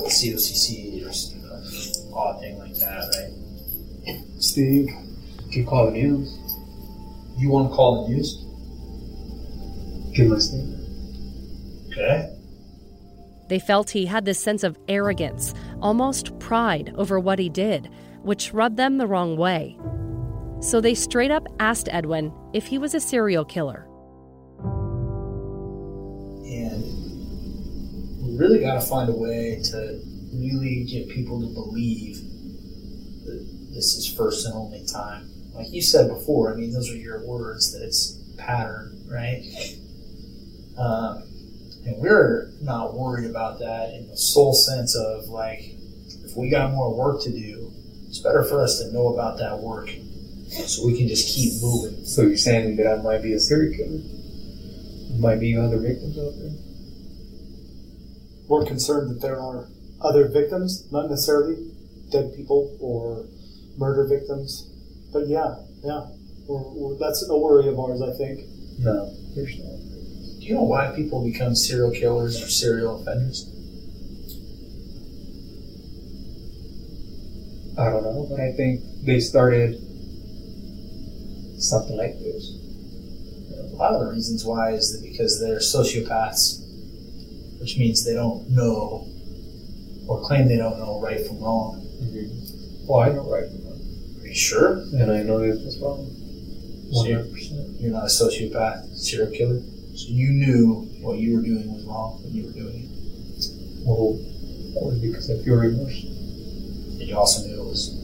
COCC 0.07 1.03
or 1.03 2.16
odd 2.16 2.41
thing 2.41 2.57
like 2.57 2.74
that, 2.76 3.32
right? 4.07 4.22
Steve. 4.39 4.91
You 5.55 5.65
call 5.65 5.87
the 5.87 5.93
news. 5.93 6.37
You 7.37 7.49
want 7.49 7.71
to 7.71 7.75
call 7.77 8.05
the 8.05 8.11
news? 8.13 8.45
Give 10.15 10.29
my 10.29 10.39
statement. 10.39 10.81
Okay. 11.93 12.31
They 13.49 13.59
felt 13.61 13.91
he 13.91 14.07
had 14.07 14.25
this 14.25 14.41
sense 14.41 14.65
of 14.65 14.79
arrogance, 14.89 15.55
almost 15.81 16.39
pride 16.41 16.93
over 16.97 17.21
what 17.21 17.39
he 17.39 17.49
did, 17.49 17.89
which 18.23 18.53
rubbed 18.53 18.77
them 18.77 18.99
the 18.99 19.07
wrong 19.07 19.37
way. 19.37 19.79
So 20.61 20.81
they 20.81 20.95
straight 20.95 21.31
up 21.31 21.47
asked 21.61 21.89
Edwin 21.93 22.33
if 22.53 22.67
he 22.67 22.79
was 22.79 22.95
a 22.95 23.01
serial 23.01 23.45
killer. 23.45 23.87
And 26.47 26.83
we 28.23 28.37
really 28.37 28.61
got 28.61 28.81
to 28.81 28.87
find 28.87 29.09
a 29.11 29.15
way 29.15 29.61
to 29.71 30.01
really 30.33 30.85
get 30.85 31.09
people 31.11 31.41
to 31.41 31.47
believe 31.53 32.17
that 33.25 33.47
this 33.73 33.95
is 33.95 34.13
first 34.17 34.47
and 34.47 34.55
only 34.55 34.85
time. 34.87 35.31
Like 35.55 35.73
you 35.73 35.83
said 35.83 36.09
before, 36.09 36.53
I 36.53 36.57
mean, 36.57 36.73
those 36.73 36.91
are 36.91 36.97
your 36.97 37.25
words 37.27 37.73
that 37.73 37.85
it's 37.85 38.19
pattern, 38.37 39.05
right? 39.07 39.43
Um, 40.77 41.23
and 41.87 41.97
we're 41.99 42.51
not 42.61 42.95
worried 42.95 43.31
about 43.31 43.61
that 43.61 43.95
in 43.95 44.09
the 44.09 44.17
sole 44.17 44.55
sense 44.55 44.97
of 44.97 45.29
like, 45.29 45.61
if 46.25 46.37
we 46.37 46.51
got 46.51 46.73
more 46.73 46.95
work 46.95 47.23
to 47.23 47.31
do, 47.31 47.71
it's 48.09 48.19
better 48.19 48.43
for 48.43 48.63
us 48.63 48.81
to 48.81 48.93
know 48.93 49.15
about 49.15 49.39
that 49.39 49.59
work 49.61 49.91
so 50.49 50.87
we 50.87 50.97
can 50.97 51.09
just 51.09 51.35
keep 51.35 51.61
moving. 51.63 52.05
So 52.05 52.23
you're 52.23 52.37
saying 52.37 52.77
that 52.77 52.87
I 52.87 53.03
might 53.03 53.23
be 53.23 53.33
a 53.33 53.41
serial 53.41 53.77
killer? 53.77 54.01
Might 55.19 55.41
be 55.41 55.57
other 55.57 55.79
victims 55.79 56.19
out 56.19 56.33
there? 56.39 56.51
We're 58.49 58.65
concerned 58.67 59.11
that 59.11 59.21
there 59.21 59.41
are 59.41 59.69
other 60.01 60.29
victims, 60.29 60.91
not 60.93 61.09
necessarily 61.09 61.71
dead 62.11 62.35
people 62.35 62.77
or 62.81 63.27
murder 63.79 64.07
victims. 64.07 64.71
But 65.15 65.29
yeah, 65.29 65.55
yeah, 65.85 66.07
we're, 66.49 66.75
we're, 66.75 66.99
that's 66.99 67.25
a 67.31 67.39
worry 67.39 67.69
of 67.69 67.79
ours, 67.79 68.03
I 68.03 68.12
think. 68.19 68.41
No, 68.81 69.15
there's 69.37 69.57
not. 69.57 69.79
Do 70.41 70.45
you 70.45 70.55
know 70.55 70.65
why 70.65 70.93
people 70.95 71.25
become 71.25 71.55
serial 71.55 71.93
killers 71.93 72.43
or 72.43 72.51
serial 72.51 73.01
offenders? 73.01 73.49
I 77.79 77.91
don't 77.91 78.03
know, 78.03 78.27
but 78.29 78.41
I 78.41 78.53
think 78.53 78.83
they 79.05 79.21
started 79.21 79.79
something 81.62 81.97
like 81.97 82.19
this. 82.19 82.51
A 83.73 83.77
lot 83.77 83.95
of 83.95 84.01
the 84.01 84.12
reasons 84.12 84.45
why 84.45 84.73
is 84.73 84.93
that 84.93 85.09
because 85.09 85.41
they're 85.41 85.59
sociopaths, 85.59 86.61
which 87.61 87.79
means 87.79 88.05
they 88.05 88.15
don't 88.15 88.51
know 88.51 89.07
or 90.09 90.21
claim 90.23 90.49
they 90.49 90.57
don't 90.57 90.79
know 90.79 91.01
right 91.01 91.25
from 91.25 91.39
wrong. 91.41 91.81
Mm-hmm. 92.03 92.87
Well, 92.87 93.01
I 93.01 93.09
know 93.11 93.31
right 93.31 93.47
from 93.47 93.59
wrong. 93.59 93.64
Are 93.64 93.64
you 94.35 94.41
sure? 94.41 94.72
And 94.93 95.12
I 95.12 95.22
know 95.22 95.39
this 95.39 95.62
was 95.62 95.78
wrong. 95.78 96.11
So 96.93 97.07
you're, 97.07 97.20
100%. 97.20 97.80
you're 97.80 97.93
not 97.93 98.05
a 98.05 98.07
sociopath, 98.07 98.97
serial 98.97 99.30
killer. 99.30 99.61
So 99.95 100.09
you 100.09 100.30
knew 100.30 100.89
what 101.01 101.18
you 101.18 101.37
were 101.37 101.43
doing 101.43 101.72
was 101.72 101.85
wrong 101.85 102.20
when 102.24 102.35
you 102.35 102.47
were 102.47 102.53
doing 102.53 102.85
it. 102.85 102.91
Well, 103.87 104.18
was 104.74 104.99
because 104.99 105.30
I 105.30 105.39
feel 105.45 105.55
remorse. 105.55 106.03
And 106.03 107.03
you 107.03 107.16
also 107.16 107.47
knew 107.47 107.61
it 107.61 107.64
was 107.64 107.95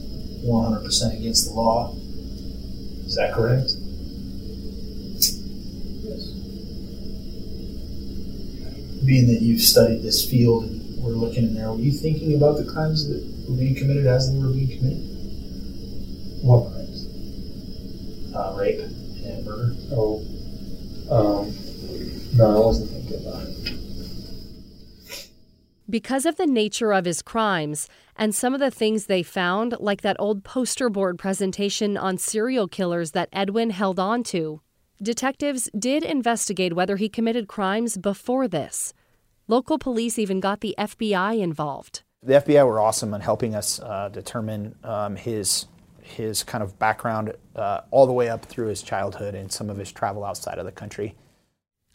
100% 0.45 1.19
against 1.19 1.49
the 1.49 1.53
law. 1.53 1.93
Is 3.05 3.15
that 3.15 3.33
correct? 3.33 3.71
Yes. 6.07 6.31
Being 9.05 9.27
that 9.27 9.41
you've 9.41 9.61
studied 9.61 10.01
this 10.01 10.29
field 10.29 10.63
and 10.63 11.03
we're 11.03 11.11
looking 11.11 11.43
in 11.43 11.55
there, 11.55 11.71
were 11.71 11.79
you 11.79 11.91
thinking 11.91 12.35
about 12.35 12.55
the 12.57 12.63
crimes 12.63 13.09
that 13.09 13.21
were 13.49 13.57
being 13.57 13.75
committed 13.75 14.05
as 14.05 14.31
they 14.31 14.39
were 14.39 14.53
being 14.53 14.77
committed? 14.77 15.10
What 16.41 16.71
crimes? 16.71 17.05
Uh, 18.35 18.55
rape 18.57 18.79
and 18.79 19.45
murder? 19.45 19.75
Oh, 19.91 20.25
um, 21.11 21.53
no, 22.33 22.61
I 22.61 22.65
wasn't 22.65 22.89
thinking 22.89 23.27
about 23.27 23.43
it. 23.47 23.77
Because 25.89 26.25
of 26.25 26.37
the 26.37 26.47
nature 26.47 26.93
of 26.93 27.05
his 27.05 27.21
crimes 27.21 27.87
and 28.15 28.33
some 28.33 28.53
of 28.53 28.59
the 28.59 28.71
things 28.71 29.05
they 29.05 29.23
found, 29.23 29.75
like 29.79 30.01
that 30.01 30.15
old 30.19 30.43
poster 30.43 30.89
board 30.89 31.19
presentation 31.19 31.97
on 31.97 32.17
serial 32.17 32.67
killers 32.67 33.11
that 33.11 33.29
Edwin 33.33 33.71
held 33.71 33.99
on 33.99 34.23
to, 34.23 34.61
detectives 35.01 35.69
did 35.77 36.03
investigate 36.03 36.73
whether 36.73 36.95
he 36.95 37.09
committed 37.09 37.47
crimes 37.47 37.97
before 37.97 38.47
this. 38.47 38.93
Local 39.47 39.77
police 39.77 40.17
even 40.17 40.39
got 40.39 40.61
the 40.61 40.73
FBI 40.77 41.39
involved. 41.39 42.03
The 42.23 42.35
FBI 42.35 42.65
were 42.65 42.79
awesome 42.79 43.13
in 43.13 43.21
helping 43.21 43.53
us 43.53 43.79
uh, 43.81 44.09
determine 44.09 44.75
um, 44.83 45.17
his 45.17 45.65
his 46.11 46.43
kind 46.43 46.63
of 46.63 46.77
background 46.77 47.33
uh, 47.55 47.81
all 47.91 48.05
the 48.05 48.13
way 48.13 48.29
up 48.29 48.45
through 48.45 48.67
his 48.67 48.81
childhood 48.81 49.35
and 49.35 49.51
some 49.51 49.69
of 49.69 49.77
his 49.77 49.91
travel 49.91 50.23
outside 50.23 50.57
of 50.57 50.65
the 50.65 50.71
country. 50.71 51.15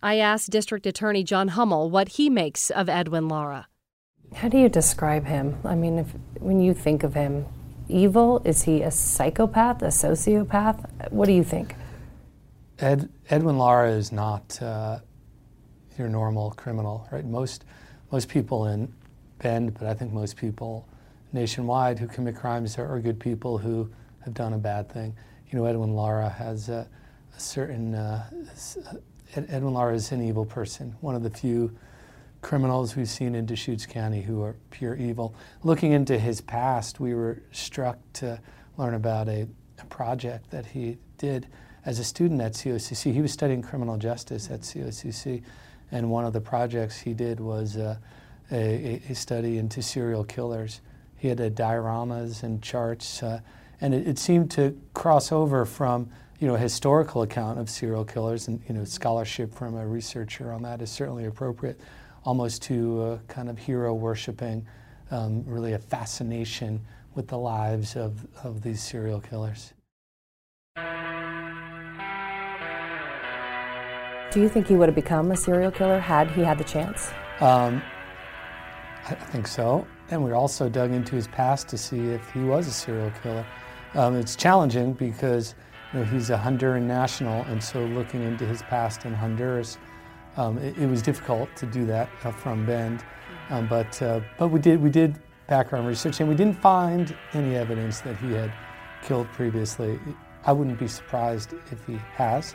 I 0.03 0.19
asked 0.19 0.51
District 0.51 0.87
Attorney 0.87 1.25
John 1.25 1.49
Hummel 1.49 1.91
what 1.91 2.11
he 2.11 2.29
makes 2.29 2.71
of 2.71 2.89
Edwin 2.89 3.29
Lara. 3.29 3.69
How 4.35 4.49
do 4.49 4.59
you 4.59 4.69
describe 4.69 5.27
him? 5.27 5.57
I 5.65 5.75
mean, 5.75 5.99
if, 5.99 6.09
when 6.41 6.61
you 6.61 6.75
think 6.75 7.03
of 7.03 7.15
him, 7.15 7.47
evil? 7.89 8.43
Is 8.45 8.63
he 8.63 8.83
a 8.83 8.91
psychopath, 8.91 9.83
a 9.83 9.87
sociopath? 9.87 11.11
What 11.13 11.27
do 11.27 11.33
you 11.33 11.45
think? 11.45 11.75
Ed, 12.79 13.09
Edwin 13.31 13.57
Lara 13.57 13.91
is 13.91 14.13
not 14.13 14.61
uh, 14.61 14.99
your 15.99 16.09
normal 16.09 16.51
criminal, 16.53 17.09
right? 17.11 17.25
Most 17.25 17.65
most 18.13 18.29
people 18.29 18.67
in 18.67 18.93
Bend, 19.39 19.75
but 19.75 19.89
I 19.89 19.95
think 19.95 20.13
most 20.13 20.37
people 20.37 20.89
nationwide 21.33 21.99
who 21.99 22.07
commit 22.07 22.37
crimes 22.37 22.79
are, 22.79 22.87
are 22.87 23.01
good 23.01 23.19
people 23.19 23.59
who 23.59 23.91
have 24.27 24.35
done 24.35 24.53
a 24.53 24.59
bad 24.59 24.91
thing. 24.91 25.17
You 25.51 25.59
know, 25.59 25.65
Edwin 25.65 25.95
Lara 25.95 26.29
has 26.29 26.69
a, 26.69 26.87
a 27.35 27.41
certain. 27.41 27.95
Uh, 27.95 28.29
Edwin 29.35 29.73
Lara 29.73 29.95
is 29.95 30.13
an 30.13 30.23
evil 30.23 30.45
person, 30.45 30.95
one 31.01 31.15
of 31.15 31.23
the 31.23 31.31
few 31.31 31.75
criminals 32.43 32.95
we've 32.95 33.09
seen 33.09 33.35
in 33.35 33.47
Deschutes 33.47 33.87
County 33.87 34.23
who 34.23 34.43
are 34.43 34.57
pure 34.71 34.95
evil. 34.97 35.35
Looking 35.63 35.93
into 35.93 36.19
his 36.19 36.41
past, 36.41 37.01
we 37.01 37.15
were 37.15 37.43
struck 37.51 37.99
to 38.15 38.41
learn 38.77 38.95
about 38.95 39.29
a, 39.29 39.49
a 39.79 39.85
project 39.87 40.51
that 40.51 40.67
he 40.67 40.99
did 41.19 41.47
as 41.85 41.99
a 41.99 42.05
student 42.05 42.41
at 42.41 42.53
COCC. 42.53 43.13
He 43.13 43.23
was 43.23 43.33
studying 43.33 43.63
criminal 43.63 43.97
justice 43.97 44.51
at 44.51 44.61
COCC, 44.61 45.43
and 45.91 46.11
one 46.11 46.25
of 46.25 46.33
the 46.33 46.41
projects 46.41 46.99
he 46.99 47.15
did 47.15 47.41
was 47.41 47.77
uh, 47.77 47.97
a, 48.51 49.01
a, 49.09 49.15
study 49.15 49.59
into 49.59 49.83
serial 49.83 50.25
killers. 50.25 50.81
He 51.17 51.29
had 51.29 51.39
dioramas 51.39 52.43
and 52.43 52.63
charts, 52.63 53.23
uh, 53.23 53.41
and 53.81 53.95
it, 53.95 54.09
it, 54.09 54.19
seemed 54.19 54.51
to 54.53 54.79
cross 54.95 55.33
over 55.33 55.65
from 55.65 56.09
you 56.39 56.49
know 56.49 56.55
a 56.55 56.59
historical 56.59 57.23
account 57.23 57.59
of 57.59 57.69
serial 57.69 58.05
killers, 58.05 58.49
and 58.49 58.61
you 58.69 58.75
know 58.75 58.85
scholarship 58.85 59.55
from 59.55 59.77
a 59.77 59.87
researcher 59.87 60.53
on 60.53 60.63
that 60.63 60.83
is 60.83 60.91
certainly 60.91 61.27
appropriate, 61.27 61.81
almost 62.25 62.63
to 62.63 63.03
uh, 63.03 63.19
kind 63.29 63.49
of 63.49 63.59
hero 63.59 63.95
worshiping, 63.95 64.67
um, 65.11 65.45
really 65.47 65.73
a 65.73 65.79
fascination 65.79 66.81
with 67.15 67.29
the 67.29 67.39
lives 67.39 67.97
of, 67.97 68.27
of 68.45 68.63
these 68.63 68.81
serial 68.81 69.21
killers. 69.21 69.73
Do 74.31 74.43
you 74.43 74.49
think 74.51 74.67
he 74.67 74.77
would 74.77 74.89
have 74.89 74.95
become 74.95 75.33
a 75.33 75.37
serial 75.37 75.71
killer 75.71 75.99
had 75.99 76.31
he 76.33 76.43
had 76.43 76.59
the 76.59 76.65
chance? 76.65 77.11
Um, 77.41 77.83
I 79.07 79.15
think 79.15 79.47
so. 79.47 79.87
And 80.11 80.23
we 80.23 80.33
also 80.33 80.69
dug 80.69 80.93
into 80.93 81.17
his 81.17 81.27
past 81.27 81.69
to 81.69 81.79
see 81.79 82.09
if 82.09 82.31
he 82.33 82.41
was 82.41 82.69
a 82.69 82.73
serial 82.73 83.11
killer. 83.23 83.47
Um, 83.95 84.17
it's 84.17 84.37
challenging 84.37 84.93
because 84.93 85.55
you 85.93 86.01
know, 86.01 86.05
he's 86.05 86.31
a 86.31 86.37
Honduran 86.37 86.83
national, 86.83 87.43
and 87.45 87.63
so 87.63 87.85
looking 87.87 88.23
into 88.23 88.45
his 88.45 88.63
past 88.63 89.05
in 89.05 89.15
Honduras, 89.15 89.79
um, 90.37 90.59
it, 90.59 90.77
it, 90.77 90.87
was 90.87 91.01
difficult 91.01 91.49
to 91.57 91.67
do 91.67 91.87
that 91.87 92.11
uh, 92.25 92.31
from 92.31 92.67
Bend. 92.67 93.05
Um, 93.49 93.67
but 93.69 94.01
uh, 94.03 94.21
but 94.39 94.49
we 94.49 94.61
did 94.61 94.83
we 94.83 94.91
did 94.91 95.19
background 95.47 95.87
research, 95.87 96.21
and 96.21 96.29
we 96.29 96.35
didn't 96.35 96.61
find 96.61 97.17
any 97.33 97.55
evidence 97.55 98.01
that 98.01 98.17
he 98.19 98.33
had 98.33 98.53
killed 99.03 99.29
previously. 99.29 99.99
I 100.45 100.53
wouldn't 100.53 100.79
be 100.79 100.89
surprised 100.89 101.55
if 101.71 101.85
he 101.87 101.97
has, 102.15 102.55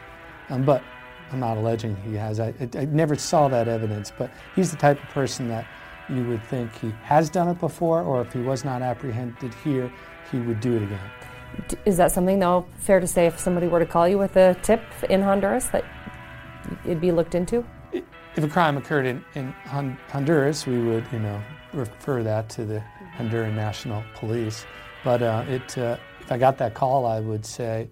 um, 0.49 0.63
but 0.63 0.83
I'm 1.31 1.39
not 1.39 1.57
alleging 1.57 1.95
he 1.97 2.15
has. 2.15 2.39
I, 2.39 2.53
I, 2.59 2.79
I, 2.79 2.85
never 2.85 3.15
saw 3.15 3.47
that 3.47 3.67
evidence, 3.67 4.11
but 4.17 4.31
he's 4.55 4.71
the 4.71 4.77
type 4.77 5.01
of 5.01 5.09
person 5.09 5.47
that 5.47 5.65
you 6.09 6.23
would 6.25 6.43
think 6.43 6.73
he 6.79 6.89
has 7.03 7.29
done 7.29 7.47
it 7.47 7.59
before, 7.59 8.01
or 8.01 8.21
if 8.21 8.33
he 8.33 8.39
was 8.39 8.65
not 8.65 8.81
apprehended 8.81 9.53
here, 9.63 9.91
he 10.31 10.39
would 10.39 10.59
do 10.59 10.75
it 10.75 10.83
again. 10.83 10.99
Is 11.85 11.97
that 11.97 12.11
something, 12.11 12.39
though, 12.39 12.65
fair 12.77 12.99
to 12.99 13.07
say 13.07 13.27
if 13.27 13.37
somebody 13.39 13.67
were 13.67 13.79
to 13.79 13.85
call 13.85 14.07
you 14.07 14.17
with 14.17 14.35
a 14.37 14.55
tip 14.63 14.81
in 15.09 15.21
Honduras 15.21 15.67
that 15.67 15.83
it'd 16.85 17.01
be 17.01 17.11
looked 17.11 17.35
into? 17.35 17.65
If 17.93 18.43
a 18.43 18.47
crime 18.47 18.77
occurred 18.77 19.05
in, 19.05 19.23
in 19.35 19.51
Honduras, 19.65 20.65
we 20.65 20.79
would, 20.79 21.05
you 21.11 21.19
know, 21.19 21.41
refer 21.73 22.23
that 22.23 22.47
to 22.49 22.65
the 22.65 22.81
Honduran 23.17 23.53
National 23.53 24.03
Police. 24.15 24.65
But 25.03 25.21
uh, 25.21 25.43
it, 25.49 25.77
uh, 25.77 25.97
if 26.21 26.31
I 26.31 26.37
got 26.37 26.57
that 26.59 26.73
call, 26.73 27.05
I 27.05 27.19
would 27.19 27.45
say, 27.45 27.89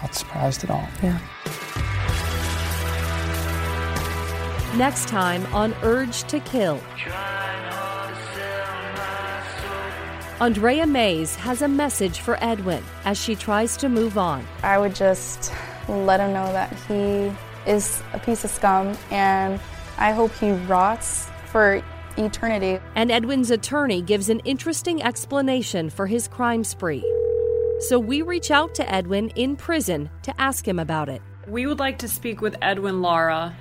not 0.00 0.14
surprised 0.14 0.62
at 0.62 0.70
all. 0.70 0.86
Yeah. 1.02 1.18
Next 4.76 5.08
time 5.08 5.46
on 5.54 5.74
Urge 5.82 6.22
to 6.24 6.40
Kill. 6.40 6.80
Andrea 10.40 10.84
Mays 10.84 11.36
has 11.36 11.62
a 11.62 11.68
message 11.68 12.18
for 12.18 12.36
Edwin 12.42 12.82
as 13.04 13.16
she 13.16 13.36
tries 13.36 13.76
to 13.76 13.88
move 13.88 14.18
on. 14.18 14.44
I 14.64 14.78
would 14.78 14.92
just 14.92 15.52
let 15.88 16.18
him 16.18 16.32
know 16.32 16.52
that 16.52 16.74
he 16.88 17.32
is 17.70 18.02
a 18.12 18.18
piece 18.18 18.42
of 18.42 18.50
scum 18.50 18.98
and 19.12 19.60
I 19.96 20.10
hope 20.10 20.32
he 20.34 20.50
rots 20.50 21.28
for 21.46 21.80
eternity. 22.16 22.80
And 22.96 23.12
Edwin's 23.12 23.52
attorney 23.52 24.02
gives 24.02 24.28
an 24.28 24.40
interesting 24.40 25.04
explanation 25.04 25.88
for 25.88 26.08
his 26.08 26.26
crime 26.26 26.64
spree. 26.64 27.04
So 27.78 28.00
we 28.00 28.22
reach 28.22 28.50
out 28.50 28.74
to 28.74 28.92
Edwin 28.92 29.28
in 29.36 29.54
prison 29.54 30.10
to 30.22 30.40
ask 30.40 30.66
him 30.66 30.80
about 30.80 31.08
it. 31.08 31.22
We 31.46 31.66
would 31.66 31.78
like 31.78 31.98
to 31.98 32.08
speak 32.08 32.40
with 32.40 32.56
Edwin 32.60 33.02
Lara. 33.02 33.54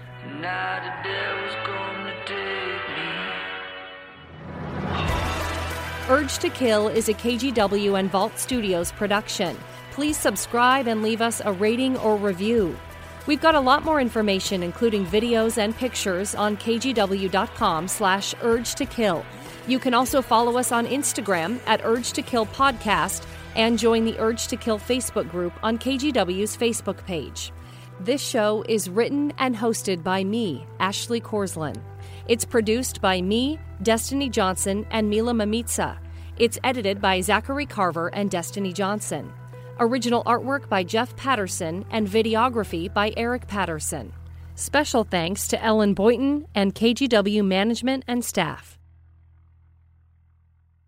Urge 6.09 6.37
to 6.39 6.49
Kill 6.49 6.89
is 6.89 7.07
a 7.07 7.13
KGW 7.13 7.97
and 7.97 8.11
Vault 8.11 8.37
Studios 8.37 8.91
production. 8.91 9.57
Please 9.91 10.17
subscribe 10.17 10.85
and 10.85 11.01
leave 11.01 11.21
us 11.21 11.41
a 11.45 11.53
rating 11.53 11.95
or 11.99 12.17
review. 12.17 12.77
We've 13.25 13.39
got 13.39 13.55
a 13.55 13.59
lot 13.61 13.85
more 13.85 14.01
information, 14.01 14.63
including 14.63 15.05
videos 15.05 15.57
and 15.57 15.73
pictures, 15.73 16.35
on 16.35 16.57
kgw.com 16.57 17.87
slash 17.87 18.35
urge 18.41 18.75
to 18.75 18.85
kill. 18.85 19.25
You 19.65 19.79
can 19.79 19.93
also 19.93 20.21
follow 20.21 20.57
us 20.57 20.73
on 20.73 20.87
Instagram 20.87 21.61
at 21.65 21.85
Urge 21.85 22.11
to 22.13 22.21
Kill 22.21 22.47
Podcast 22.47 23.25
and 23.55 23.79
join 23.79 24.03
the 24.03 24.19
Urge 24.19 24.47
to 24.47 24.57
Kill 24.57 24.79
Facebook 24.79 25.31
group 25.31 25.53
on 25.63 25.77
KGW's 25.77 26.57
Facebook 26.57 27.05
page. 27.05 27.53
This 28.01 28.21
show 28.21 28.65
is 28.67 28.89
written 28.89 29.31
and 29.37 29.55
hosted 29.55 30.03
by 30.03 30.25
me, 30.25 30.67
Ashley 30.81 31.21
Korslien. 31.21 31.81
It's 32.29 32.45
produced 32.45 33.01
by 33.01 33.21
me, 33.21 33.59
Destiny 33.81 34.29
Johnson, 34.29 34.87
and 34.91 35.09
Mila 35.09 35.33
Mamitsa. 35.33 35.97
It's 36.37 36.57
edited 36.63 37.01
by 37.01 37.19
Zachary 37.19 37.65
Carver 37.65 38.07
and 38.07 38.31
Destiny 38.31 38.71
Johnson. 38.71 39.33
Original 39.79 40.23
artwork 40.23 40.69
by 40.69 40.83
Jeff 40.83 41.13
Patterson 41.17 41.83
and 41.91 42.07
videography 42.07 42.91
by 42.93 43.13
Eric 43.17 43.47
Patterson. 43.47 44.13
Special 44.55 45.03
thanks 45.03 45.49
to 45.49 45.61
Ellen 45.61 45.93
Boynton 45.93 46.47
and 46.55 46.73
KGW 46.73 47.45
management 47.45 48.05
and 48.07 48.23
staff. 48.23 48.79